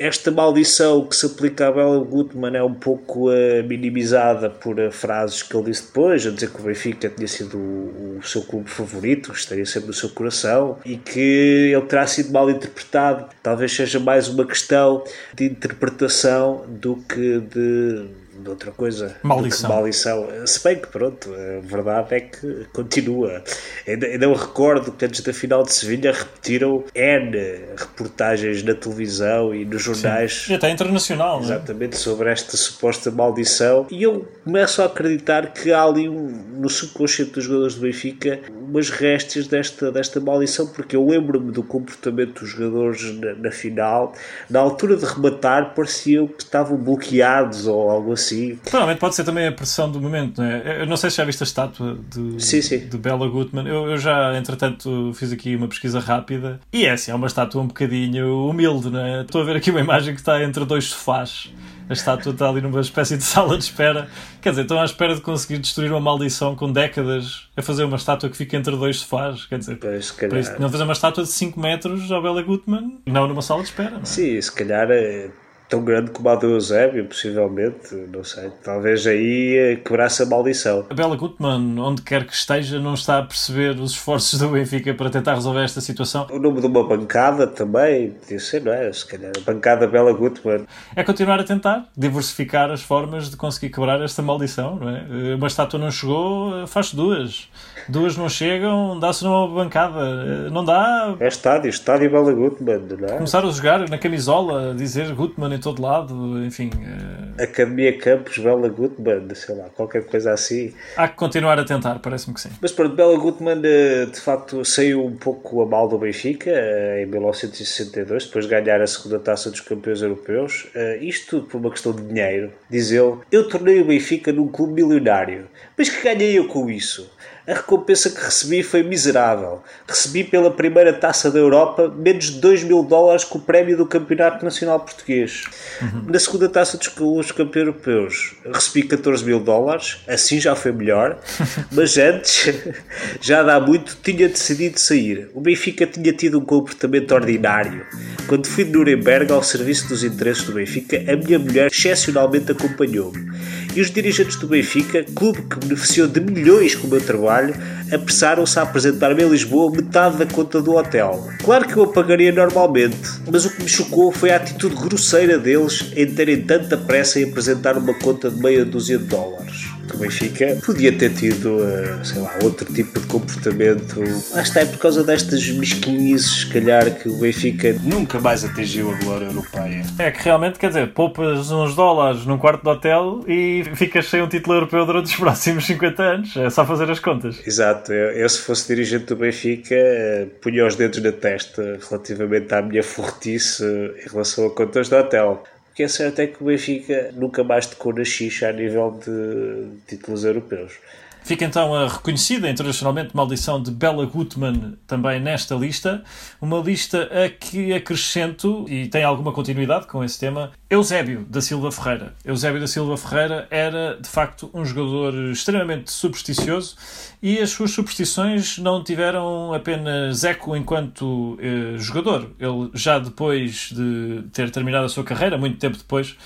esta 0.00 0.30
maldição 0.30 1.04
que 1.04 1.14
se 1.14 1.26
aplica 1.26 1.68
a 1.68 1.72
Bela 1.72 2.02
Gutmann 2.02 2.56
é 2.56 2.62
um 2.62 2.72
pouco 2.72 3.28
uh, 3.28 3.62
minimizada 3.68 4.48
por 4.48 4.80
uh, 4.80 4.90
frases 4.90 5.42
que 5.42 5.54
ele 5.54 5.66
disse 5.66 5.88
depois, 5.88 6.26
a 6.26 6.30
dizer 6.30 6.48
que 6.48 6.58
o 6.58 6.64
Benfica 6.64 7.10
tinha 7.10 7.28
sido 7.28 7.58
o, 7.58 8.16
o, 8.18 8.22
seu 8.26 8.40
clube 8.40 8.70
favorito, 8.70 9.30
que 9.30 9.38
estaria 9.38 9.66
sempre 9.66 9.88
no 9.88 9.92
seu 9.92 10.08
coração 10.08 10.78
e 10.86 10.96
que 10.96 11.20
ele 11.20 11.82
terá 11.82 12.06
sido 12.06 12.32
mal 12.32 12.48
interpretado. 12.48 13.26
Talvez 13.42 13.72
seja 13.76 14.00
mais 14.00 14.26
uma 14.26 14.46
questão 14.46 15.04
de 15.34 15.44
interpretação 15.44 16.64
do 16.66 16.96
que 16.96 17.38
de 17.40 18.06
de 18.42 18.50
outra 18.50 18.70
coisa. 18.70 19.16
Maldição. 19.22 19.70
maldição. 19.70 20.28
Se 20.46 20.62
bem 20.62 20.76
que, 20.76 20.88
pronto, 20.88 21.30
a 21.32 21.60
verdade 21.60 22.14
é 22.14 22.20
que 22.20 22.66
continua. 22.72 23.42
Ainda, 23.86 24.06
ainda 24.06 24.24
eu 24.24 24.34
recordo 24.34 24.92
que 24.92 25.04
antes 25.04 25.20
da 25.20 25.32
final 25.32 25.62
de 25.62 25.72
Sevilha 25.72 26.12
repetiram 26.12 26.84
N 26.94 27.36
reportagens 27.76 28.62
na 28.62 28.74
televisão 28.74 29.54
e 29.54 29.64
nos 29.64 29.82
jornais. 29.82 30.44
Sim. 30.46 30.52
E 30.52 30.56
até 30.56 30.70
internacional, 30.70 31.40
Exatamente, 31.40 31.96
sobre 31.96 32.30
esta 32.30 32.56
suposta 32.56 33.10
maldição. 33.10 33.86
E 33.90 34.02
eu 34.02 34.26
começo 34.44 34.82
a 34.82 34.86
acreditar 34.86 35.52
que 35.52 35.72
há 35.72 35.82
ali, 35.82 36.08
um, 36.08 36.28
no 36.58 36.68
subconsciente 36.68 37.32
dos 37.32 37.44
jogadores 37.44 37.74
do 37.74 37.82
Benfica, 37.82 38.40
umas 38.50 38.90
restes 38.90 39.46
desta, 39.46 39.90
desta 39.90 40.20
maldição, 40.20 40.66
porque 40.66 40.96
eu 40.96 41.06
lembro-me 41.06 41.52
do 41.52 41.62
comportamento 41.62 42.40
dos 42.40 42.50
jogadores 42.50 43.02
na, 43.18 43.34
na 43.34 43.50
final. 43.50 44.14
Na 44.48 44.60
altura 44.60 44.96
de 44.96 45.04
rematar, 45.04 45.74
pareciam 45.74 46.26
que 46.26 46.42
estavam 46.42 46.76
bloqueados 46.76 47.66
ou 47.66 47.90
algo 47.90 48.12
assim 48.12 48.29
assim. 48.30 48.56
Provavelmente 48.56 48.98
pode 48.98 49.14
ser 49.14 49.24
também 49.24 49.46
a 49.46 49.52
pressão 49.52 49.90
do 49.90 50.00
momento, 50.00 50.40
não 50.40 50.48
é? 50.48 50.82
Eu 50.82 50.86
não 50.86 50.96
sei 50.96 51.10
se 51.10 51.16
já 51.16 51.24
viste 51.24 51.42
a 51.42 51.44
estátua 51.44 51.98
de, 52.08 52.42
sim, 52.42 52.62
sim. 52.62 52.78
de 52.78 52.96
Bella 52.96 53.28
Gutmann. 53.28 53.66
Eu, 53.66 53.90
eu, 53.90 53.98
já, 53.98 54.36
entretanto, 54.36 55.12
fiz 55.14 55.32
aqui 55.32 55.56
uma 55.56 55.68
pesquisa 55.68 56.00
rápida 56.00 56.60
e 56.72 56.86
é 56.86 56.92
assim, 56.92 57.10
é 57.10 57.14
uma 57.14 57.26
estátua 57.26 57.60
um 57.60 57.66
bocadinho 57.66 58.48
humilde, 58.48 58.90
não 58.90 59.00
é? 59.00 59.22
Estou 59.22 59.42
a 59.42 59.44
ver 59.44 59.56
aqui 59.56 59.70
uma 59.70 59.80
imagem 59.80 60.14
que 60.14 60.20
está 60.20 60.42
entre 60.42 60.64
dois 60.64 60.86
sofás. 60.86 61.52
A 61.88 61.92
estátua 61.92 62.30
está 62.30 62.48
ali 62.48 62.60
numa 62.60 62.80
espécie 62.80 63.16
de 63.16 63.24
sala 63.24 63.58
de 63.58 63.64
espera. 63.64 64.08
Quer 64.40 64.50
dizer, 64.50 64.62
estão 64.62 64.80
à 64.80 64.84
espera 64.84 65.14
de 65.14 65.20
conseguir 65.20 65.58
destruir 65.58 65.90
uma 65.90 66.00
maldição 66.00 66.54
com 66.54 66.70
décadas 66.70 67.48
a 67.56 67.62
fazer 67.62 67.82
uma 67.82 67.96
estátua 67.96 68.30
que 68.30 68.36
fica 68.36 68.56
entre 68.56 68.76
dois 68.76 69.00
sofás. 69.00 69.44
Quer 69.46 69.58
dizer, 69.58 69.76
pois, 69.76 70.12
para 70.12 70.38
isso, 70.38 70.54
não 70.60 70.70
fazer 70.70 70.84
uma 70.84 70.92
estátua 70.92 71.24
de 71.24 71.30
5 71.30 71.58
metros 71.58 72.12
ao 72.12 72.22
Bela 72.22 72.42
Gutmann, 72.42 73.00
não 73.06 73.26
numa 73.26 73.42
sala 73.42 73.62
de 73.62 73.70
espera. 73.70 73.96
É? 73.96 74.04
Sim, 74.04 74.40
se 74.40 74.52
calhar 74.52 74.86
é 74.88 75.30
tão 75.70 75.84
grande 75.84 76.10
como 76.10 76.28
a 76.28 76.34
do 76.34 76.48
Eusébio, 76.48 77.06
possivelmente, 77.06 77.94
não 78.12 78.24
sei, 78.24 78.50
talvez 78.62 79.06
aí 79.06 79.80
quebrasse 79.84 80.22
a 80.22 80.26
maldição. 80.26 80.84
A 80.90 80.94
Bela 80.94 81.16
Gutmann, 81.16 81.78
onde 81.78 82.02
quer 82.02 82.26
que 82.26 82.34
esteja, 82.34 82.80
não 82.80 82.94
está 82.94 83.18
a 83.18 83.22
perceber 83.22 83.78
os 83.78 83.92
esforços 83.92 84.40
do 84.40 84.48
Benfica 84.48 84.92
para 84.92 85.08
tentar 85.08 85.34
resolver 85.34 85.62
esta 85.62 85.80
situação. 85.80 86.26
O 86.30 86.38
nome 86.38 86.60
de 86.60 86.66
uma 86.66 86.86
bancada 86.86 87.46
também, 87.46 88.10
podia 88.10 88.40
ser, 88.40 88.62
não 88.62 88.72
é? 88.72 88.92
Se 88.92 89.06
calhar, 89.06 89.32
a 89.36 89.40
bancada 89.40 89.86
Bela 89.86 90.12
Gutmann. 90.12 90.66
É 90.96 91.04
continuar 91.04 91.38
a 91.38 91.44
tentar 91.44 91.88
diversificar 91.96 92.70
as 92.70 92.82
formas 92.82 93.30
de 93.30 93.36
conseguir 93.36 93.70
quebrar 93.70 94.02
esta 94.02 94.20
maldição, 94.20 94.74
não 94.76 94.88
é? 94.88 95.34
Uma 95.36 95.46
estátua 95.46 95.78
não 95.78 95.90
chegou, 95.90 96.66
faz 96.66 96.92
duas. 96.92 97.48
Duas 97.90 98.16
não 98.16 98.28
chegam, 98.28 98.98
dá-se 99.00 99.24
numa 99.24 99.48
bancada. 99.48 100.48
Não 100.48 100.64
dá. 100.64 101.16
É 101.18 101.26
estádio, 101.26 101.68
estádio 101.68 102.08
Bela 102.10 102.32
Gutmann, 102.32 102.82
não 102.98 103.08
é? 103.08 103.12
Começar 103.14 103.44
a 103.44 103.50
jogar 103.50 103.88
na 103.88 103.98
camisola, 103.98 104.72
dizer 104.74 105.12
Gutmann 105.12 105.58
todo 105.58 105.82
lado, 105.82 106.44
enfim. 106.44 106.70
Uh... 106.74 107.42
Academia 107.42 107.96
Campos, 107.98 108.38
Bela 108.38 108.68
Gutmann, 108.68 109.34
sei 109.34 109.56
lá, 109.56 109.64
qualquer 109.70 110.04
coisa 110.04 110.32
assim. 110.32 110.72
Há 110.96 111.08
que 111.08 111.16
continuar 111.16 111.58
a 111.58 111.64
tentar, 111.64 111.98
parece-me 111.98 112.34
que 112.34 112.40
sim. 112.40 112.50
Mas 112.60 112.70
pronto, 112.70 112.94
Bela 112.94 113.18
Gutmann 113.18 113.60
eh, 113.64 114.06
de 114.06 114.20
facto 114.20 114.64
saiu 114.64 115.04
um 115.04 115.16
pouco 115.16 115.60
a 115.62 115.66
mal 115.66 115.88
do 115.88 115.98
Benfica 115.98 116.50
eh, 116.50 117.02
em 117.02 117.06
1962, 117.06 118.26
depois 118.26 118.44
de 118.44 118.50
ganhar 118.50 118.80
a 118.80 118.86
segunda 118.86 119.18
taça 119.18 119.50
dos 119.50 119.60
campeões 119.60 120.00
europeus. 120.00 120.68
Isto 121.00 121.30
tudo 121.30 121.46
por 121.46 121.58
uma 121.58 121.70
questão 121.70 121.92
de 121.92 122.02
dinheiro. 122.02 122.52
Diz 122.70 122.90
ele: 122.90 123.16
Eu 123.32 123.48
tornei 123.48 123.80
o 123.80 123.86
Benfica 123.86 124.32
num 124.32 124.48
clube 124.48 124.74
milionário, 124.82 125.48
mas 125.76 125.88
que 125.88 126.02
ganhei 126.02 126.38
eu 126.38 126.46
com 126.46 126.70
isso? 126.70 127.10
A 127.50 127.54
recompensa 127.54 128.10
que 128.10 128.20
recebi 128.20 128.62
foi 128.62 128.84
miserável. 128.84 129.60
Recebi 129.88 130.22
pela 130.22 130.52
primeira 130.52 130.92
taça 130.92 131.32
da 131.32 131.40
Europa 131.40 131.92
menos 131.96 132.26
de 132.26 132.40
2 132.40 132.62
mil 132.62 132.84
dólares 132.84 133.24
com 133.24 133.38
o 133.38 133.40
prémio 133.40 133.76
do 133.76 133.84
Campeonato 133.84 134.44
Nacional 134.44 134.78
Português. 134.78 135.46
Uhum. 135.82 136.04
Na 136.06 136.18
segunda 136.20 136.48
taça 136.48 136.78
dos, 136.78 136.88
dos 136.94 137.32
campeões 137.32 137.66
europeus 137.66 138.34
recebi 138.52 138.86
14 138.86 139.24
mil 139.24 139.40
dólares, 139.40 139.98
assim 140.06 140.40
já 140.40 140.54
foi 140.54 140.70
melhor, 140.70 141.18
mas 141.72 141.98
antes, 141.98 142.54
já 143.20 143.40
há 143.40 143.58
muito, 143.58 143.98
tinha 144.00 144.28
decidido 144.28 144.78
sair. 144.78 145.28
O 145.34 145.40
Benfica 145.40 145.86
tinha 145.86 146.12
tido 146.12 146.38
um 146.38 146.44
comportamento 146.44 147.10
ordinário. 147.12 147.84
Quando 148.28 148.46
fui 148.46 148.62
de 148.62 148.70
Nuremberg 148.70 149.32
ao 149.32 149.42
serviço 149.42 149.88
dos 149.88 150.04
interesses 150.04 150.44
do 150.44 150.52
Benfica, 150.52 150.98
a 150.98 151.16
minha 151.16 151.38
mulher 151.38 151.66
excepcionalmente 151.66 152.52
acompanhou-me. 152.52 153.28
E 153.74 153.80
os 153.80 153.90
dirigentes 153.90 154.36
do 154.36 154.46
Benfica, 154.46 155.04
clube 155.14 155.42
que 155.42 155.66
beneficiou 155.66 156.08
de 156.08 156.20
milhões 156.20 156.74
com 156.74 156.86
o 156.86 156.90
meu 156.90 157.00
trabalho, 157.00 157.39
trabalho 157.40 157.54
apressaram-se 157.92 158.58
a 158.58 158.62
apresentar-me 158.62 159.22
em 159.22 159.28
Lisboa 159.28 159.70
metade 159.70 160.16
da 160.16 160.26
conta 160.26 160.60
do 160.60 160.74
hotel. 160.74 161.28
Claro 161.42 161.66
que 161.66 161.76
eu 161.76 161.84
a 161.84 161.92
pagaria 161.92 162.32
normalmente, 162.32 162.96
mas 163.30 163.44
o 163.44 163.50
que 163.50 163.62
me 163.62 163.68
chocou 163.68 164.12
foi 164.12 164.30
a 164.30 164.36
atitude 164.36 164.74
grosseira 164.76 165.38
deles 165.38 165.92
em 165.96 166.06
terem 166.06 166.42
tanta 166.42 166.76
pressa 166.76 167.20
em 167.20 167.24
apresentar 167.24 167.76
uma 167.76 167.94
conta 167.94 168.30
de 168.30 168.40
meia 168.40 168.64
dúzia 168.64 168.98
de 168.98 169.04
dólares 169.04 169.70
o 169.94 169.98
Benfica 169.98 170.56
podia 170.64 170.92
ter 170.92 171.10
tido, 171.10 171.56
uh, 171.56 172.04
sei 172.04 172.20
lá, 172.20 172.38
outro 172.42 172.72
tipo 172.72 172.98
de 173.00 173.06
comportamento. 173.06 174.00
Lá 174.32 174.42
está, 174.42 174.60
é 174.60 174.64
por 174.64 174.78
causa 174.78 175.02
destas 175.02 175.48
mesquinhices, 175.50 176.40
se 176.40 176.46
calhar, 176.46 176.90
que 176.90 177.08
o 177.08 177.16
Benfica 177.18 177.76
nunca 177.82 178.20
mais 178.20 178.44
atingiu 178.44 178.90
a 178.90 178.94
glória 179.04 179.26
europeia. 179.26 179.82
É 179.98 180.10
que 180.10 180.22
realmente, 180.22 180.58
quer 180.58 180.68
dizer, 180.68 180.92
poupas 180.92 181.50
uns 181.50 181.74
dólares 181.74 182.24
num 182.24 182.38
quarto 182.38 182.62
de 182.62 182.68
hotel 182.68 183.20
e 183.26 183.64
ficas 183.74 184.08
sem 184.08 184.22
um 184.22 184.28
título 184.28 184.56
europeu 184.56 184.86
durante 184.86 185.06
os 185.06 185.16
próximos 185.16 185.66
50 185.66 186.02
anos. 186.02 186.36
É 186.36 186.50
só 186.50 186.64
fazer 186.64 186.90
as 186.90 186.98
contas. 186.98 187.40
Exato. 187.46 187.79
Eu, 187.88 188.12
eu 188.12 188.28
se 188.28 188.38
fosse 188.38 188.68
dirigente 188.68 189.06
do 189.06 189.16
Benfica, 189.16 189.74
uh, 189.74 190.26
punha 190.40 190.66
os 190.66 190.76
dedos 190.76 191.02
na 191.02 191.12
testa 191.12 191.78
relativamente 191.88 192.52
à 192.54 192.60
minha 192.60 192.82
fortice 192.82 193.64
em 193.64 194.08
relação 194.08 194.46
a 194.46 194.50
contas 194.50 194.88
de 194.88 194.94
hotel 194.94 195.42
que 195.80 195.84
é 195.84 195.88
certo 195.88 196.18
é 196.18 196.26
que 196.26 196.42
o 196.42 196.46
Benfica 196.46 197.10
nunca 197.14 197.42
mais 197.42 197.66
tocou 197.66 197.94
na 197.94 198.04
xixa 198.04 198.48
a 198.48 198.52
nível 198.52 199.00
de 199.02 199.78
títulos 199.86 200.24
europeus. 200.24 200.74
Fica 201.22 201.44
então 201.44 201.74
a 201.74 201.88
reconhecida 201.88 202.48
internacionalmente 202.48 203.14
maldição 203.14 203.62
de 203.62 203.70
Bela 203.70 204.04
Gutmann 204.06 204.76
também 204.86 205.20
nesta 205.20 205.54
lista. 205.54 206.02
Uma 206.40 206.58
lista 206.58 207.08
a 207.12 207.28
que 207.28 207.72
acrescento, 207.72 208.64
e 208.68 208.88
tem 208.88 209.04
alguma 209.04 209.32
continuidade 209.32 209.86
com 209.86 210.02
esse 210.02 210.18
tema, 210.18 210.50
Eusébio 210.68 211.24
da 211.28 211.40
Silva 211.40 211.70
Ferreira. 211.70 212.14
Eusébio 212.24 212.60
da 212.60 212.66
Silva 212.66 212.96
Ferreira 212.96 213.46
era, 213.50 213.98
de 214.00 214.08
facto, 214.08 214.50
um 214.54 214.64
jogador 214.64 215.14
extremamente 215.30 215.90
supersticioso 215.90 216.76
e 217.22 217.38
as 217.38 217.50
suas 217.50 217.72
superstições 217.72 218.58
não 218.58 218.82
tiveram 218.82 219.52
apenas 219.52 220.24
eco 220.24 220.56
enquanto 220.56 221.38
eh, 221.40 221.76
jogador. 221.76 222.30
Ele, 222.38 222.70
já 222.74 222.98
depois 222.98 223.70
de 223.72 224.24
ter 224.32 224.50
terminado 224.50 224.86
a 224.86 224.88
sua 224.88 225.04
carreira, 225.04 225.36
muito 225.36 225.58
tempo 225.58 225.76
depois, 225.76 226.16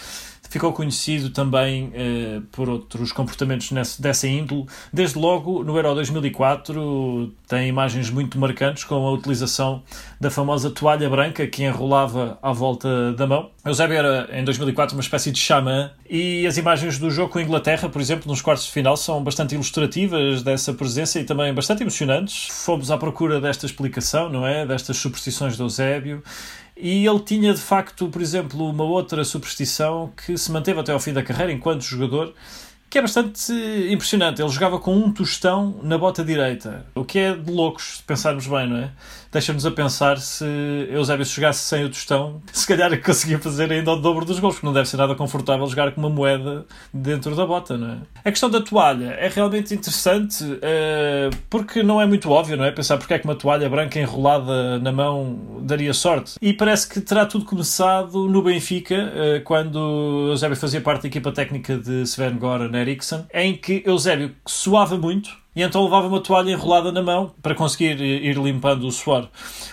ficou 0.55 0.73
conhecido 0.73 1.31
também 1.31 1.91
eh, 1.93 2.41
por 2.53 2.69
outros 2.69 3.11
comportamentos 3.11 3.73
dessa 3.99 4.29
índole. 4.29 4.67
Desde 4.93 5.19
logo, 5.19 5.65
no 5.65 5.77
Euro 5.77 5.97
2004, 5.97 7.33
tem 7.49 7.69
imagens 7.69 8.09
muito 8.09 8.39
marcantes 8.39 8.85
com 8.85 9.05
a 9.05 9.11
utilização 9.11 9.83
da 10.21 10.31
famosa 10.31 10.71
toalha 10.71 11.11
branca 11.11 11.45
que 11.49 11.65
enrolava 11.65 12.39
à 12.41 12.53
volta 12.53 13.13
da 13.15 13.27
mão. 13.27 13.51
Eusébio 13.67 13.97
era, 13.97 14.29
em 14.33 14.45
2004, 14.45 14.95
uma 14.95 15.01
espécie 15.01 15.33
de 15.33 15.41
xamã 15.41 15.91
e 16.09 16.47
as 16.47 16.57
imagens 16.57 17.01
do 17.01 17.11
jogo 17.11 17.33
com 17.33 17.41
a 17.41 17.43
Inglaterra, 17.43 17.89
por 17.89 18.01
exemplo, 18.01 18.31
nos 18.31 18.41
quartos 18.41 18.67
de 18.67 18.71
final, 18.71 18.97
são 18.97 19.25
bastante 19.25 19.57
ilustrativas 19.57 20.45
dessa 20.45 20.73
presença 20.73 21.19
e 21.19 21.25
também 21.25 21.53
bastante 21.53 21.83
emocionantes. 21.83 22.47
Fomos 22.65 22.93
à 22.93 22.97
procura 22.97 23.41
desta 23.41 23.67
explicação, 23.67 24.31
não 24.31 24.47
é? 24.47 24.65
Destas 24.65 24.99
superstições 24.99 25.57
de 25.57 25.63
Eusébio 25.63 26.23
e 26.77 27.07
ele 27.07 27.21
tinha 27.21 27.55
de 27.55 27.61
facto, 27.61 28.09
por 28.09 28.21
exemplo, 28.21 28.69
uma 28.69 28.85
outra 28.85 29.25
superstição 29.25 30.13
que 30.17 30.37
se 30.37 30.51
manteve 30.51 30.81
até 30.81 30.93
ao 30.93 31.01
fim 31.01 31.13
da 31.13 31.23
carreira 31.23 31.53
enquanto 31.53 31.83
jogador, 31.83 32.35
que 32.91 32.99
é 32.99 33.03
bastante 33.03 33.53
impressionante. 33.91 34.41
Ele 34.41 34.49
jogava 34.49 34.79
com 34.79 34.95
um 34.97 35.13
tostão 35.13 35.81
na 35.83 35.99
bota 35.99 36.25
direita, 36.25 36.87
o 36.95 37.05
que 37.05 37.19
é 37.19 37.35
de 37.35 37.51
loucos, 37.51 37.99
se 37.99 38.03
pensarmos 38.03 38.47
bem, 38.47 38.69
não 38.69 38.77
é? 38.77 38.91
Deixa-nos 39.35 39.67
a 39.67 39.71
pensar 39.73 40.19
se 40.19 40.45
Eusébio 40.89 41.27
jogasse 41.27 41.65
sem 41.65 41.85
o 41.85 41.89
tostão, 41.89 42.41
se 42.53 42.65
calhar 42.65 42.97
conseguia 43.03 43.37
fazer 43.37 43.73
ainda 43.73 43.91
o 43.91 43.97
dobro 43.97 44.25
dos 44.25 44.39
gols, 44.39 44.55
porque 44.55 44.67
não 44.67 44.73
deve 44.73 44.89
ser 44.89 44.97
nada 44.97 45.13
confortável 45.17 45.67
jogar 45.67 45.91
com 45.91 46.01
uma 46.01 46.09
moeda 46.09 46.65
dentro 46.93 47.35
da 47.35 47.45
bota, 47.45 47.77
não 47.77 47.95
é? 47.95 47.99
A 48.25 48.31
questão 48.31 48.49
da 48.49 48.61
toalha 48.61 49.07
é 49.19 49.29
realmente 49.29 49.75
interessante 49.75 50.45
uh, 50.45 51.37
porque 51.51 51.83
não 51.83 52.01
é 52.01 52.07
muito 52.07 52.31
óbvio, 52.31 52.57
não 52.57 52.65
é? 52.65 52.71
Pensar 52.71 52.97
porque 52.97 53.13
é 53.13 53.19
que 53.19 53.25
uma 53.25 53.35
toalha 53.35 53.69
branca 53.69 53.99
enrolada 53.99 54.79
na 54.79 54.93
mão 54.93 55.61
daria 55.63 55.93
sorte. 55.93 56.37
E 56.41 56.53
parece 56.53 56.89
que 56.89 57.01
terá 57.01 57.27
tudo 57.27 57.45
começado 57.45 58.29
no 58.29 58.41
Benfica, 58.41 58.95
uh, 58.95 59.43
quando 59.43 60.29
Eusébio 60.31 60.57
fazia 60.57 60.81
parte 60.81 61.03
da 61.03 61.09
equipa 61.09 61.33
técnica 61.33 61.77
de 61.77 62.03
Sven 62.03 62.39
Goran 62.39 62.71
Eriksson, 62.73 63.27
em 63.35 63.57
que 63.57 63.83
Eusébio 63.85 64.33
suava 64.47 64.97
muito 64.97 65.43
e 65.55 65.63
então 65.63 65.85
levava 65.85 66.09
uma 66.09 66.21
toalha 66.21 66.51
enrolada 66.51 66.91
na 66.91 67.03
mão 67.03 67.33
para 67.43 67.55
conseguir 67.55 68.01
ir 68.01 68.37
limpando 68.37 68.87
o 68.87 68.93
suor. 68.93 69.29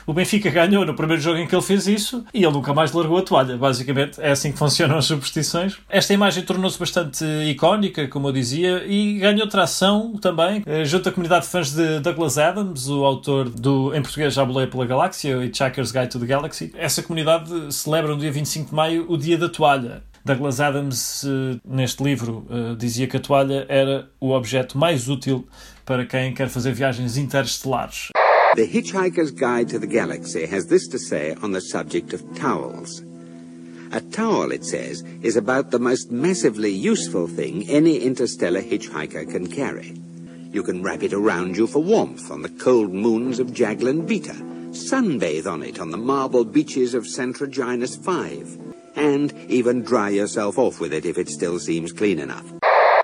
O 0.06 0.14
Benfica 0.14 0.50
ganhou 0.50 0.86
no 0.86 0.94
primeiro 0.94 1.22
jogo 1.22 1.40
em 1.40 1.48
que 1.48 1.56
ele 1.56 1.62
fez 1.62 1.88
isso 1.88 2.24
e 2.34 2.44
ele 2.44 2.54
nunca 2.54 2.74
mais 2.74 2.92
largou 2.92 3.18
a 3.18 3.22
toalha. 3.22 3.58
Basicamente 3.58 4.22
é 4.22 4.32
assim 4.32 4.52
que 4.52 4.58
funcionam 4.58 4.98
as 4.98 5.06
superstições. 5.06 5.78
Esta 5.90 6.14
imagem 6.14 6.44
tornou-se 6.44 6.78
bastante 6.78 7.24
icónica, 7.46 8.08
como 8.08 8.28
eu 8.28 8.32
dizia, 8.32 8.84
e 8.86 9.20
ganhou 9.20 9.48
tração 9.48 10.16
também 10.18 10.64
eh, 10.66 10.86
junto 10.86 11.10
à 11.10 11.12
comunidade 11.12 11.46
de 11.46 11.52
fãs 11.52 11.72
de 11.72 12.00
Douglas 12.00 12.38
Adams, 12.38 12.88
o 12.88 13.04
autor 13.04 13.50
do, 13.50 13.94
em 13.96 14.02
português, 14.02 14.34
Já 14.34 14.46
Bolei 14.46 14.68
pela 14.68 14.86
Galáxia 14.86 15.38
e 15.38 15.46
Hitchhiker's 15.46 15.92
Guide 15.92 16.10
to 16.10 16.20
the 16.20 16.26
Galaxy. 16.26 16.72
Essa 16.76 17.02
comunidade 17.02 17.74
celebra 17.74 18.12
no 18.14 18.20
dia 18.20 18.32
25 18.32 18.70
de 18.70 18.76
maio 18.76 19.06
o 19.08 19.18
Dia 19.18 19.38
da 19.38 19.50
Toalha. 19.50 20.04
Douglas 20.24 20.60
Adams, 20.60 21.24
eh, 21.24 21.60
neste 21.66 22.04
livro, 22.04 22.46
eh, 22.50 22.76
dizia 22.76 23.08
que 23.08 23.18
a 23.18 23.20
toalha 23.20 23.66
era 23.68 24.08
o 24.20 24.32
objeto 24.32 24.78
mais 24.78 25.08
útil 25.08 25.48
para 25.84 26.06
quem 26.06 26.34
quer 26.34 26.48
fazer 26.48 26.74
viagens 26.74 27.18
interestelares. 27.18 28.10
The 28.56 28.66
Hitchhiker's 28.66 29.32
Guide 29.32 29.70
to 29.72 29.80
the 29.80 29.88
Galaxy 29.88 30.46
has 30.46 30.66
this 30.66 30.88
to 30.90 31.00
say 31.00 31.36
on 31.42 31.54
the 31.54 31.62
subject 31.62 32.14
of 32.14 32.22
towels. 32.36 33.02
A 33.94 34.00
towel, 34.00 34.52
it 34.52 34.64
says, 34.64 35.04
is 35.24 35.36
about 35.36 35.72
the 35.72 35.80
most 35.80 36.12
massively 36.12 36.72
useful 36.72 37.28
thing 37.28 37.68
any 37.70 37.98
interstellar 37.98 38.62
hitchhiker 38.62 39.30
can 39.30 39.48
carry. 39.48 39.94
You 40.54 40.64
can 40.64 40.84
wrap 40.84 41.02
it 41.02 41.14
around 41.14 41.58
you 41.58 41.66
for 41.66 41.82
warmth 41.82 42.30
on 42.30 42.42
the 42.42 42.50
cold 42.50 42.94
moons 42.94 43.40
of 43.40 43.48
Jaglan 43.48 44.06
Beta, 44.06 44.36
sunbathe 44.72 45.48
on 45.48 45.64
it 45.64 45.80
on 45.80 45.92
the 45.92 45.98
marble 45.98 46.46
beaches 46.46 46.94
of 46.94 47.06
Centroginus 47.06 47.98
5, 47.98 48.71
and 48.96 49.34
even 49.50 49.82
dry 49.82 50.10
yourself 50.10 50.58
off 50.58 50.82
with 50.82 50.94
it 50.94 51.08
if 51.08 51.18
it 51.18 51.32
still 51.32 51.60
seems 51.60 51.92
clean 51.92 52.20
enough. 52.20 52.46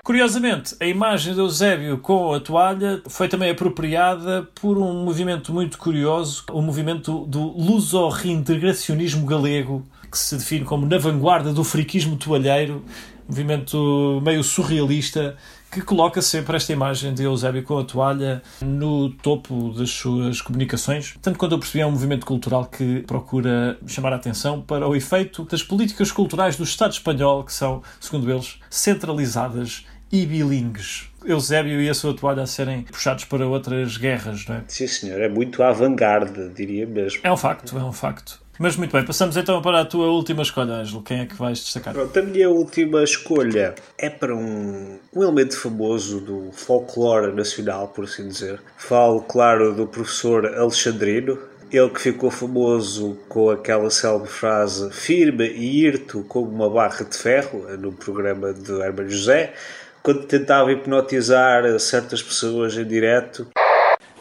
Curiosamente, 0.04 0.74
a 0.80 0.86
imagem 0.86 1.34
de 1.34 1.40
Eusébio 1.40 1.98
com 1.98 2.32
a 2.32 2.40
toalha 2.40 3.02
foi 3.08 3.28
também 3.28 3.50
apropriada 3.50 4.48
por 4.54 4.78
um 4.78 5.04
movimento 5.04 5.52
muito 5.52 5.76
curioso, 5.76 6.44
o 6.50 6.62
movimento 6.62 7.26
do 7.26 7.42
luso-reintegracionismo 7.42 9.26
galego, 9.26 9.84
que 10.10 10.16
se 10.16 10.36
define 10.36 10.64
como 10.64 10.86
na 10.86 10.96
vanguarda 10.96 11.52
do 11.52 11.62
friquismo 11.62 12.16
toalheiro, 12.16 12.82
movimento 13.28 14.22
meio 14.24 14.42
surrealista, 14.42 15.36
que 15.70 15.82
coloca 15.82 16.22
sempre 16.22 16.56
esta 16.56 16.72
imagem 16.72 17.12
de 17.12 17.22
Eusébio 17.22 17.62
com 17.62 17.78
a 17.78 17.84
toalha 17.84 18.42
no 18.62 19.10
topo 19.10 19.72
das 19.72 19.90
suas 19.90 20.40
comunicações. 20.40 21.14
Tanto 21.20 21.38
quando 21.38 21.52
eu 21.52 21.58
percebi, 21.58 21.80
é 21.80 21.86
um 21.86 21.90
movimento 21.90 22.26
cultural 22.26 22.66
que 22.66 23.00
procura 23.06 23.78
chamar 23.86 24.12
a 24.12 24.16
atenção 24.16 24.62
para 24.62 24.88
o 24.88 24.96
efeito 24.96 25.44
das 25.44 25.62
políticas 25.62 26.10
culturais 26.10 26.56
do 26.56 26.64
Estado 26.64 26.92
espanhol, 26.92 27.44
que 27.44 27.52
são, 27.52 27.82
segundo 28.00 28.30
eles, 28.30 28.58
centralizadas 28.70 29.84
e 30.10 30.24
bilingues. 30.24 31.08
Eusébio 31.24 31.80
e 31.80 31.88
a 31.88 31.94
sua 31.94 32.14
toalha 32.14 32.42
a 32.42 32.46
serem 32.46 32.82
puxados 32.82 33.24
para 33.24 33.46
outras 33.46 33.96
guerras, 33.96 34.46
não 34.46 34.56
é? 34.56 34.64
Sim, 34.68 34.86
senhor, 34.86 35.20
é 35.20 35.28
muito 35.28 35.62
à 35.62 35.72
vanguarda, 35.72 36.48
diria 36.48 36.86
mesmo. 36.86 37.20
É 37.22 37.30
um 37.30 37.36
facto, 37.36 37.76
é 37.76 37.84
um 37.84 37.92
facto. 37.92 38.40
Mas 38.58 38.74
muito 38.74 38.90
bem, 38.90 39.04
passamos 39.04 39.36
então 39.36 39.62
para 39.62 39.82
a 39.82 39.84
tua 39.84 40.06
última 40.06 40.42
escolha, 40.42 40.74
Ângelo. 40.74 41.00
Quem 41.00 41.20
é 41.20 41.26
que 41.26 41.36
vais 41.36 41.60
destacar? 41.60 41.94
Pronto, 41.94 42.18
a 42.18 42.22
minha 42.22 42.50
última 42.50 43.04
escolha 43.04 43.76
é 43.96 44.10
para 44.10 44.34
um, 44.34 44.98
um 45.14 45.22
elemento 45.22 45.56
famoso 45.56 46.20
do 46.20 46.50
folclore 46.50 47.32
nacional, 47.32 47.86
por 47.86 48.04
assim 48.04 48.26
dizer. 48.26 48.60
Falo, 48.76 49.22
claro, 49.22 49.72
do 49.72 49.86
professor 49.86 50.44
Alexandrino, 50.44 51.38
ele 51.70 51.88
que 51.90 52.00
ficou 52.00 52.32
famoso 52.32 53.16
com 53.28 53.48
aquela 53.48 53.90
célebre 53.90 54.28
frase 54.28 54.90
firme 54.90 55.46
e 55.46 55.84
irto 55.84 56.24
como 56.24 56.50
uma 56.50 56.68
barra 56.68 57.04
de 57.04 57.16
ferro, 57.16 57.64
no 57.78 57.92
programa 57.92 58.52
de 58.52 58.72
Hermano 58.72 59.08
José, 59.08 59.54
quando 60.02 60.24
tentava 60.24 60.72
hipnotizar 60.72 61.78
certas 61.78 62.20
pessoas 62.20 62.76
em 62.76 62.84
direto. 62.84 63.46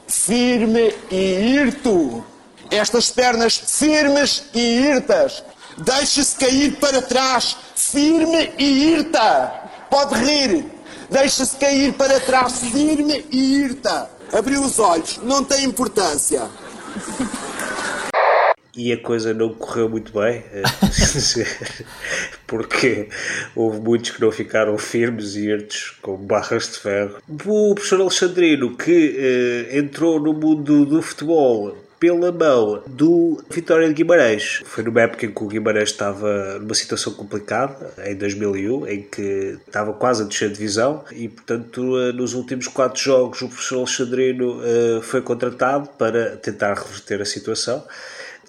Firme 0.07 0.93
e 1.09 1.55
irto! 1.55 2.36
Estas 2.71 3.09
pernas 3.11 3.57
firmes 3.57 4.43
e 4.53 4.59
irtas! 4.59 5.43
Deixe-se 5.77 6.35
cair 6.37 6.75
para 6.77 7.01
trás, 7.01 7.55
firme 7.75 8.51
e 8.57 8.93
irta! 8.93 9.69
Pode 9.89 10.15
rir! 10.15 10.65
Deixe-se 11.09 11.55
cair 11.57 11.93
para 11.93 12.19
trás, 12.19 12.59
firme 12.59 13.25
e 13.31 13.55
irta! 13.63 14.09
Abriu 14.33 14.61
os 14.61 14.79
olhos, 14.79 15.19
não 15.23 15.43
tem 15.43 15.63
importância 15.63 16.49
e 18.77 18.93
a 18.93 18.97
coisa 18.97 19.33
não 19.33 19.53
correu 19.55 19.89
muito 19.89 20.13
bem, 20.13 20.43
eh, 20.53 20.61
porque 22.45 23.09
houve 23.55 23.79
muitos 23.79 24.11
que 24.11 24.21
não 24.21 24.31
ficaram 24.31 24.77
firmes 24.77 25.35
e 25.35 25.49
ertos 25.49 25.97
com 25.99 26.15
barras 26.15 26.69
de 26.69 26.77
ferro. 26.77 27.17
O 27.27 27.73
professor 27.73 28.01
Alexandrino, 28.01 28.77
que 28.77 29.67
eh, 29.71 29.79
entrou 29.79 30.19
no 30.19 30.31
mundo 30.31 30.85
do 30.85 31.01
futebol 31.01 31.75
pela 31.99 32.31
mão 32.31 32.83
do 32.87 33.43
Vitória 33.49 33.87
de 33.87 33.93
Guimarães. 33.93 34.61
Foi 34.65 34.83
numa 34.83 35.01
época 35.01 35.25
em 35.25 35.31
que 35.31 35.43
o 35.43 35.47
Guimarães 35.47 35.89
estava 35.89 36.59
numa 36.59 36.73
situação 36.75 37.13
complicada, 37.13 37.93
em 38.05 38.15
2001, 38.15 38.87
em 38.87 39.01
que 39.01 39.57
estava 39.65 39.93
quase 39.93 40.23
a 40.23 40.25
descer 40.25 40.49
de 40.49 40.55
divisão 40.55 41.03
e, 41.11 41.27
portanto, 41.27 41.97
eh, 41.99 42.11
nos 42.11 42.33
últimos 42.33 42.67
quatro 42.67 43.01
jogos 43.01 43.41
o 43.41 43.47
professor 43.47 43.77
Alexandrino 43.79 44.61
foi 45.01 45.21
contratado 45.21 45.89
para 45.97 46.37
tentar 46.37 46.73
reverter 46.73 47.21
a 47.21 47.25
situação 47.25 47.83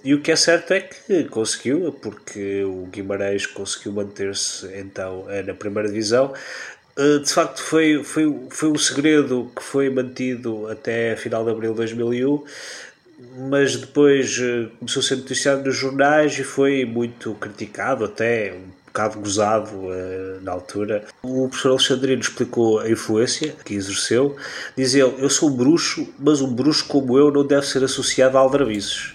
e 0.05 0.15
o 0.15 0.23
que 0.23 0.31
é 0.31 0.37
certo 0.37 0.73
é 0.73 0.81
que 0.81 1.25
conseguiu, 1.25 1.93
porque 1.93 2.63
o 2.63 2.87
Guimarães 2.87 3.47
conseguiu 3.47 3.93
manter-se 3.93 4.67
então 4.79 5.27
eh, 5.29 5.43
na 5.43 5.55
primeira 5.55 5.89
divisão. 5.89 6.33
Eh, 6.97 7.19
de 7.19 7.33
facto, 7.33 7.61
foi, 7.63 8.05
foi, 8.05 8.47
foi 8.51 8.71
um 8.71 8.79
segredo 8.79 9.51
que 9.55 9.63
foi 9.63 9.91
mantido 9.91 10.69
até 10.69 11.13
a 11.13 11.17
final 11.17 11.45
de 11.45 11.51
abril 11.51 11.73
de 11.73 11.79
2001, 11.79 12.45
mas 13.39 13.77
depois 13.77 14.39
eh, 14.41 14.69
começou 14.79 15.01
a 15.01 15.03
ser 15.05 15.17
noticiado 15.17 15.65
nos 15.65 15.77
jornais 15.77 16.39
e 16.39 16.45
foi 16.45 16.85
muito 16.85 17.35
criticado, 17.35 18.05
até 18.05 18.57
bocado 18.99 19.21
gozado 19.21 19.71
uh, 19.77 20.41
na 20.43 20.51
altura. 20.51 21.05
O 21.23 21.49
professor 21.49 21.71
Alexandrino 21.71 22.21
explicou 22.21 22.81
a 22.81 22.91
influência 22.91 23.55
que 23.65 23.75
exerceu. 23.75 24.37
Diz 24.77 24.95
ele: 24.95 25.15
Eu 25.19 25.31
sou 25.31 25.51
um 25.51 25.57
bruxo, 25.57 26.09
mas 26.19 26.41
um 26.41 26.53
bruxo 26.53 26.87
como 26.87 27.17
eu 27.17 27.31
não 27.31 27.47
deve 27.47 27.67
ser 27.67 27.85
associado 27.85 28.37
a 28.37 28.41
aldrabiços. 28.41 29.15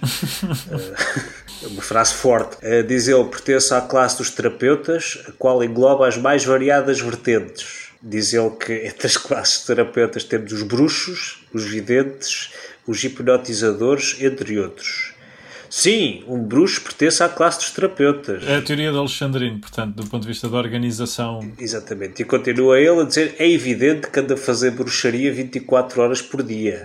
uh, 1.61 1.67
uma 1.67 1.81
frase 1.81 2.13
forte. 2.13 2.57
Uh, 2.65 2.83
diz 2.83 3.07
ele: 3.07 3.25
pertence 3.25 3.73
à 3.73 3.81
classe 3.81 4.17
dos 4.17 4.29
terapeutas, 4.29 5.21
a 5.27 5.31
qual 5.33 5.61
engloba 5.63 6.07
as 6.07 6.17
mais 6.17 6.45
variadas 6.45 7.01
vertentes. 7.01 7.83
Diz 8.01 8.33
ele 8.33 8.49
que 8.51 8.73
entre 8.85 9.07
as 9.07 9.15
classes 9.15 9.61
de 9.61 9.67
terapeutas 9.67 10.25
temos 10.25 10.51
os 10.51 10.63
bruxos, 10.63 11.45
os 11.53 11.63
videntes, 11.63 12.51
os 12.87 13.03
hipnotizadores, 13.03 14.17
entre 14.21 14.59
outros. 14.59 15.13
Sim, 15.75 16.23
um 16.27 16.37
bruxo 16.37 16.81
pertence 16.81 17.23
à 17.23 17.27
classe 17.27 17.57
dos 17.57 17.71
terapeutas. 17.71 18.43
É 18.47 18.57
a 18.57 18.61
teoria 18.61 18.91
de 18.91 18.97
Alexandrino, 18.97 19.59
portanto, 19.59 19.95
do 19.95 20.05
ponto 20.05 20.21
de 20.21 20.27
vista 20.27 20.47
da 20.47 20.55
organização. 20.57 21.51
Exatamente. 21.57 22.21
E 22.21 22.25
continua 22.25 22.79
ele 22.79 23.01
a 23.01 23.03
dizer: 23.03 23.35
é 23.39 23.49
evidente 23.49 24.07
que 24.07 24.19
anda 24.19 24.35
a 24.35 24.37
fazer 24.37 24.69
bruxaria 24.69 25.33
24 25.33 25.99
horas 25.99 26.21
por 26.21 26.43
dia. 26.43 26.83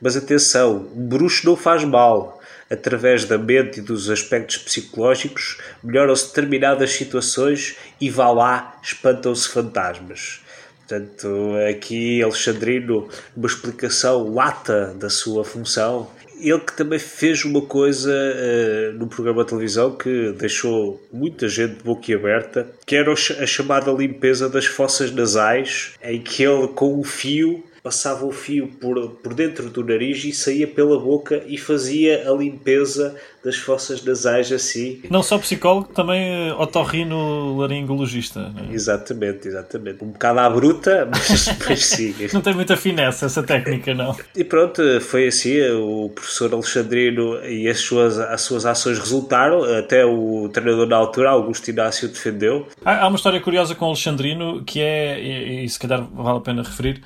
Mas 0.00 0.16
atenção, 0.16 0.88
um 0.94 1.08
bruxo 1.08 1.44
não 1.46 1.56
faz 1.56 1.82
mal. 1.82 2.40
Através 2.70 3.24
da 3.24 3.36
mente 3.36 3.80
e 3.80 3.82
dos 3.82 4.08
aspectos 4.08 4.58
psicológicos, 4.58 5.58
melhoram-se 5.82 6.28
determinadas 6.28 6.92
situações 6.92 7.74
e 8.00 8.08
vá 8.08 8.30
lá, 8.30 8.78
espantam-se 8.80 9.48
fantasmas. 9.48 10.42
Portanto, 10.88 11.54
aqui 11.68 12.22
Alexandrino, 12.22 13.08
uma 13.36 13.46
explicação 13.46 14.32
lata 14.32 14.94
da 14.98 15.10
sua 15.10 15.44
função. 15.44 16.08
Ele 16.40 16.60
que 16.60 16.74
também 16.74 16.98
fez 16.98 17.44
uma 17.44 17.60
coisa 17.60 18.10
uh, 18.10 18.92
no 18.94 19.06
programa 19.06 19.42
de 19.42 19.50
televisão 19.50 19.94
que 19.94 20.32
deixou 20.32 20.98
muita 21.12 21.46
gente 21.46 21.82
boquiaberta, 21.82 22.66
que 22.86 22.96
era 22.96 23.12
a 23.12 23.46
chamada 23.46 23.90
limpeza 23.92 24.48
das 24.48 24.64
fossas 24.64 25.10
nasais, 25.10 25.92
em 26.02 26.22
que 26.22 26.42
ele, 26.44 26.68
com 26.68 26.98
um 26.98 27.04
fio, 27.04 27.62
passava 27.82 28.26
o 28.26 28.32
fio 28.32 28.68
por, 28.68 29.10
por 29.22 29.34
dentro 29.34 29.70
do 29.70 29.84
nariz 29.84 30.24
e 30.24 30.32
saía 30.32 30.66
pela 30.66 30.98
boca 30.98 31.42
e 31.46 31.56
fazia 31.56 32.28
a 32.28 32.34
limpeza 32.34 33.16
das 33.44 33.56
fossas 33.56 34.04
nasais 34.04 34.50
assim. 34.52 35.00
Não 35.08 35.22
só 35.22 35.38
psicólogo, 35.38 35.88
também 35.94 36.50
otorrino 36.52 37.56
laringologista. 37.58 38.52
É? 38.68 38.74
Exatamente, 38.74 39.48
exatamente. 39.48 40.04
Um 40.04 40.08
bocado 40.08 40.40
à 40.40 40.50
bruta, 40.50 41.08
mas, 41.10 41.56
mas 41.66 41.84
sim. 41.86 42.14
não 42.32 42.40
tem 42.40 42.54
muita 42.54 42.76
finesse 42.76 43.24
essa 43.24 43.42
técnica, 43.42 43.94
não. 43.94 44.16
E 44.36 44.44
pronto, 44.44 44.82
foi 45.00 45.28
assim, 45.28 45.60
o 45.70 46.10
professor 46.10 46.52
Alexandrino 46.52 47.44
e 47.44 47.68
as 47.68 47.78
suas, 47.78 48.18
as 48.18 48.40
suas 48.42 48.66
ações 48.66 48.98
resultaram, 48.98 49.62
até 49.64 50.04
o 50.04 50.48
treinador 50.52 50.86
na 50.86 50.96
altura, 50.96 51.30
Augusto 51.30 51.70
Inácio, 51.70 52.08
defendeu. 52.08 52.66
Há, 52.84 53.04
há 53.04 53.08
uma 53.08 53.16
história 53.16 53.40
curiosa 53.40 53.74
com 53.74 53.86
o 53.86 53.88
Alexandrino 53.88 54.64
que 54.64 54.80
é, 54.80 55.20
e, 55.20 55.64
e 55.64 55.68
se 55.68 55.78
calhar 55.78 56.06
vale 56.12 56.38
a 56.38 56.40
pena 56.40 56.62
referir, 56.62 57.00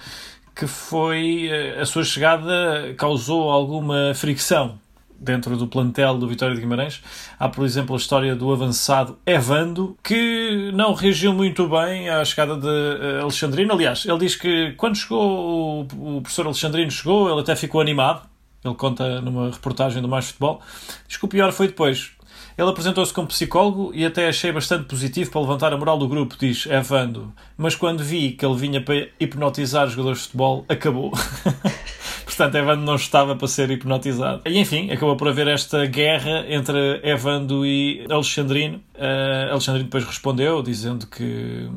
que 0.54 0.66
foi 0.66 1.48
eh, 1.50 1.80
a 1.80 1.86
sua 1.86 2.04
chegada 2.04 2.94
causou 2.96 3.50
alguma 3.50 4.12
fricção 4.14 4.78
dentro 5.22 5.56
do 5.56 5.66
plantel 5.66 6.18
do 6.18 6.26
Vitória 6.26 6.54
de 6.54 6.60
Guimarães. 6.60 7.00
Há, 7.38 7.48
por 7.48 7.64
exemplo, 7.64 7.94
a 7.94 7.98
história 7.98 8.34
do 8.34 8.52
avançado 8.52 9.18
Evando, 9.24 9.96
que 10.02 10.70
não 10.74 10.92
reagiu 10.94 11.32
muito 11.32 11.68
bem 11.68 12.10
à 12.10 12.24
chegada 12.24 12.56
de 12.56 12.66
eh, 12.66 13.20
Alexandrino. 13.20 13.72
Aliás, 13.72 14.04
ele 14.04 14.18
diz 14.18 14.34
que 14.34 14.72
quando 14.72 14.96
chegou, 14.96 15.82
o 15.82 16.20
professor 16.20 16.46
Alexandrino 16.46 16.90
chegou, 16.90 17.30
ele 17.30 17.40
até 17.40 17.54
ficou 17.54 17.80
animado. 17.80 18.28
Ele 18.64 18.74
conta 18.74 19.20
numa 19.20 19.50
reportagem 19.50 20.00
do 20.00 20.08
Mais 20.08 20.26
Futebol. 20.26 20.60
Diz 21.08 21.16
que 21.16 21.24
o 21.24 21.28
pior 21.28 21.50
foi 21.52 21.66
depois. 21.66 22.12
Ele 22.56 22.68
apresentou-se 22.68 23.12
como 23.12 23.28
psicólogo 23.28 23.92
e 23.94 24.04
até 24.04 24.28
achei 24.28 24.52
bastante 24.52 24.84
positivo 24.84 25.30
para 25.30 25.40
levantar 25.40 25.72
a 25.72 25.76
moral 25.76 25.98
do 25.98 26.08
grupo, 26.08 26.36
diz 26.38 26.66
Evando. 26.66 27.32
Mas 27.56 27.74
quando 27.74 28.02
vi 28.02 28.32
que 28.32 28.44
ele 28.44 28.56
vinha 28.56 28.80
para 28.80 29.08
hipnotizar 29.18 29.86
os 29.86 29.92
jogadores 29.92 30.18
de 30.18 30.24
futebol, 30.24 30.64
acabou. 30.68 31.12
Portanto, 32.24 32.54
Evando 32.54 32.82
não 32.82 32.96
estava 32.96 33.36
para 33.36 33.46
ser 33.46 33.70
hipnotizado. 33.70 34.42
E 34.46 34.58
enfim, 34.58 34.90
acabou 34.90 35.16
por 35.16 35.28
haver 35.28 35.48
esta 35.48 35.84
guerra 35.86 36.44
entre 36.48 37.00
Evando 37.02 37.66
e 37.66 38.06
Alexandrino. 38.10 38.80
Uh, 38.94 39.50
Alexandrino 39.50 39.84
depois 39.84 40.04
respondeu, 40.04 40.62
dizendo 40.62 41.06
que 41.06 41.68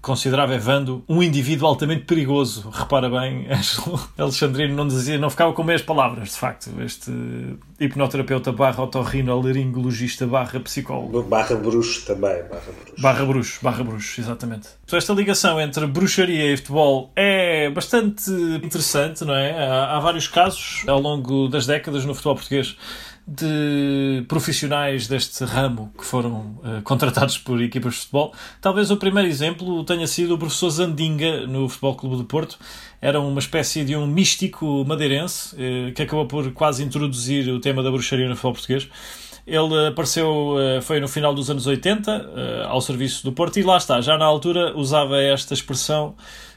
considerava 0.00 0.54
Evando 0.54 1.02
um 1.08 1.22
indivíduo 1.22 1.66
altamente 1.66 2.04
perigoso. 2.04 2.70
Repara 2.70 3.10
bem, 3.10 3.46
Alexandrino 4.16 4.74
não 4.74 4.86
dizia, 4.86 5.18
não 5.18 5.28
ficava 5.28 5.52
com 5.52 5.64
meias 5.64 5.82
palavras, 5.82 6.30
de 6.30 6.36
facto. 6.36 6.70
Este 6.80 7.10
hipnoterapeuta 7.78 8.52
barra 8.52 8.82
otorrinolaringologista 8.82 10.26
barra 10.26 10.60
psicólogo. 10.60 11.22
Barra 11.22 11.56
bruxo 11.56 12.06
também, 12.06 12.42
barra 12.44 12.72
bruxo. 12.72 13.02
Barra 13.02 13.24
bruxo, 13.24 13.58
barra 13.62 13.84
bruxo, 13.84 14.20
exatamente. 14.20 14.68
Então, 14.84 14.96
esta 14.96 15.12
ligação 15.12 15.60
entre 15.60 15.86
bruxaria 15.86 16.52
e 16.52 16.56
futebol 16.56 17.10
é 17.14 17.70
bastante 17.70 18.30
interessante, 18.30 19.24
não 19.24 19.34
é? 19.34 19.52
Há, 19.52 19.96
há 19.96 20.00
vários 20.00 20.28
casos 20.28 20.84
ao 20.86 21.00
longo 21.00 21.48
das 21.48 21.66
décadas 21.66 22.04
no 22.04 22.14
futebol 22.14 22.36
português 22.36 22.76
de 23.26 24.24
profissionais 24.28 25.08
deste 25.08 25.44
ramo 25.44 25.92
que 25.98 26.04
foram 26.04 26.60
uh, 26.62 26.80
contratados 26.84 27.36
por 27.36 27.60
equipas 27.60 27.94
de 27.94 28.00
futebol. 28.00 28.32
Talvez 28.60 28.90
o 28.92 28.96
primeiro 28.96 29.28
exemplo 29.28 29.82
tenha 29.84 30.06
sido 30.06 30.34
o 30.34 30.38
professor 30.38 30.70
Zandinga 30.70 31.44
no 31.44 31.68
Futebol 31.68 31.96
Clube 31.96 32.16
do 32.18 32.24
Porto. 32.24 32.56
Era 33.00 33.20
uma 33.20 33.40
espécie 33.40 33.84
de 33.84 33.96
um 33.96 34.06
místico 34.06 34.84
madeirense 34.86 35.56
uh, 35.56 35.92
que 35.92 36.02
acabou 36.02 36.26
por 36.26 36.52
quase 36.52 36.84
introduzir 36.84 37.48
o 37.48 37.58
tema 37.58 37.82
da 37.82 37.90
bruxaria 37.90 38.28
no 38.28 38.36
futebol 38.36 38.52
português. 38.52 38.88
Ele 39.44 39.88
apareceu, 39.88 40.54
uh, 40.54 40.82
foi 40.82 41.00
no 41.00 41.08
final 41.08 41.34
dos 41.34 41.50
anos 41.50 41.66
80, 41.66 42.66
ao 42.68 42.80
serviço 42.80 43.24
do 43.24 43.32
Porto, 43.32 43.58
e 43.58 43.62
lá 43.62 43.76
está, 43.76 44.00
já 44.00 44.16
na 44.16 44.24
altura 44.24 44.76
usava 44.76 45.20
esta 45.20 45.52
expressão 45.52 46.14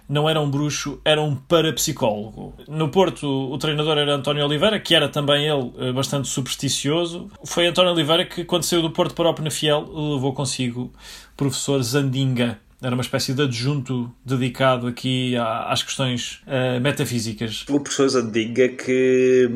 não 0.10 0.28
era 0.28 0.41
um 0.41 0.50
bruxo, 0.50 1.00
era 1.06 1.22
um 1.22 1.36
parapsicólogo. 1.36 2.56
No 2.67 2.89
Porto, 2.89 3.28
o 3.28 3.58
treinador 3.60 3.98
era 3.98 4.15
António 4.15 4.43
Oliveira, 4.43 4.80
que 4.80 4.95
era 4.95 5.08
também 5.08 5.48
ele 5.48 5.72
eh, 5.78 5.91
bastante 5.93 6.28
supersticioso. 6.28 7.30
Foi 7.45 7.67
António 7.67 7.91
Oliveira 7.91 8.26
que, 8.26 8.43
quando 8.43 8.63
saiu 8.63 8.82
do 8.82 8.89
Porto 8.89 9.13
para 9.13 9.30
o 9.30 9.34
Penafiel, 9.36 9.82
levou 9.82 10.34
consigo 10.34 10.91
o 11.34 11.38
professor 11.38 11.82
Zandinga. 11.84 12.60
Era 12.82 12.95
uma 12.95 13.04
espécie 13.04 13.34
de 13.34 13.43
adjunto 13.43 14.12
dedicado 14.26 14.88
aqui 14.88 15.36
às 15.38 15.84
questões 15.84 16.41
uh, 16.48 16.80
metafísicas. 16.82 17.65
O 17.69 17.80
professor 17.80 18.08
Zandinga 18.08 18.69
que, 18.69 19.50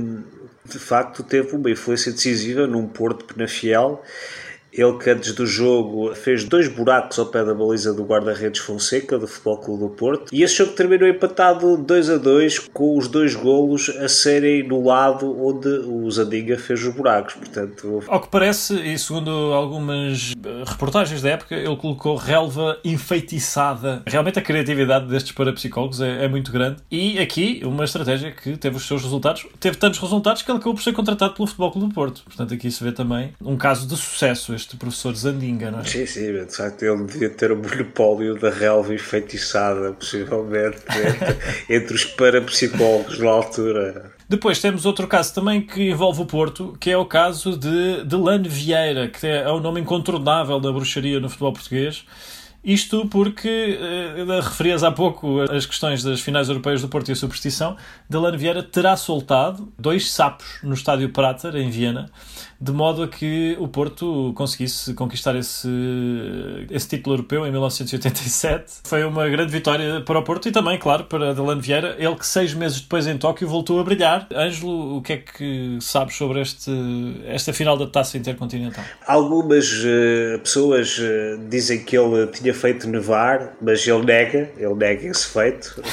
de 0.69 0.77
facto, 0.77 1.23
teve 1.23 1.55
uma 1.55 1.71
influência 1.71 2.11
decisiva 2.11 2.67
num 2.67 2.85
Porto 2.85 3.25
Penafiel 3.25 4.03
ele 4.75 4.97
que 4.97 5.09
antes 5.09 5.33
do 5.33 5.45
jogo 5.45 6.13
fez 6.15 6.43
dois 6.43 6.67
buracos 6.67 7.19
ao 7.19 7.27
pé 7.27 7.43
da 7.43 7.53
baliza 7.53 7.93
do 7.93 8.03
guarda-redes 8.03 8.61
Fonseca, 8.61 9.19
do 9.19 9.27
Futebol 9.27 9.57
Clube 9.57 9.83
do 9.83 9.89
Porto. 9.89 10.33
E 10.33 10.43
esse 10.43 10.55
jogo 10.55 10.73
terminou 10.73 11.07
empatado 11.07 11.77
2 11.77 12.09
a 12.09 12.17
2 12.17 12.59
com 12.59 12.97
os 12.97 13.07
dois 13.07 13.35
golos 13.35 13.89
a 13.89 14.07
serem 14.07 14.67
no 14.67 14.83
lado 14.83 15.29
onde 15.45 15.67
o 15.67 16.09
Zandinga 16.09 16.57
fez 16.57 16.83
os 16.83 16.93
buracos. 16.93 17.35
Portanto, 17.35 18.03
Ao 18.07 18.19
que 18.19 18.29
parece, 18.29 18.75
e 18.75 18.97
segundo 18.97 19.29
algumas 19.29 20.33
eh, 20.43 20.63
reportagens 20.65 21.21
da 21.21 21.29
época, 21.29 21.55
ele 21.55 21.75
colocou 21.75 22.15
relva 22.15 22.77
enfeitiçada. 22.83 24.01
Realmente 24.07 24.39
a 24.39 24.41
criatividade 24.41 25.07
destes 25.07 25.31
parapsicólogos 25.31 26.01
é, 26.01 26.25
é 26.25 26.27
muito 26.27 26.51
grande. 26.51 26.77
E 26.89 27.19
aqui, 27.19 27.61
uma 27.63 27.83
estratégia 27.83 28.31
que 28.31 28.57
teve 28.57 28.77
os 28.77 28.87
seus 28.87 29.03
resultados. 29.03 29.45
Teve 29.59 29.77
tantos 29.77 29.99
resultados 29.99 30.41
que 30.41 30.49
ele 30.49 30.57
acabou 30.57 30.75
por 30.75 30.83
ser 30.83 30.93
contratado 30.93 31.33
pelo 31.33 31.47
Futebol 31.47 31.71
Clube 31.71 31.87
do 31.89 31.93
Porto. 31.93 32.23
Portanto, 32.23 32.53
aqui 32.53 32.71
se 32.71 32.83
vê 32.83 32.91
também 32.91 33.33
um 33.41 33.57
caso 33.57 33.87
de 33.87 33.95
sucesso 33.95 34.53
este 34.63 34.77
professor 34.77 35.13
Zandinga, 35.15 35.69
não 35.69 35.79
é? 35.79 35.83
Sim, 35.83 36.05
sim, 36.05 36.31
de 36.31 36.55
facto 36.55 36.83
ele 36.83 37.03
devia 37.03 37.29
ter 37.29 37.51
o 37.51 37.57
monopólio 37.57 38.39
da 38.39 38.49
relva 38.49 38.93
enfeitiçada, 38.93 39.91
possivelmente, 39.91 40.77
entre, 40.87 41.37
entre 41.75 41.95
os 41.95 42.05
parapsicólogos 42.05 43.19
na 43.19 43.29
altura. 43.29 44.11
Depois 44.27 44.59
temos 44.59 44.85
outro 44.85 45.07
caso 45.07 45.33
também 45.33 45.61
que 45.61 45.91
envolve 45.91 46.21
o 46.21 46.25
Porto, 46.25 46.75
que 46.79 46.89
é 46.89 46.97
o 46.97 47.05
caso 47.05 47.57
de 47.57 48.03
Delane 48.05 48.47
Vieira, 48.47 49.09
que 49.09 49.27
é 49.27 49.47
o 49.49 49.59
nome 49.59 49.81
incontornável 49.81 50.59
da 50.59 50.71
bruxaria 50.71 51.19
no 51.19 51.29
futebol 51.29 51.53
português. 51.53 52.05
Isto 52.63 53.05
porque, 53.09 53.77
uh, 53.77 54.39
referias 54.39 54.85
há 54.85 54.91
pouco 54.91 55.41
as 55.41 55.65
questões 55.65 56.01
das 56.01 56.21
finais 56.21 56.47
europeias 56.47 56.81
do 56.81 56.87
Porto 56.87 57.09
e 57.09 57.11
a 57.11 57.15
superstição, 57.15 57.75
Delane 58.09 58.37
Vieira 58.37 58.63
terá 58.63 58.95
soltado 58.95 59.73
dois 59.77 60.09
sapos 60.09 60.59
no 60.63 60.73
estádio 60.73 61.09
Prater, 61.09 61.55
em 61.55 61.69
Viena, 61.69 62.09
de 62.63 62.71
modo 62.71 63.03
a 63.03 63.07
que 63.09 63.57
o 63.59 63.67
Porto 63.67 64.31
conseguisse 64.35 64.93
conquistar 64.93 65.35
esse, 65.35 65.67
esse 66.71 66.87
título 66.87 67.15
europeu 67.17 67.45
em 67.45 67.51
1987. 67.51 68.75
Foi 68.85 69.03
uma 69.03 69.27
grande 69.27 69.51
vitória 69.51 69.99
para 69.99 70.19
o 70.19 70.23
Porto 70.23 70.47
e 70.47 70.51
também, 70.51 70.79
claro, 70.79 71.03
para 71.03 71.33
Delano 71.33 71.59
Vieira, 71.59 71.97
ele 71.99 72.15
que 72.15 72.25
seis 72.25 72.53
meses 72.53 72.79
depois 72.79 73.05
em 73.05 73.17
Tóquio 73.17 73.49
voltou 73.49 73.81
a 73.81 73.83
brilhar. 73.83 74.29
Ângelo, 74.33 74.95
o 74.95 75.01
que 75.01 75.13
é 75.13 75.17
que 75.17 75.77
sabes 75.81 76.15
sobre 76.15 76.39
este, 76.39 76.71
esta 77.25 77.51
final 77.51 77.75
da 77.75 77.85
Taça 77.85 78.17
Intercontinental? 78.17 78.85
Algumas 79.05 79.69
uh, 79.83 80.39
pessoas 80.39 80.97
uh, 80.99 81.45
dizem 81.49 81.83
que 81.83 81.97
ele 81.97 82.27
tinha 82.27 82.53
feito 82.53 82.87
nevar, 82.87 83.57
mas 83.61 83.85
ele 83.85 84.05
nega, 84.05 84.51
ele 84.55 84.75
nega 84.75 85.09
esse 85.09 85.27
feito. 85.27 85.83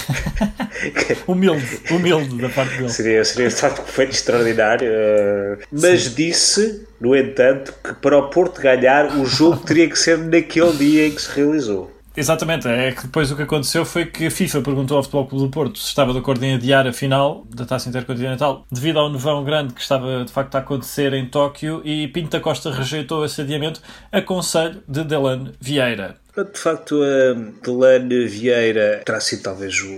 humilde, 1.26 1.80
humilde 1.90 2.40
da 2.40 2.48
parte 2.48 2.76
dele. 2.76 2.90
Seria, 2.90 3.24
seria 3.24 3.48
um 3.48 3.50
feito 3.86 4.12
extraordinário, 4.12 4.88
uh, 4.88 5.64
mas 5.72 6.04
Sim. 6.04 6.14
disse 6.14 6.59
disse, 6.66 6.86
no 7.00 7.16
entanto, 7.16 7.74
que 7.82 7.94
para 7.94 8.18
o 8.18 8.30
Porto 8.30 8.60
ganhar 8.60 9.16
o 9.18 9.24
jogo 9.24 9.58
teria 9.66 9.88
que 9.88 9.98
ser 9.98 10.18
naquele 10.18 10.72
dia 10.72 11.06
em 11.06 11.10
que 11.12 11.22
se 11.22 11.30
realizou. 11.34 11.90
Exatamente, 12.16 12.66
é 12.66 12.90
que 12.90 13.04
depois 13.04 13.30
o 13.30 13.36
que 13.36 13.42
aconteceu 13.42 13.84
foi 13.84 14.04
que 14.04 14.26
a 14.26 14.30
FIFA 14.30 14.62
perguntou 14.62 14.96
ao 14.96 15.02
Futebol 15.02 15.28
Clube 15.28 15.44
do 15.44 15.50
Porto 15.50 15.78
se 15.78 15.86
estava 15.86 16.12
de 16.12 16.18
acordo 16.18 16.44
em 16.44 16.54
adiar 16.54 16.86
a 16.86 16.92
final 16.92 17.46
da 17.48 17.64
Taça 17.64 17.88
Intercontinental 17.88 18.66
devido 18.70 18.98
ao 18.98 19.10
nevão 19.10 19.44
grande 19.44 19.72
que 19.72 19.80
estava 19.80 20.24
de 20.24 20.32
facto 20.32 20.56
a 20.56 20.58
acontecer 20.58 21.12
em 21.14 21.26
Tóquio 21.26 21.80
e 21.84 22.08
Pinto 22.08 22.30
da 22.30 22.40
Costa 22.40 22.72
rejeitou 22.72 23.24
esse 23.24 23.40
adiamento 23.40 23.80
a 24.10 24.20
conselho 24.20 24.82
de 24.88 25.04
Delane 25.04 25.52
Vieira. 25.60 26.16
De 26.36 26.58
facto, 26.58 27.00
a 27.00 27.64
Delane 27.64 28.26
Vieira 28.26 29.02
terá 29.04 29.20
sido 29.20 29.44
talvez 29.44 29.80
o, 29.80 29.94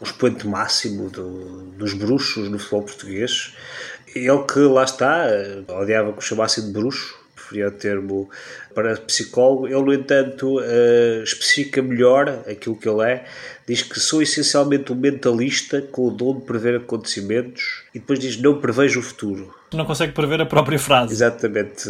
o 0.00 0.04
expoente 0.04 0.46
máximo 0.46 1.08
do, 1.08 1.72
dos 1.78 1.94
bruxos 1.94 2.50
no 2.50 2.58
futebol 2.58 2.82
português 2.82 3.54
ele 4.26 4.44
que 4.44 4.60
lá 4.60 4.84
está, 4.84 5.26
odiava 5.68 6.12
que 6.12 6.18
o 6.18 6.22
chamassem 6.22 6.64
de 6.64 6.70
bruxo, 6.70 7.18
preferia 7.48 7.68
o 7.68 7.70
termo 7.70 8.30
para 8.74 8.96
psicólogo. 8.96 9.66
Ele, 9.66 9.82
no 9.82 9.92
entanto, 9.92 10.58
uh, 10.58 11.22
especifica 11.22 11.80
melhor 11.80 12.28
aquilo 12.46 12.76
que 12.76 12.88
ele 12.88 13.02
é. 13.02 13.24
Diz 13.66 13.82
que 13.82 13.98
sou 13.98 14.22
essencialmente 14.22 14.92
um 14.92 14.96
mentalista 14.96 15.80
com 15.80 16.08
o 16.08 16.10
dom 16.10 16.38
de 16.38 16.44
prever 16.44 16.76
acontecimentos 16.76 17.84
e 17.94 17.98
depois 17.98 18.18
diz 18.18 18.36
não 18.40 18.60
prevejo 18.60 19.00
o 19.00 19.02
futuro 19.02 19.52
não 19.76 19.84
consegue 19.84 20.12
prever 20.12 20.40
a 20.40 20.46
própria 20.46 20.78
frase. 20.78 21.12
Exatamente. 21.12 21.88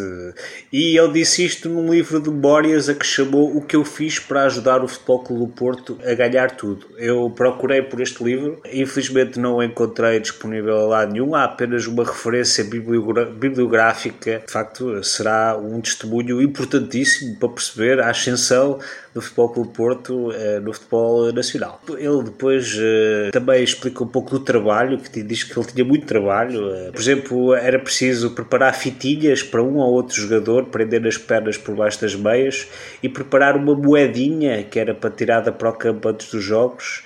E 0.72 0.98
ele 0.98 1.12
disse 1.12 1.44
isto 1.44 1.68
num 1.68 1.92
livro 1.92 2.20
de 2.20 2.30
memórias 2.30 2.88
a 2.88 2.94
que 2.94 3.06
chamou 3.06 3.56
O 3.56 3.62
que 3.62 3.76
eu 3.76 3.84
fiz 3.84 4.18
para 4.18 4.44
ajudar 4.44 4.82
o 4.82 4.88
Futebol 4.88 5.20
Clube 5.20 5.46
do 5.46 5.52
Porto 5.52 5.98
a 6.04 6.14
ganhar 6.14 6.52
tudo. 6.52 6.86
Eu 6.96 7.30
procurei 7.30 7.82
por 7.82 8.00
este 8.00 8.22
livro, 8.24 8.60
infelizmente 8.72 9.38
não 9.38 9.56
o 9.56 9.62
encontrei 9.62 10.18
disponível 10.18 10.88
lá 10.88 11.06
nenhum, 11.06 11.34
há 11.34 11.44
apenas 11.44 11.86
uma 11.86 12.04
referência 12.04 12.64
bibliográfica. 12.64 14.42
De 14.44 14.52
facto, 14.52 15.02
será 15.04 15.56
um 15.56 15.80
testemunho 15.80 16.42
importantíssimo 16.42 17.36
para 17.36 17.48
perceber 17.48 18.00
a 18.00 18.10
ascensão 18.10 18.78
do 19.14 19.22
Futebol 19.22 19.48
Clube 19.50 19.68
do 19.68 19.74
Porto 19.74 20.32
eh, 20.32 20.60
no 20.60 20.72
futebol 20.72 21.32
nacional. 21.32 21.80
Ele 21.88 22.22
depois 22.22 22.74
uh, 22.74 23.30
também 23.32 23.62
explica 23.62 24.04
um 24.04 24.06
pouco 24.06 24.30
do 24.30 24.40
trabalho, 24.40 24.98
que 24.98 25.22
diz 25.22 25.42
que 25.42 25.58
ele 25.58 25.66
tinha 25.66 25.84
muito 25.88 26.06
trabalho. 26.06 26.68
Uh, 26.68 26.92
por 26.92 27.00
exemplo, 27.00 27.54
era 27.54 27.78
preciso 27.78 28.30
preparar 28.32 28.74
fitinhas 28.74 29.42
para 29.42 29.62
um 29.62 29.76
ou 29.78 29.92
outro 29.92 30.14
jogador, 30.14 30.66
prender 30.66 31.06
as 31.06 31.16
pernas 31.16 31.56
por 31.56 31.74
baixo 31.74 32.00
das 32.02 32.14
meias 32.14 32.68
e 33.02 33.08
preparar 33.08 33.56
uma 33.56 33.74
moedinha 33.74 34.62
que 34.62 34.78
era 34.78 34.94
para 34.94 35.10
tirada 35.10 35.50
para 35.50 35.70
o 35.70 35.72
campo 35.72 36.08
antes 36.08 36.30
dos 36.30 36.44
jogos 36.44 37.02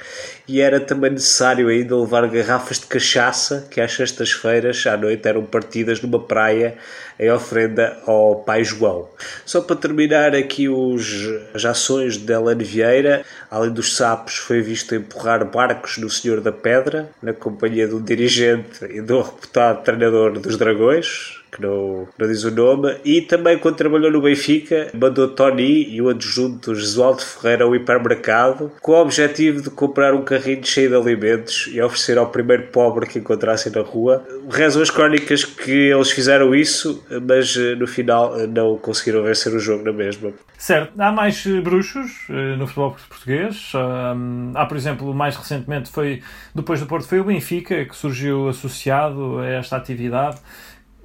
e 0.52 0.60
era 0.60 0.78
também 0.78 1.10
necessário 1.10 1.68
ainda 1.68 1.96
levar 1.96 2.28
garrafas 2.28 2.78
de 2.78 2.84
cachaça 2.84 3.66
que 3.70 3.80
às 3.80 3.90
sextas-feiras 3.94 4.86
à 4.86 4.98
noite 4.98 5.26
eram 5.26 5.46
partidas 5.46 6.02
numa 6.02 6.20
praia 6.20 6.76
em 7.18 7.30
oferenda 7.30 7.96
ao 8.06 8.36
Pai 8.36 8.62
João. 8.62 9.08
Só 9.46 9.62
para 9.62 9.76
terminar 9.76 10.36
aqui 10.36 10.68
os, 10.68 11.26
as 11.54 11.64
ações 11.64 12.18
de 12.18 12.30
Helene 12.30 12.64
Vieira, 12.64 13.24
além 13.50 13.72
dos 13.72 13.96
sapos, 13.96 14.36
foi 14.36 14.60
visto 14.60 14.94
empurrar 14.94 15.42
barcos 15.50 15.96
no 15.96 16.10
Senhor 16.10 16.42
da 16.42 16.52
Pedra, 16.52 17.08
na 17.22 17.32
companhia 17.32 17.88
de 17.88 17.94
um 17.94 18.02
dirigente 18.02 18.84
e 18.90 19.00
do 19.00 19.22
reputado 19.22 19.82
treinador 19.82 20.38
dos 20.38 20.58
Dragões, 20.58 21.41
que 21.52 21.60
não, 21.60 22.08
não 22.18 22.26
diz 22.26 22.42
o 22.44 22.50
nome, 22.50 22.96
e 23.04 23.20
também 23.20 23.58
quando 23.58 23.76
trabalhou 23.76 24.10
no 24.10 24.22
Benfica, 24.22 24.90
mandou 24.94 25.28
Tony 25.28 25.86
e 25.90 26.00
o 26.00 26.08
adjunto 26.08 26.74
Jesualdo 26.74 27.20
Ferreira 27.20 27.64
ao 27.64 27.76
hipermercado 27.76 28.72
com 28.80 28.92
o 28.92 29.02
objetivo 29.02 29.60
de 29.60 29.68
comprar 29.68 30.14
um 30.14 30.22
carrinho 30.22 30.64
cheio 30.64 30.88
de 30.88 30.96
alimentos 30.96 31.68
e 31.70 31.80
oferecer 31.80 32.16
ao 32.16 32.28
primeiro 32.28 32.68
pobre 32.68 33.06
que 33.06 33.18
encontrassem 33.18 33.70
na 33.70 33.82
rua. 33.82 34.26
Rezam 34.50 34.82
as 34.82 34.90
crónicas 34.90 35.44
que 35.44 35.70
eles 35.70 36.10
fizeram 36.10 36.54
isso, 36.54 37.04
mas 37.28 37.54
eh, 37.56 37.74
no 37.74 37.86
final 37.86 38.40
eh, 38.40 38.46
não 38.46 38.78
conseguiram 38.78 39.22
vencer 39.22 39.52
o 39.52 39.58
jogo 39.58 39.84
na 39.84 39.92
mesma. 39.92 40.32
Certo, 40.56 40.98
há 40.98 41.12
mais 41.12 41.44
eh, 41.46 41.60
bruxos 41.60 42.10
no 42.58 42.66
futebol 42.66 42.96
português. 43.08 43.72
Há, 44.54 44.64
por 44.64 44.76
exemplo, 44.76 45.12
mais 45.12 45.36
recentemente 45.36 45.90
foi, 45.90 46.22
depois 46.54 46.80
do 46.80 46.86
Porto, 46.86 47.06
foi 47.06 47.20
o 47.20 47.24
Benfica 47.24 47.84
que 47.84 47.94
surgiu 47.94 48.48
associado 48.48 49.38
a 49.38 49.46
esta 49.46 49.76
atividade. 49.76 50.38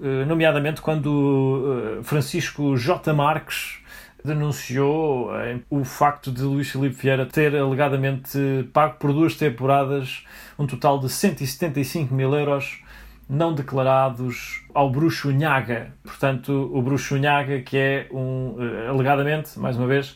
Eh, 0.01 0.25
nomeadamente 0.25 0.81
quando 0.81 1.97
eh, 1.99 2.03
Francisco 2.03 2.77
J. 2.77 3.13
Marques 3.13 3.79
denunciou 4.23 5.35
eh, 5.35 5.59
o 5.69 5.83
facto 5.83 6.31
de 6.31 6.43
Luís 6.43 6.69
Filipe 6.69 6.95
Vieira 6.95 7.25
ter 7.25 7.55
alegadamente 7.55 8.69
pago 8.71 8.97
por 8.99 9.11
duas 9.11 9.35
temporadas 9.35 10.23
um 10.57 10.67
total 10.67 10.99
de 10.99 11.09
175 11.09 12.13
mil 12.13 12.33
euros 12.35 12.83
não 13.29 13.53
declarados 13.53 14.63
ao 14.73 14.89
bruxo 14.89 15.31
Nhaga. 15.31 15.91
Portanto, 16.03 16.71
o 16.73 16.81
bruxo 16.81 17.17
Nhaga, 17.17 17.59
que 17.59 17.75
é 17.75 18.07
um, 18.09 18.55
alegadamente, 18.87 19.59
mais 19.59 19.75
uma 19.75 19.85
vez, 19.85 20.15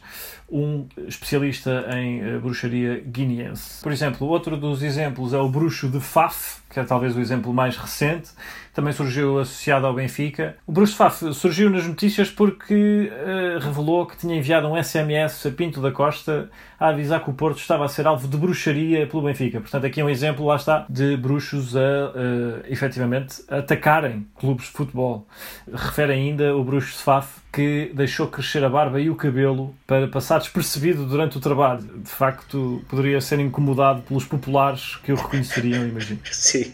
um 0.50 0.88
especialista 1.08 1.88
em 1.94 2.40
bruxaria 2.40 3.04
guineense. 3.06 3.84
Por 3.84 3.92
exemplo, 3.92 4.28
outro 4.28 4.56
dos 4.56 4.82
exemplos 4.82 5.34
é 5.34 5.38
o 5.38 5.50
bruxo 5.50 5.90
de 5.90 6.00
Faf, 6.00 6.62
que 6.70 6.80
é 6.80 6.84
talvez 6.86 7.14
o 7.14 7.20
exemplo 7.20 7.54
mais 7.54 7.76
recente, 7.76 8.30
também 8.74 8.94
surgiu 8.94 9.40
associado 9.40 9.86
ao 9.86 9.94
Benfica. 9.94 10.56
O 10.66 10.72
Bruce 10.72 10.96
Faf 10.96 11.34
surgiu 11.34 11.70
nas 11.70 11.86
notícias 11.86 12.30
porque 12.30 13.12
uh, 13.12 13.60
revelou 13.60 14.06
que 14.06 14.18
tinha 14.18 14.36
enviado 14.36 14.68
um 14.68 14.82
SMS 14.82 15.46
a 15.46 15.52
Pinto 15.52 15.82
da 15.82 15.92
Costa 15.92 16.50
a 16.80 16.88
avisar 16.88 17.24
que 17.24 17.30
o 17.30 17.34
Porto 17.34 17.60
estava 17.60 17.86
a 17.86 17.88
ser 17.88 18.08
alvo 18.08 18.28
de 18.28 18.38
bruxaria 18.38 19.06
pelo 19.06 19.24
Benfica. 19.24 19.60
Portanto, 19.60 19.86
aqui 19.86 20.02
é 20.02 20.04
um 20.04 20.10
exemplo, 20.10 20.46
lá 20.46 20.56
está, 20.56 20.86
de 20.90 21.16
bruxos 21.16 21.76
a, 21.76 21.80
uh, 21.80 22.64
efetivamente, 22.68 23.44
atacarem 23.48 24.26
clubes 24.40 24.66
de 24.66 24.72
futebol. 24.72 25.28
Refere 25.72 26.14
ainda 26.14 26.56
o 26.56 26.64
bruxo 26.64 26.98
de 26.98 27.04
Faf 27.04 27.42
que 27.52 27.92
deixou 27.94 28.28
crescer 28.28 28.64
a 28.64 28.70
barba 28.70 29.00
e 29.00 29.10
o 29.10 29.16
cabelo 29.16 29.76
para 29.86 30.08
passar 30.08 30.40
despercebido 30.40 31.06
durante 31.06 31.38
o 31.38 31.42
trabalho. 31.42 31.82
De 31.82 32.10
facto, 32.10 32.82
poderia 32.88 33.20
ser 33.20 33.40
incomodado 33.40 34.02
pelos 34.04 34.24
populares 34.24 34.96
que 35.04 35.12
o 35.12 35.16
reconheceriam, 35.16 35.86
imagino. 35.86 36.22
Sim, 36.32 36.74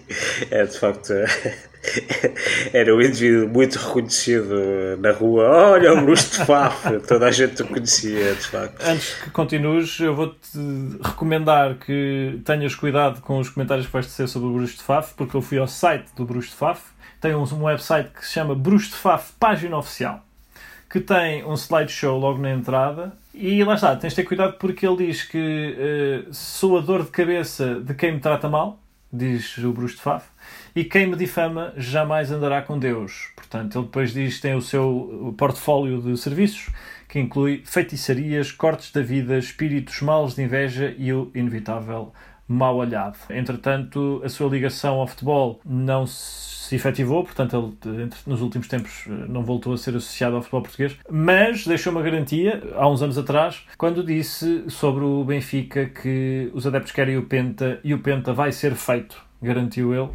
é 0.52 0.66
de 0.66 0.80
facto. 0.80 1.14
Era 2.74 2.96
um 2.96 3.02
indivíduo 3.02 3.50
muito 3.50 3.78
reconhecido 3.78 4.98
na 5.00 5.12
rua. 5.12 5.44
Olha, 5.72 5.94
o 5.94 6.02
Bruce 6.02 6.40
de 6.40 6.46
Faf, 6.46 7.00
toda 7.08 7.28
a 7.28 7.32
gente 7.32 7.62
o 7.62 7.68
conhecia, 7.68 8.34
de 8.34 8.48
facto. 8.48 8.82
Antes 8.86 9.16
que 9.16 9.30
continues, 9.30 10.00
eu 10.00 10.16
vou-te 10.16 10.38
recomendar 11.04 11.76
que 11.76 12.40
tenhas 12.46 12.76
cuidado 12.76 13.22
com 13.22 13.40
os 13.40 13.50
comentários 13.50 13.88
que 13.88 13.94
vais 13.94 14.06
dizer 14.06 14.28
sobre 14.28 14.50
o 14.50 14.54
Bruce 14.54 14.76
de 14.76 14.84
Faf, 14.84 15.14
porque 15.16 15.36
eu 15.36 15.42
fui 15.42 15.58
ao 15.58 15.68
site 15.68 16.08
do 16.16 16.26
Bruce 16.26 16.50
de 16.50 16.56
Faf. 16.56 16.82
Tem 17.20 17.34
um, 17.34 17.64
website 17.64 18.10
que 18.12 18.26
se 18.26 18.34
chama 18.34 18.54
Bruce 18.54 18.90
de 18.90 18.96
Faf, 18.96 19.34
página 19.40 19.78
oficial, 19.78 20.24
que 20.90 21.00
tem 21.00 21.44
um 21.44 21.56
slideshow 21.56 22.18
logo 22.18 22.40
na 22.40 22.52
entrada. 22.52 23.14
E 23.34 23.64
lá 23.64 23.76
está, 23.76 23.96
tens 23.96 24.14
de 24.14 24.18
ter 24.18 24.24
cuidado 24.24 24.58
porque 24.60 24.86
ele 24.88 25.08
diz 25.08 25.24
que 25.24 26.26
uh, 26.28 26.34
sou 26.34 26.78
a 26.78 26.82
dor 26.82 27.04
de 27.04 27.12
cabeça 27.12 27.76
de 27.76 27.94
quem 27.94 28.14
me 28.14 28.20
trata 28.20 28.48
mal, 28.48 28.80
diz 29.12 29.58
o 29.60 29.72
Bruce 29.72 29.96
de 29.96 30.02
Faf 30.02 30.28
e 30.76 30.84
quem 30.84 31.08
me 31.08 31.16
difama 31.16 31.74
jamais 31.78 32.32
andará 32.32 32.62
com 32.62 32.78
Deus. 32.78 33.32
Portanto, 33.36 33.78
ele 33.78 33.86
depois 33.86 34.14
diz 34.14 34.40
tem 34.40 34.56
o 34.56 34.62
seu 34.62 35.34
portfólio 35.38 36.02
de 36.02 36.18
serviços, 36.18 36.70
que 37.08 37.20
inclui 37.20 37.64
feitiçarias, 37.66 38.52
cortes 38.52 38.92
da 38.92 39.02
vida, 39.02 39.38
espíritos 39.38 40.02
maus 40.02 40.36
de 40.36 40.44
inveja 40.44 40.94
e 40.98 41.14
o 41.14 41.32
inevitável 41.34 42.14
mal 42.48 42.76
olhado. 42.78 43.18
Entretanto, 43.30 44.22
a 44.24 44.30
sua 44.30 44.50
ligação 44.50 45.00
ao 45.00 45.08
futebol 45.08 45.60
não 45.66 46.06
se 46.06 46.76
efetivou, 46.76 47.24
portanto, 47.24 47.78
ele 47.86 48.10
nos 48.26 48.42
últimos 48.42 48.68
tempos 48.68 49.06
não 49.08 49.44
voltou 49.44 49.74
a 49.74 49.78
ser 49.78 49.96
associado 49.96 50.36
ao 50.36 50.42
futebol 50.42 50.62
português, 50.62 50.98
mas 51.10 51.66
deixou 51.66 51.92
uma 51.92 52.02
garantia, 52.02 52.62
há 52.76 52.90
uns 52.90 53.02
anos 53.02 53.18
atrás, 53.18 53.66
quando 53.78 54.04
disse 54.04 54.66
sobre 54.70 55.04
o 55.04 55.24
Benfica 55.24 55.86
que 55.86 56.50
os 56.54 56.68
adeptos 56.68 56.92
querem 56.92 57.18
o 57.18 57.24
Penta 57.24 57.80
e 57.84 57.94
o 57.94 58.00
Penta 58.00 58.34
vai 58.34 58.52
ser 58.52 58.76
feito, 58.76 59.22
garantiu 59.42 59.94
ele. 59.94 60.10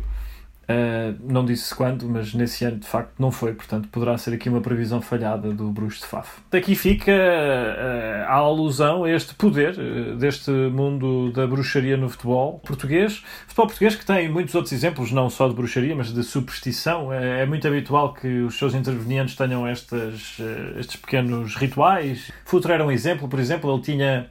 Uh, 0.63 1.19
não 1.29 1.45
disse 1.45 1.75
quando, 1.75 2.09
mas 2.09 2.33
nesse 2.35 2.65
ano 2.65 2.79
de 2.79 2.87
facto 2.87 3.15
não 3.19 3.33
foi, 3.33 3.53
portanto 3.53 3.89
poderá 3.89 4.17
ser 4.17 4.33
aqui 4.35 4.49
uma 4.49 4.61
previsão 4.61 5.03
falhada 5.03 5.53
do 5.53 5.71
Bruxo 5.73 6.01
de 6.01 6.07
Faf. 6.07 6.41
Daqui 6.51 6.77
fica 6.77 7.11
uh, 7.11 8.25
a 8.29 8.35
alusão 8.35 9.03
a 9.03 9.11
este 9.11 9.35
poder 9.35 9.77
uh, 9.77 10.17
deste 10.17 10.51
mundo 10.51 11.33
da 11.33 11.49
bruxaria 11.49 11.97
no 11.97 12.09
futebol 12.09 12.61
português. 12.61 13.25
Futebol 13.49 13.67
português 13.67 13.97
que 13.97 14.07
tem 14.07 14.31
muitos 14.31 14.55
outros 14.55 14.73
exemplos, 14.73 15.11
não 15.11 15.29
só 15.29 15.49
de 15.49 15.55
bruxaria, 15.55 15.97
mas 15.97 16.13
de 16.13 16.23
superstição. 16.23 17.13
É, 17.13 17.43
é 17.43 17.47
muito 17.47 17.67
habitual 17.67 18.15
que 18.15 18.43
os 18.43 18.57
seus 18.57 18.73
intervenientes 18.73 19.35
tenham 19.35 19.67
estas, 19.67 20.39
estes 20.79 20.97
pequenos 20.97 21.57
rituais. 21.57 22.31
Futre 22.45 22.73
era 22.73 22.87
um 22.87 22.91
exemplo, 22.91 23.29
por 23.29 23.41
exemplo, 23.41 23.73
ele 23.73 23.83
tinha 23.83 24.31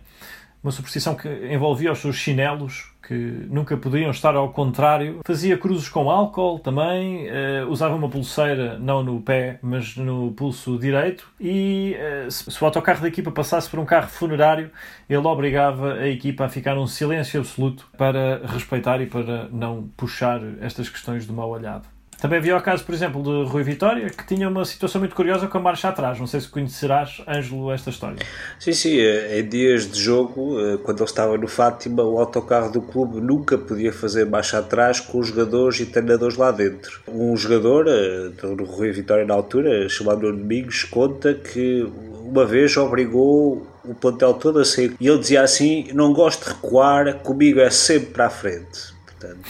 uma 0.64 0.72
superstição 0.72 1.16
que 1.16 1.28
envolvia 1.52 1.92
os 1.92 2.00
seus 2.00 2.16
chinelos 2.16 2.91
que 3.12 3.46
nunca 3.50 3.76
podiam 3.76 4.10
estar 4.10 4.36
ao 4.36 4.54
contrário. 4.54 5.20
Fazia 5.26 5.58
cruzes 5.58 5.90
com 5.90 6.10
álcool 6.10 6.60
também, 6.60 7.28
uh, 7.28 7.68
usava 7.70 7.94
uma 7.94 8.08
pulseira, 8.08 8.80
não 8.80 9.04
no 9.04 9.20
pé, 9.20 9.60
mas 9.62 9.98
no 9.98 10.32
pulso 10.32 10.80
direito. 10.80 11.28
E 11.38 11.98
uh, 12.26 12.32
se 12.32 12.64
o 12.64 12.66
autocarro 12.66 13.02
da 13.02 13.10
equipa 13.10 13.30
passasse 13.30 13.70
por 13.70 13.80
um 13.80 13.86
carro 13.86 14.08
funerário, 14.08 14.72
ele 15.10 15.28
obrigava 15.28 15.96
a 15.96 16.08
equipa 16.08 16.46
a 16.46 16.50
ficar 16.50 16.76
num 16.76 16.88
silêncio 16.88 17.42
absoluto 17.42 17.86
para 17.98 18.46
respeitar 18.46 19.02
e 19.02 19.08
para 19.08 19.50
não 19.50 19.90
puxar 19.98 20.40
estas 20.62 20.88
questões 20.88 21.28
do 21.28 21.34
mal 21.34 21.50
olhado. 21.50 21.90
Também 22.22 22.38
havia 22.38 22.56
o 22.56 22.62
caso, 22.62 22.84
por 22.84 22.94
exemplo, 22.94 23.24
de 23.24 23.50
Rui 23.50 23.64
Vitória, 23.64 24.08
que 24.12 24.24
tinha 24.28 24.48
uma 24.48 24.64
situação 24.64 25.00
muito 25.00 25.16
curiosa 25.16 25.48
com 25.48 25.58
a 25.58 25.62
marcha 25.62 25.90
atrás. 25.90 26.20
Não 26.20 26.28
sei 26.28 26.40
se 26.40 26.48
conhecerás, 26.48 27.20
Ângelo, 27.28 27.72
esta 27.72 27.90
história. 27.90 28.20
Sim, 28.60 28.74
sim. 28.74 29.00
Em 29.00 29.44
dias 29.44 29.90
de 29.90 30.00
jogo, 30.00 30.60
eh, 30.60 30.78
quando 30.84 31.00
ele 31.00 31.10
estava 31.10 31.36
no 31.36 31.48
Fátima, 31.48 32.04
o 32.04 32.20
autocarro 32.20 32.72
do 32.72 32.80
clube 32.80 33.20
nunca 33.20 33.58
podia 33.58 33.92
fazer 33.92 34.28
marcha 34.28 34.60
atrás 34.60 35.00
com 35.00 35.18
os 35.18 35.30
jogadores 35.30 35.80
e 35.80 35.88
treinadores 35.88 36.38
lá 36.38 36.52
dentro. 36.52 37.02
Um 37.08 37.36
jogador, 37.36 37.88
eh, 37.88 38.30
do 38.56 38.66
Rui 38.66 38.92
Vitória 38.92 39.26
na 39.26 39.34
altura, 39.34 39.90
chamado 39.90 40.32
Domingos, 40.32 40.84
conta 40.84 41.34
que 41.34 41.92
uma 42.24 42.46
vez 42.46 42.78
obrigou 42.78 43.66
o 43.84 43.96
plantel 43.96 44.36
todo 44.36 44.60
a 44.60 44.66
sair. 44.66 44.96
E 45.00 45.08
ele 45.08 45.18
dizia 45.18 45.42
assim: 45.42 45.88
Não 45.92 46.14
gosto 46.14 46.44
de 46.44 46.54
recuar, 46.54 47.16
comigo 47.24 47.60
é 47.60 47.72
sempre 47.72 48.12
para 48.12 48.28
a 48.28 48.30
frente. 48.30 48.94
Portanto. 49.08 49.42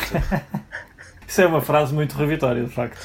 Isso 1.31 1.39
é 1.39 1.47
uma 1.47 1.61
frase 1.61 1.93
muito 1.93 2.17
revitória, 2.17 2.61
de 2.61 2.69
facto. 2.69 2.99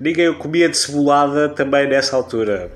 Ninguém 0.00 0.28
o 0.28 0.36
comia 0.36 0.68
de 0.68 0.76
cebolada 0.76 1.48
também 1.50 1.88
nessa 1.88 2.16
altura. 2.16 2.68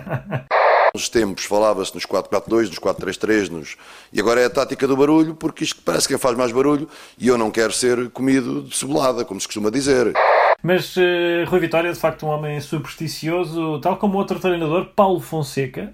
Nos 0.96 1.10
tempos 1.10 1.44
falava-se 1.44 1.94
nos 1.94 2.06
4-4-2, 2.06 2.68
nos 2.68 2.78
4-3-3, 2.78 3.50
nos... 3.50 3.76
e 4.10 4.20
agora 4.20 4.40
é 4.40 4.46
a 4.46 4.50
tática 4.50 4.86
do 4.86 4.96
barulho, 4.96 5.34
porque 5.34 5.64
isto 5.64 5.82
parece 5.84 6.08
que 6.08 6.16
faz 6.16 6.34
mais 6.38 6.52
barulho 6.52 6.88
e 7.18 7.28
eu 7.28 7.36
não 7.36 7.50
quero 7.50 7.72
ser 7.72 8.08
comido 8.10 8.62
de 8.62 8.74
cebolada, 8.74 9.26
como 9.26 9.38
se 9.38 9.46
costuma 9.46 9.70
dizer. 9.70 10.14
Mas 10.62 10.96
uh, 10.96 11.44
Rui 11.46 11.60
Vitória 11.60 11.88
é 11.88 11.92
de 11.92 11.98
facto 11.98 12.24
um 12.24 12.30
homem 12.30 12.58
supersticioso, 12.60 13.78
tal 13.80 13.98
como 13.98 14.16
outro 14.16 14.38
treinador, 14.38 14.86
Paulo 14.96 15.20
Fonseca, 15.20 15.92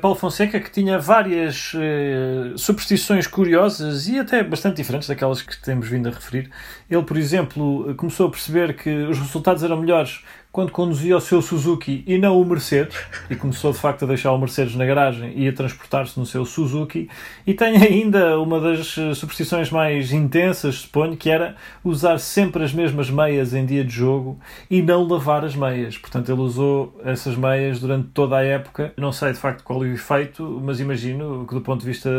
Paulo 0.00 0.16
Fonseca, 0.16 0.58
que 0.60 0.70
tinha 0.70 0.98
várias 0.98 1.72
uh, 1.74 2.56
superstições 2.56 3.26
curiosas 3.26 4.08
e 4.08 4.18
até 4.18 4.42
bastante 4.42 4.76
diferentes 4.76 5.08
daquelas 5.08 5.42
que 5.42 5.56
temos 5.60 5.88
vindo 5.88 6.08
a 6.08 6.12
referir. 6.12 6.50
Ele, 6.88 7.02
por 7.02 7.16
exemplo, 7.16 7.94
começou 7.96 8.28
a 8.28 8.30
perceber 8.30 8.74
que 8.74 8.90
os 8.90 9.18
resultados 9.18 9.62
eram 9.62 9.76
melhores 9.78 10.24
quando 10.52 10.72
conduzia 10.72 11.16
o 11.16 11.20
seu 11.20 11.40
Suzuki 11.40 12.02
e 12.06 12.18
não 12.18 12.40
o 12.40 12.44
Mercedes, 12.44 12.96
e 13.30 13.36
começou 13.36 13.72
de 13.72 13.78
facto 13.78 14.04
a 14.04 14.08
deixar 14.08 14.32
o 14.32 14.38
Mercedes 14.38 14.74
na 14.74 14.84
garagem 14.84 15.32
e 15.36 15.48
a 15.48 15.52
transportar-se 15.52 16.18
no 16.18 16.26
seu 16.26 16.44
Suzuki, 16.44 17.08
e 17.46 17.54
tem 17.54 17.76
ainda 17.76 18.38
uma 18.40 18.60
das 18.60 18.98
eh, 18.98 19.14
superstições 19.14 19.70
mais 19.70 20.12
intensas, 20.12 20.76
suponho, 20.76 21.16
que 21.16 21.30
era 21.30 21.54
usar 21.84 22.18
sempre 22.18 22.64
as 22.64 22.72
mesmas 22.72 23.10
meias 23.10 23.54
em 23.54 23.64
dia 23.64 23.84
de 23.84 23.92
jogo 23.92 24.38
e 24.68 24.82
não 24.82 25.06
lavar 25.06 25.44
as 25.44 25.54
meias. 25.54 25.96
Portanto, 25.96 26.30
ele 26.32 26.40
usou 26.40 26.98
essas 27.04 27.36
meias 27.36 27.80
durante 27.80 28.08
toda 28.08 28.36
a 28.36 28.44
época. 28.44 28.92
Não 28.96 29.12
sei 29.12 29.32
de 29.32 29.38
facto 29.38 29.62
qual 29.62 29.84
é 29.84 29.88
o 29.88 29.92
efeito, 29.92 30.60
mas 30.64 30.80
imagino 30.80 31.46
que 31.46 31.54
do 31.54 31.60
ponto 31.60 31.80
de 31.80 31.86
vista 31.86 32.10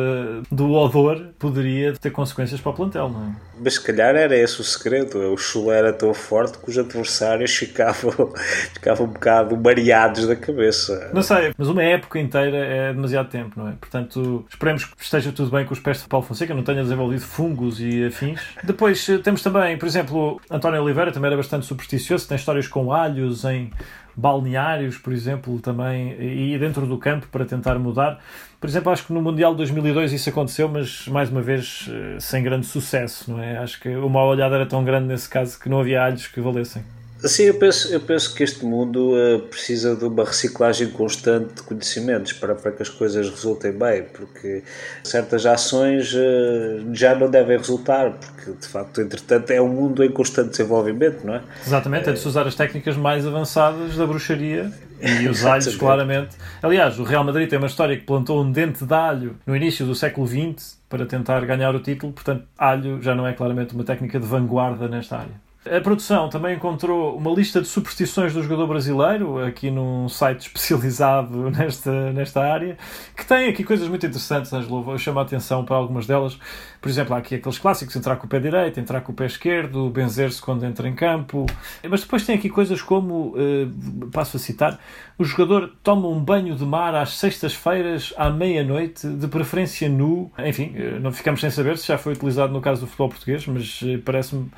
do 0.49 0.71
odor 0.71 1.29
poderia 1.37 1.93
ter 1.93 2.11
consequências 2.11 2.61
para 2.61 2.71
o 2.71 2.73
plantel, 2.73 3.09
não 3.09 3.25
é? 3.25 3.50
Mas 3.63 3.75
se 3.75 3.81
calhar 3.81 4.15
era 4.15 4.35
esse 4.35 4.59
o 4.59 4.63
segredo. 4.63 5.33
O 5.33 5.37
chulé 5.37 5.77
era 5.77 5.93
tão 5.93 6.13
forte 6.13 6.57
que 6.57 6.69
os 6.69 6.77
adversários 6.77 7.55
ficavam 7.55 8.11
ficavam 8.73 9.05
um 9.05 9.09
bocado 9.09 9.57
mareados 9.57 10.27
da 10.27 10.35
cabeça. 10.35 11.11
Não 11.13 11.21
sei, 11.21 11.53
mas 11.57 11.67
uma 11.67 11.83
época 11.83 12.19
inteira 12.19 12.57
é 12.57 12.93
demasiado 12.93 13.29
tempo, 13.29 13.59
não 13.59 13.69
é? 13.69 13.73
Portanto, 13.73 14.45
esperemos 14.49 14.85
que 14.85 15.03
esteja 15.03 15.31
tudo 15.31 15.51
bem 15.51 15.65
com 15.65 15.73
os 15.73 15.79
pés 15.79 16.01
de 16.01 16.07
Paulo 16.07 16.25
Fonseca, 16.25 16.53
não 16.53 16.63
tenha 16.63 16.81
desenvolvido 16.83 17.21
fungos 17.21 17.79
e 17.79 18.05
afins. 18.05 18.41
Depois 18.63 19.07
eh, 19.09 19.17
temos 19.17 19.41
também, 19.41 19.77
por 19.77 19.85
exemplo, 19.85 20.41
António 20.49 20.81
Oliveira 20.81 21.11
também 21.11 21.27
era 21.27 21.37
bastante 21.37 21.65
supersticioso, 21.65 22.27
tem 22.27 22.35
histórias 22.35 22.67
com 22.67 22.91
alhos 22.91 23.45
em 23.45 23.71
balneários, 24.15 24.97
por 24.97 25.13
exemplo, 25.13 25.59
também, 25.59 26.15
e 26.19 26.57
dentro 26.57 26.85
do 26.85 26.97
campo 26.97 27.27
para 27.31 27.45
tentar 27.45 27.77
mudar. 27.79 28.19
Por 28.59 28.69
exemplo, 28.69 28.91
acho 28.91 29.07
que 29.07 29.13
no 29.13 29.21
Mundial 29.21 29.51
de 29.51 29.57
2002 29.57 30.13
isso 30.13 30.29
aconteceu, 30.29 30.69
mas 30.69 31.07
mais 31.07 31.29
uma 31.29 31.41
vez 31.41 31.89
eh, 31.91 32.19
sem 32.19 32.43
grande 32.43 32.67
sucesso, 32.67 33.31
não 33.31 33.41
é? 33.41 33.57
Acho 33.57 33.79
que 33.79 33.89
o 33.89 34.09
mal 34.09 34.27
olhada 34.27 34.55
era 34.55 34.65
tão 34.65 34.83
grande 34.83 35.07
nesse 35.07 35.27
caso 35.27 35.59
que 35.59 35.67
não 35.67 35.79
havia 35.79 36.03
alhos 36.03 36.27
que 36.27 36.39
valessem. 36.39 36.83
Sim, 37.23 37.43
eu 37.43 37.53
penso, 37.53 37.93
eu 37.93 37.99
penso 37.99 38.33
que 38.33 38.43
este 38.43 38.65
mundo 38.65 39.13
uh, 39.13 39.39
precisa 39.41 39.95
de 39.95 40.05
uma 40.05 40.23
reciclagem 40.23 40.89
constante 40.89 41.53
de 41.55 41.63
conhecimentos 41.63 42.33
para, 42.33 42.55
para 42.55 42.71
que 42.71 42.81
as 42.81 42.89
coisas 42.89 43.29
resultem 43.29 43.71
bem, 43.71 44.03
porque 44.03 44.63
certas 45.03 45.45
ações 45.45 46.13
uh, 46.13 46.93
já 46.93 47.13
não 47.13 47.29
devem 47.29 47.57
resultar, 47.57 48.11
porque 48.11 48.51
de 48.59 48.67
facto, 48.67 49.01
entretanto, 49.01 49.51
é 49.51 49.61
um 49.61 49.67
mundo 49.67 50.03
em 50.03 50.09
constante 50.09 50.49
desenvolvimento, 50.49 51.23
não 51.23 51.35
é? 51.35 51.41
Exatamente, 51.65 52.09
é 52.09 52.13
de 52.13 52.19
se 52.19 52.27
usar 52.27 52.47
as 52.47 52.55
técnicas 52.55 52.97
mais 52.97 53.25
avançadas 53.27 53.95
da 53.95 54.07
bruxaria 54.07 54.71
e 54.99 55.27
os 55.29 55.45
alhos, 55.45 55.75
claramente. 55.75 56.35
Aliás, 56.61 56.97
o 56.97 57.03
Real 57.03 57.23
Madrid 57.23 57.47
tem 57.47 57.59
uma 57.59 57.67
história 57.67 57.95
que 57.95 58.03
plantou 58.03 58.43
um 58.43 58.51
dente 58.51 58.83
de 58.83 58.93
alho 58.93 59.35
no 59.45 59.55
início 59.55 59.85
do 59.85 59.93
século 59.93 60.25
XX 60.25 60.75
para 60.89 61.05
tentar 61.05 61.39
ganhar 61.45 61.75
o 61.75 61.79
título, 61.79 62.11
portanto, 62.13 62.45
alho 62.57 62.99
já 62.99 63.13
não 63.13 63.27
é 63.27 63.33
claramente 63.33 63.75
uma 63.75 63.83
técnica 63.83 64.19
de 64.19 64.25
vanguarda 64.25 64.87
nesta 64.87 65.17
área. 65.17 65.50
A 65.63 65.79
produção 65.79 66.27
também 66.27 66.55
encontrou 66.55 67.15
uma 67.15 67.29
lista 67.29 67.61
de 67.61 67.67
superstições 67.67 68.33
do 68.33 68.41
jogador 68.41 68.65
brasileiro, 68.65 69.37
aqui 69.45 69.69
num 69.69 70.09
site 70.09 70.47
especializado 70.49 71.51
nesta, 71.51 72.11
nesta 72.11 72.41
área, 72.41 72.75
que 73.15 73.23
tem 73.23 73.47
aqui 73.47 73.63
coisas 73.63 73.87
muito 73.87 74.03
interessantes, 74.03 74.51
Angelo. 74.51 74.81
Vou 74.81 74.97
chamar 74.97 75.21
a 75.21 75.23
atenção 75.23 75.63
para 75.63 75.75
algumas 75.75 76.07
delas. 76.07 76.39
Por 76.81 76.89
exemplo, 76.89 77.13
há 77.13 77.19
aqui 77.19 77.35
aqueles 77.35 77.59
clássicos: 77.59 77.95
entrar 77.95 78.15
com 78.15 78.25
o 78.25 78.29
pé 78.29 78.39
direito, 78.39 78.79
entrar 78.79 79.01
com 79.01 79.11
o 79.11 79.15
pé 79.15 79.27
esquerdo, 79.27 79.87
benzer-se 79.91 80.41
quando 80.41 80.65
entra 80.65 80.89
em 80.89 80.95
campo. 80.95 81.45
Mas 81.87 82.01
depois 82.01 82.25
tem 82.25 82.35
aqui 82.35 82.49
coisas 82.49 82.81
como, 82.81 83.35
uh, 83.37 84.07
passo 84.11 84.37
a 84.37 84.39
citar, 84.39 84.79
o 85.15 85.23
jogador 85.23 85.71
toma 85.83 86.07
um 86.07 86.19
banho 86.19 86.55
de 86.55 86.65
mar 86.65 86.95
às 86.95 87.19
sextas-feiras 87.19 88.15
à 88.17 88.31
meia-noite, 88.31 89.07
de 89.07 89.27
preferência 89.27 89.87
nu. 89.87 90.31
Enfim, 90.39 90.73
eh, 90.75 90.97
não 90.99 91.11
ficamos 91.11 91.39
sem 91.39 91.51
saber 91.51 91.77
se 91.77 91.87
já 91.87 91.99
foi 91.99 92.13
utilizado 92.13 92.51
no 92.51 92.59
caso 92.61 92.81
do 92.81 92.87
futebol 92.87 93.09
português, 93.09 93.45
mas 93.45 93.79
eh, 93.83 93.99
parece-me 94.03 94.49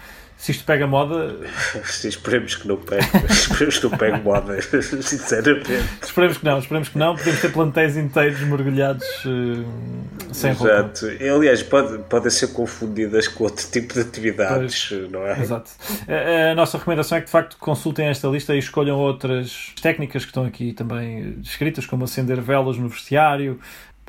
se 0.44 0.52
isto 0.52 0.66
pega 0.66 0.86
moda. 0.86 1.38
esperemos 2.04 2.56
que 2.56 2.68
não 2.68 2.76
pegue. 2.76 3.08
esperemos 3.32 3.80
que 3.80 3.88
não 3.88 3.98
pegue 3.98 4.22
moda, 4.22 4.62
sinceramente. 5.02 5.72
Esperemos 6.02 6.38
que 6.38 6.44
não, 6.44 6.60
esperemos 6.60 6.90
que 6.90 6.98
não. 6.98 7.16
Podemos 7.16 7.40
ter 7.40 7.52
plantéis 7.54 7.96
inteiros 7.96 8.42
mergulhados 8.42 9.08
uh, 9.24 10.34
sem 10.34 10.52
Exato. 10.52 11.08
roupa. 11.08 11.24
Aliás, 11.34 11.64
pode, 11.64 11.98
podem 12.10 12.30
ser 12.30 12.48
confundidas 12.48 13.30
com 13.30 13.46
outro 13.46 13.66
tipo 13.72 13.94
de 13.94 14.02
atividades, 14.02 14.88
pois, 14.90 15.10
não 15.10 15.26
é? 15.26 15.40
Exato. 15.40 15.72
A, 16.10 16.52
a, 16.52 16.56
nossa 16.56 16.78
recomendação 16.78 17.20
é 17.20 17.22
que 17.22 17.28
de 17.28 17.32
facto 17.32 17.56
consultem 17.58 18.08
esta 18.08 18.28
lista 18.28 18.54
e 18.54 18.60
escolham 18.60 18.98
outras 18.98 19.72
técnicas 19.82 20.26
que 20.26 20.32
estão 20.32 20.44
aqui 20.44 20.74
também 20.74 21.36
descritas, 21.38 21.86
como 21.86 22.04
acender 22.04 22.42
velas 22.42 22.78
no 22.78 22.90
vestiário, 22.90 23.62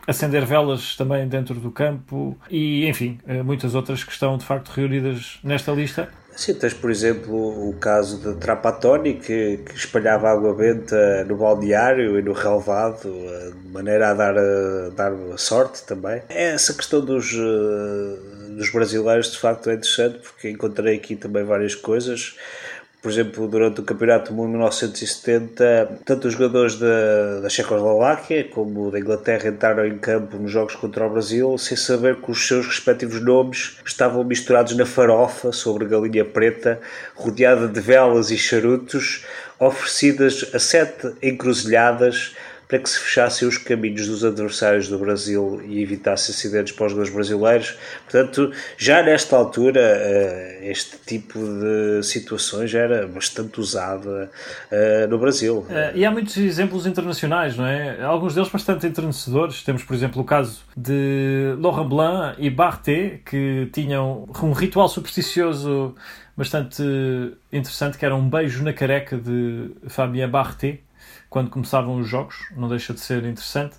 acender 0.06 0.44
velas 0.44 0.96
também 0.96 1.26
dentro 1.26 1.54
do 1.54 1.70
campo 1.70 2.36
e, 2.50 2.86
enfim, 2.86 3.18
eh, 3.26 3.42
muitas 3.42 3.74
outras 3.74 4.04
que 4.04 4.12
estão 4.12 4.36
de 4.36 4.44
facto 4.44 4.68
reunidas 4.68 5.38
nesta 5.42 5.72
lista. 5.72 6.08
Sim, 6.36 6.54
tens 6.54 6.74
por 6.74 6.90
exemplo 6.90 7.68
o 7.68 7.74
caso 7.74 8.18
de 8.18 8.38
Trapatoni 8.40 9.14
que, 9.14 9.58
que 9.58 9.74
espalhava 9.76 10.28
água 10.28 10.52
benta 10.52 11.24
no 11.24 11.36
balneário 11.36 12.18
e 12.18 12.22
no 12.22 12.32
relevado 12.32 13.08
eh, 13.08 13.52
de 13.62 13.68
maneira 13.68 14.10
a 14.10 14.14
dar, 14.14 14.36
a 14.36 14.40
eh, 14.40 14.90
dar 14.96 15.12
sorte 15.36 15.84
também. 15.84 16.22
Essa 16.28 16.74
questão 16.74 17.04
dos, 17.04 17.32
dos 18.56 18.70
brasileiros 18.72 19.30
de 19.30 19.38
facto 19.38 19.70
é 19.70 19.74
interessante 19.74 20.18
porque 20.18 20.50
encontrei 20.50 20.96
aqui 20.96 21.14
também 21.14 21.44
várias 21.44 21.74
coisas 21.74 22.36
por 23.04 23.10
exemplo, 23.10 23.46
durante 23.46 23.82
o 23.82 23.84
Campeonato 23.84 24.32
do 24.32 24.34
Mundo 24.34 24.46
de 24.46 24.52
1970, 24.52 25.98
tanto 26.06 26.26
os 26.26 26.32
jogadores 26.32 26.76
da, 26.76 27.40
da 27.40 27.50
Checoslováquia 27.50 28.48
como 28.48 28.90
da 28.90 28.98
Inglaterra 28.98 29.50
entraram 29.50 29.84
em 29.84 29.98
campo 29.98 30.38
nos 30.38 30.50
jogos 30.50 30.74
contra 30.74 31.06
o 31.06 31.10
Brasil 31.10 31.58
sem 31.58 31.76
saber 31.76 32.16
que 32.16 32.30
os 32.30 32.48
seus 32.48 32.66
respectivos 32.66 33.20
nomes 33.20 33.76
estavam 33.84 34.24
misturados 34.24 34.74
na 34.74 34.86
farofa 34.86 35.52
sobre 35.52 35.84
galinha 35.84 36.24
preta, 36.24 36.80
rodeada 37.14 37.68
de 37.68 37.78
velas 37.78 38.30
e 38.30 38.38
charutos, 38.38 39.26
oferecidas 39.58 40.50
a 40.54 40.58
sete 40.58 41.12
encruzilhadas 41.22 42.34
para 42.68 42.78
que 42.78 42.88
se 42.88 42.98
fechassem 42.98 43.46
os 43.46 43.58
caminhos 43.58 44.06
dos 44.06 44.24
adversários 44.24 44.88
do 44.88 44.98
Brasil 44.98 45.60
e 45.64 45.82
evitasse 45.82 46.30
acidentes 46.30 46.72
para 46.72 46.86
os 46.86 46.92
jogadores 46.92 47.14
brasileiros. 47.14 47.76
Portanto, 48.10 48.52
já 48.76 49.02
nesta 49.02 49.36
altura, 49.36 49.80
eh, 49.80 50.60
este 50.62 50.96
tipo 51.06 51.38
de 51.38 52.02
situações 52.02 52.70
já 52.70 52.80
era 52.80 53.06
bastante 53.06 53.60
usada 53.60 54.30
eh, 54.70 55.06
no 55.06 55.18
Brasil. 55.18 55.66
Eh, 55.68 55.92
e 55.96 56.04
há 56.04 56.10
muitos 56.10 56.36
exemplos 56.36 56.86
internacionais, 56.86 57.56
não 57.56 57.66
é? 57.66 58.02
Alguns 58.02 58.34
deles 58.34 58.48
bastante 58.48 58.86
entrenecedores. 58.86 59.62
Temos, 59.62 59.84
por 59.84 59.94
exemplo, 59.94 60.22
o 60.22 60.24
caso 60.24 60.62
de 60.76 61.54
Laurent 61.58 61.88
Blanc 61.88 62.36
e 62.38 62.50
Barthé, 62.50 63.20
que 63.24 63.68
tinham 63.72 64.28
um 64.42 64.52
ritual 64.52 64.88
supersticioso 64.88 65.94
bastante 66.36 66.82
interessante, 67.52 67.96
que 67.96 68.04
era 68.04 68.14
um 68.14 68.28
beijo 68.28 68.62
na 68.64 68.72
careca 68.72 69.16
de 69.16 69.70
Fabien 69.88 70.28
Barthé, 70.28 70.80
quando 71.34 71.50
começavam 71.50 71.96
os 71.96 72.06
jogos, 72.06 72.36
não 72.56 72.68
deixa 72.68 72.94
de 72.94 73.00
ser 73.00 73.24
interessante. 73.24 73.74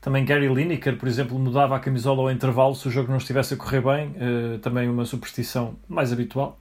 Também 0.00 0.24
Gary 0.24 0.48
Lineker, 0.52 0.96
por 0.96 1.06
exemplo, 1.06 1.38
mudava 1.38 1.76
a 1.76 1.78
camisola 1.78 2.22
ao 2.22 2.32
intervalo 2.32 2.74
se 2.74 2.88
o 2.88 2.90
jogo 2.90 3.12
não 3.12 3.18
estivesse 3.18 3.54
a 3.54 3.56
correr 3.56 3.80
bem, 3.80 4.08
uh, 4.08 4.58
também 4.58 4.88
uma 4.88 5.04
superstição 5.04 5.76
mais 5.86 6.12
habitual. 6.12 6.58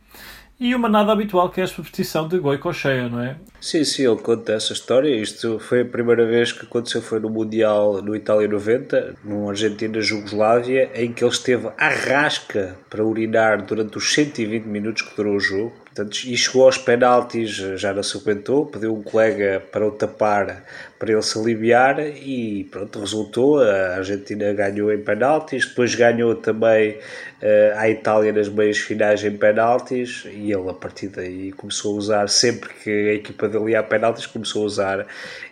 E 0.60 0.76
uma 0.76 0.88
nada 0.88 1.12
habitual 1.12 1.50
que 1.50 1.62
é 1.62 1.64
a 1.64 1.68
superstição 1.68 2.28
de 2.28 2.38
Goicoechea, 2.38 3.10
não 3.10 3.22
é? 3.22 3.38
Sim, 3.60 3.84
sim, 3.84 4.06
ele 4.06 4.22
conta 4.22 4.54
essa 4.54 4.72
história. 4.72 5.10
Isto 5.20 5.58
foi 5.58 5.82
a 5.82 5.86
primeira 5.86 6.28
vez 6.28 6.52
que 6.52 6.64
aconteceu, 6.64 7.02
foi 7.02 7.20
no 7.20 7.28
Mundial 7.28 8.04
no 8.04 8.16
Itália 8.16 8.48
90, 8.48 9.16
no 9.24 9.50
Argentina-Jugoslávia, 9.50 10.92
em 10.94 11.12
que 11.12 11.24
ele 11.24 11.32
esteve 11.32 11.70
à 11.76 11.90
rasca 11.90 12.78
para 12.88 13.04
urinar 13.04 13.66
durante 13.66 13.98
os 13.98 14.14
120 14.14 14.66
minutos 14.66 15.02
que 15.02 15.16
durou 15.16 15.38
o 15.38 15.40
jogo 15.40 15.85
Portanto, 15.96 16.18
e 16.26 16.36
chegou 16.36 16.66
aos 16.66 16.78
penaltis, 16.78 17.52
já 17.52 17.94
não 17.94 18.04
se 18.04 18.18
aguentou, 18.18 18.66
pediu 18.66 18.94
um 18.94 19.02
colega 19.02 19.64
para 19.72 19.88
o 19.88 19.92
tapar 19.92 20.66
para 21.00 21.14
ele 21.14 21.22
se 21.22 21.40
aliviar 21.40 22.02
e 22.02 22.66
pronto, 22.70 23.00
resultou. 23.00 23.62
A 23.62 23.96
Argentina 23.96 24.52
ganhou 24.52 24.92
em 24.92 25.02
penaltis, 25.02 25.66
depois 25.66 25.96
ganhou 25.96 26.36
também 26.36 26.92
uh, 26.92 27.78
a 27.78 27.90
Itália 27.90 28.34
nas 28.34 28.50
meias 28.50 28.78
finais 28.78 29.24
em 29.24 29.38
penaltis 29.38 30.26
e 30.26 30.52
ele 30.52 30.70
a 30.70 30.74
partir 30.74 31.08
daí 31.08 31.54
começou 31.54 31.96
a 31.96 31.98
usar, 31.98 32.28
sempre 32.28 32.74
que 32.84 32.90
a 32.90 33.14
equipa 33.14 33.48
dele 33.48 33.72
ia 33.72 33.80
a 33.80 33.84
penaltis, 33.84 34.26
começou 34.26 34.64
a 34.64 34.66
usar 34.66 35.08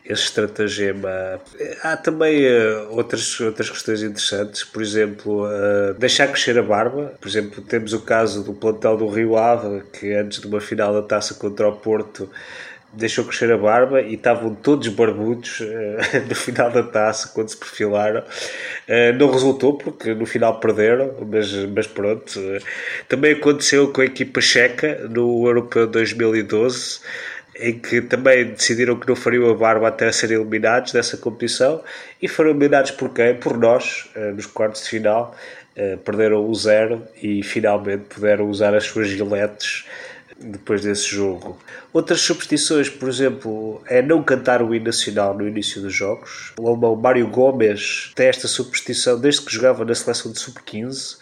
esse 0.05 0.23
estratagema. 0.23 1.39
Há 1.81 1.95
também 1.95 2.45
uh, 2.45 2.91
outras, 2.91 3.39
outras 3.39 3.69
questões 3.69 4.03
interessantes, 4.03 4.63
por 4.63 4.81
exemplo, 4.81 5.45
uh, 5.45 5.93
deixar 5.93 6.27
crescer 6.27 6.57
a 6.59 6.63
barba. 6.63 7.13
Por 7.19 7.27
exemplo, 7.27 7.61
temos 7.61 7.93
o 7.93 8.01
caso 8.01 8.43
do 8.43 8.53
plantel 8.53 8.97
do 8.97 9.07
Rio 9.07 9.37
Ave, 9.37 9.83
que 9.93 10.13
antes 10.13 10.39
de 10.39 10.47
uma 10.47 10.59
final 10.59 10.93
da 10.93 11.01
taça 11.01 11.35
contra 11.35 11.67
o 11.67 11.73
Porto 11.77 12.29
deixou 12.93 13.25
crescer 13.25 13.51
a 13.51 13.57
barba 13.57 14.01
e 14.01 14.13
estavam 14.13 14.53
todos 14.53 14.87
barbudos 14.89 15.59
uh, 15.61 15.63
no 16.29 16.35
final 16.35 16.69
da 16.71 16.83
taça 16.83 17.31
quando 17.33 17.49
se 17.49 17.57
perfilaram. 17.57 18.21
Uh, 18.21 19.17
não 19.17 19.31
resultou 19.31 19.77
porque 19.77 20.13
no 20.13 20.25
final 20.25 20.59
perderam, 20.59 21.15
mas, 21.27 21.53
mas 21.65 21.87
pronto. 21.87 22.39
Uh, 22.39 22.59
também 23.07 23.33
aconteceu 23.33 23.91
com 23.91 24.01
a 24.01 24.05
equipa 24.05 24.39
checa 24.41 25.07
no 25.09 25.47
Europeu 25.47 25.87
2012 25.87 26.99
em 27.59 27.77
que 27.77 28.01
também 28.01 28.45
decidiram 28.45 28.99
que 28.99 29.07
não 29.07 29.15
fariam 29.15 29.49
a 29.49 29.53
barba 29.53 29.87
até 29.87 30.11
serem 30.11 30.37
eliminados 30.37 30.91
dessa 30.91 31.17
competição 31.17 31.83
e 32.21 32.27
foram 32.27 32.49
eliminados 32.49 32.91
por 32.91 33.09
quem? 33.13 33.35
Por 33.35 33.57
nós, 33.57 34.09
nos 34.35 34.45
quartos 34.45 34.83
de 34.83 34.89
final. 34.89 35.35
perderam 36.05 36.47
o 36.47 36.55
zero 36.55 37.07
e 37.21 37.41
finalmente 37.43 38.03
puderam 38.09 38.47
usar 38.49 38.75
as 38.75 38.85
suas 38.85 39.07
giletes 39.07 39.85
depois 40.39 40.81
desse 40.81 41.07
jogo. 41.07 41.57
Outras 41.91 42.21
superstições, 42.21 42.89
por 42.89 43.07
exemplo, 43.07 43.81
é 43.87 44.01
não 44.01 44.21
cantar 44.21 44.61
o 44.61 44.73
hino 44.73 44.85
nacional 44.85 45.35
no 45.37 45.47
início 45.47 45.81
dos 45.81 45.93
jogos. 45.93 46.53
O 46.59 46.67
alemão 46.67 46.95
Mário 46.95 47.27
Gomes 47.27 48.11
tem 48.15 48.27
esta 48.27 48.47
superstição 48.47 49.19
desde 49.19 49.41
que 49.41 49.53
jogava 49.53 49.85
na 49.85 49.95
seleção 49.95 50.31
de 50.31 50.39
Sub-15 50.39 51.17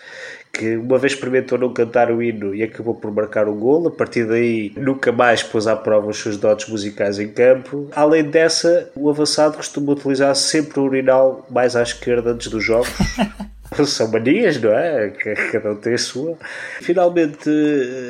que 0.52 0.76
uma 0.76 0.98
vez 0.98 1.14
experimentou 1.14 1.58
não 1.58 1.74
cantar 1.74 2.12
o 2.12 2.22
hino 2.22 2.54
e 2.54 2.62
acabou 2.62 2.94
por 2.94 3.12
marcar 3.12 3.48
um 3.48 3.58
gol. 3.58 3.88
A 3.88 3.92
partir 3.92 4.26
daí, 4.26 4.74
nunca 4.76 5.12
mais 5.12 5.42
pôs 5.42 5.68
à 5.68 5.76
prova 5.76 6.10
os 6.10 6.18
seus 6.18 6.38
dotes 6.38 6.68
musicais 6.68 7.20
em 7.20 7.30
campo. 7.30 7.90
Além 7.96 8.24
dessa, 8.24 8.90
o 8.96 9.10
avançado 9.10 9.58
costuma 9.58 9.94
utilizar 9.94 10.36
sempre 10.36 10.80
o 10.80 10.84
urinal 10.84 11.46
mais 11.50 11.76
à 11.76 11.82
esquerda 11.82 12.32
antes 12.32 12.48
dos 12.48 12.64
jogos. 12.64 12.90
São 13.86 14.12
manias, 14.12 14.60
não 14.60 14.74
é? 14.74 15.10
Cada 15.52 15.72
um 15.72 15.76
tem 15.78 15.94
a 15.94 15.98
sua. 15.98 16.38
Finalmente, 16.82 17.50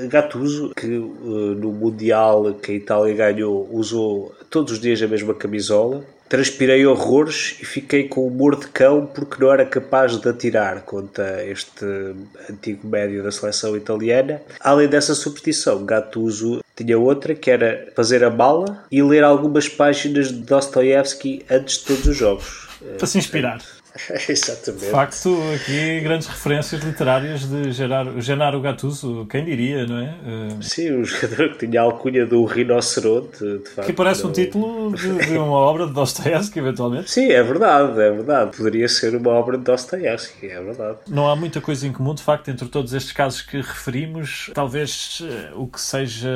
Gattuso, 0.10 0.72
que 0.76 0.88
no 0.88 1.72
Mundial 1.72 2.56
que 2.56 2.72
a 2.72 2.76
Itália 2.76 3.14
ganhou, 3.14 3.70
usou 3.72 4.36
todos 4.50 4.74
os 4.74 4.80
dias 4.80 5.02
a 5.04 5.08
mesma 5.08 5.36
camisola. 5.36 6.04
Transpirei 6.32 6.86
horrores 6.86 7.58
e 7.62 7.66
fiquei 7.66 8.08
com 8.08 8.26
humor 8.26 8.58
de 8.58 8.66
cão 8.68 9.06
porque 9.06 9.36
não 9.44 9.52
era 9.52 9.66
capaz 9.66 10.18
de 10.18 10.30
atirar 10.30 10.84
contra 10.84 11.46
este 11.46 11.86
antigo 12.50 12.88
médio 12.88 13.22
da 13.22 13.34
seleção 13.34 13.76
italiana. 13.76 14.42
Além 14.62 14.88
dessa 14.88 15.14
superstição, 15.14 15.84
Gattuso 15.84 16.64
tinha 16.74 16.98
outra 16.98 17.36
que 17.36 17.52
era 17.52 17.92
fazer 17.98 18.24
a 18.24 18.30
mala 18.30 18.86
e 18.90 19.04
ler 19.04 19.26
algumas 19.26 19.68
páginas 19.68 20.30
de 20.30 20.40
Dostoevsky 20.40 21.46
antes 21.52 21.80
de 21.80 21.84
todos 21.84 22.08
os 22.08 22.16
jogos. 22.16 22.70
Para 22.98 23.08
se 23.08 23.18
inspirar. 23.18 23.62
Exatamente. 24.30 24.86
De 24.86 24.92
facto, 24.92 25.38
aqui 25.56 26.00
grandes 26.02 26.28
referências 26.28 26.82
literárias 26.82 27.48
de 27.48 27.72
Genaro, 27.72 28.22
Genaro 28.22 28.62
Gattuso, 28.62 29.26
quem 29.30 29.44
diria, 29.44 29.86
não 29.86 29.98
é? 29.98 30.16
Uh... 30.26 30.64
Sim, 30.64 30.98
um 30.98 31.04
jogador 31.04 31.50
que 31.50 31.68
tinha 31.68 31.82
a 31.82 31.84
alcunha 31.84 32.26
do 32.26 32.46
rinoceronte, 32.46 33.40
de 33.40 33.70
facto. 33.70 33.88
Que 33.88 33.94
parece 33.94 34.24
não... 34.24 34.30
um 34.30 34.34
título 34.34 34.96
de, 34.96 35.26
de, 35.28 35.38
uma 35.38 35.58
obra 35.60 35.88
de 35.88 35.94
Dostoevsky, 35.94 36.60
eventualmente. 36.60 37.12
Sim, 37.12 37.30
é 37.32 37.44
verdade, 37.44 38.00
é 38.00 38.12
verdade. 38.12 38.56
Poderia 38.56 38.88
ser 38.88 39.16
uma 39.16 39.32
obra 39.32 39.58
de 39.58 39.64
Dostoevsky, 39.64 40.48
é 40.48 40.62
verdade. 40.62 40.98
Não 41.08 41.28
há 41.28 41.36
muita 41.36 41.60
coisa 41.60 41.86
em 41.88 41.92
comum, 41.92 42.16
de 42.16 42.24
facto, 42.24 42.50
entre 42.50 42.68
todos 42.68 42.94
estes 42.94 43.12
casos 43.12 43.42
que 43.42 43.58
referimos. 43.58 44.50
Talvez 44.54 45.20
uh, 45.22 45.62
o 45.62 45.68
que 45.68 45.80
seja 45.80 46.30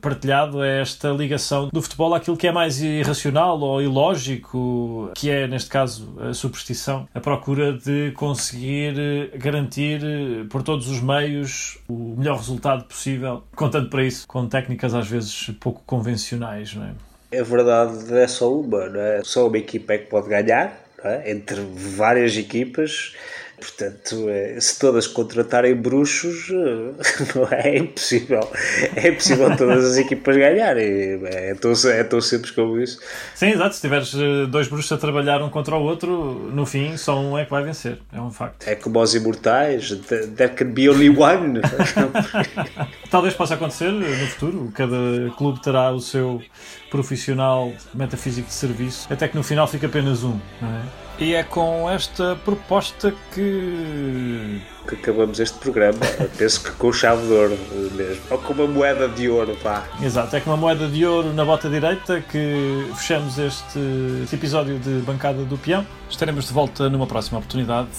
partilhado 0.00 0.62
é 0.62 0.80
esta 0.80 1.10
ligação 1.10 1.68
do 1.72 1.80
futebol 1.80 2.14
àquilo 2.14 2.36
que 2.36 2.46
é 2.46 2.52
mais 2.52 2.80
irracional 2.80 3.60
ou 3.60 3.80
ilógico, 3.80 5.10
que 5.14 5.30
é, 5.30 5.46
neste 5.46 5.70
caso, 5.70 6.14
a 6.20 6.34
superstição, 6.34 6.71
a 7.14 7.20
procura 7.20 7.72
de 7.72 8.12
conseguir 8.12 8.94
eh, 8.98 9.36
garantir 9.36 10.00
eh, 10.04 10.44
por 10.48 10.62
todos 10.62 10.88
os 10.88 11.00
meios 11.00 11.78
o 11.88 12.16
melhor 12.16 12.36
resultado 12.36 12.84
possível, 12.84 13.42
contando 13.54 13.88
para 13.88 14.04
isso 14.04 14.26
com 14.26 14.48
técnicas 14.48 14.94
às 14.94 15.08
vezes 15.08 15.50
pouco 15.60 15.82
convencionais, 15.86 16.74
não 16.74 16.84
é? 16.84 17.38
A 17.38 17.42
verdade 17.42 18.14
é 18.14 18.26
só 18.26 18.52
uma, 18.52 18.88
não 18.88 19.00
é? 19.00 19.20
Só 19.24 19.48
uma 19.48 19.58
equipa 19.58 19.94
é 19.94 19.98
que 19.98 20.06
pode 20.06 20.28
ganhar, 20.28 20.78
é? 21.04 21.30
entre 21.30 21.60
várias 21.74 22.36
equipas 22.36 23.14
Portanto, 23.62 24.28
é, 24.28 24.58
se 24.58 24.76
todas 24.78 25.06
contratarem 25.06 25.76
bruxos, 25.76 26.48
não 27.34 27.46
é, 27.50 27.68
é 27.68 27.78
impossível. 27.78 28.50
É 28.96 29.08
impossível 29.08 29.56
todas 29.56 29.84
as 29.84 29.96
equipas 29.98 30.36
ganharem. 30.36 31.20
É 31.24 31.54
tão, 31.54 31.72
é 31.90 32.02
tão 32.02 32.20
simples 32.20 32.50
como 32.50 32.80
isso. 32.80 32.98
Sim, 33.36 33.50
exato. 33.50 33.76
Se 33.76 33.80
tiveres 33.80 34.12
eh, 34.14 34.46
dois 34.48 34.66
bruxos 34.66 34.90
a 34.90 34.98
trabalhar 34.98 35.40
um 35.42 35.48
contra 35.48 35.76
o 35.76 35.82
outro, 35.82 36.50
no 36.52 36.66
fim 36.66 36.96
só 36.96 37.18
um 37.20 37.38
é 37.38 37.44
que 37.44 37.50
vai 37.52 37.62
vencer. 37.62 37.98
É 38.12 38.20
um 38.20 38.32
facto. 38.32 38.66
É 38.66 38.74
como 38.74 38.98
aos 38.98 39.14
imortais. 39.14 39.90
There 40.36 40.52
can 40.54 40.72
be 40.72 40.88
only 40.88 41.08
one. 41.08 41.60
Talvez 43.10 43.34
possa 43.34 43.54
acontecer 43.54 43.92
no 43.92 44.26
futuro. 44.26 44.72
Cada 44.74 44.96
clube 45.36 45.62
terá 45.62 45.92
o 45.92 46.00
seu 46.00 46.42
profissional 46.90 47.72
metafísico 47.94 48.48
de 48.48 48.54
serviço, 48.54 49.10
até 49.10 49.28
que 49.28 49.36
no 49.36 49.42
final 49.42 49.66
fica 49.66 49.86
apenas 49.86 50.24
um. 50.24 50.38
Não 50.60 50.68
é? 50.68 51.01
E 51.22 51.34
é 51.34 51.44
com 51.44 51.88
esta 51.88 52.34
proposta 52.44 53.14
que. 53.32 54.60
que 54.88 54.94
acabamos 54.96 55.38
este 55.38 55.56
programa. 55.56 56.00
Penso 56.36 56.64
que 56.64 56.72
com 56.72 56.92
chave 56.92 57.24
de 57.24 57.32
ouro 57.32 57.56
mesmo. 57.92 58.22
Ou 58.28 58.38
com 58.38 58.52
uma 58.52 58.66
moeda 58.66 59.08
de 59.08 59.28
ouro, 59.28 59.56
pá. 59.62 59.84
Exato, 60.02 60.34
é 60.34 60.40
com 60.40 60.50
uma 60.50 60.56
moeda 60.56 60.88
de 60.88 61.06
ouro 61.06 61.32
na 61.32 61.44
bota 61.44 61.70
direita 61.70 62.20
que 62.22 62.90
fechamos 62.96 63.38
este, 63.38 63.78
este 64.24 64.34
episódio 64.34 64.80
de 64.80 64.98
Bancada 65.02 65.44
do 65.44 65.56
Peão. 65.56 65.86
Estaremos 66.10 66.48
de 66.48 66.52
volta 66.52 66.90
numa 66.90 67.06
próxima 67.06 67.38
oportunidade. 67.38 67.90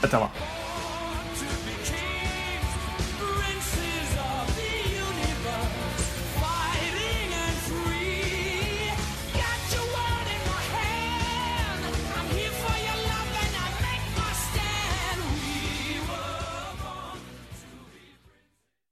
Até 0.00 0.16
lá. 0.16 0.30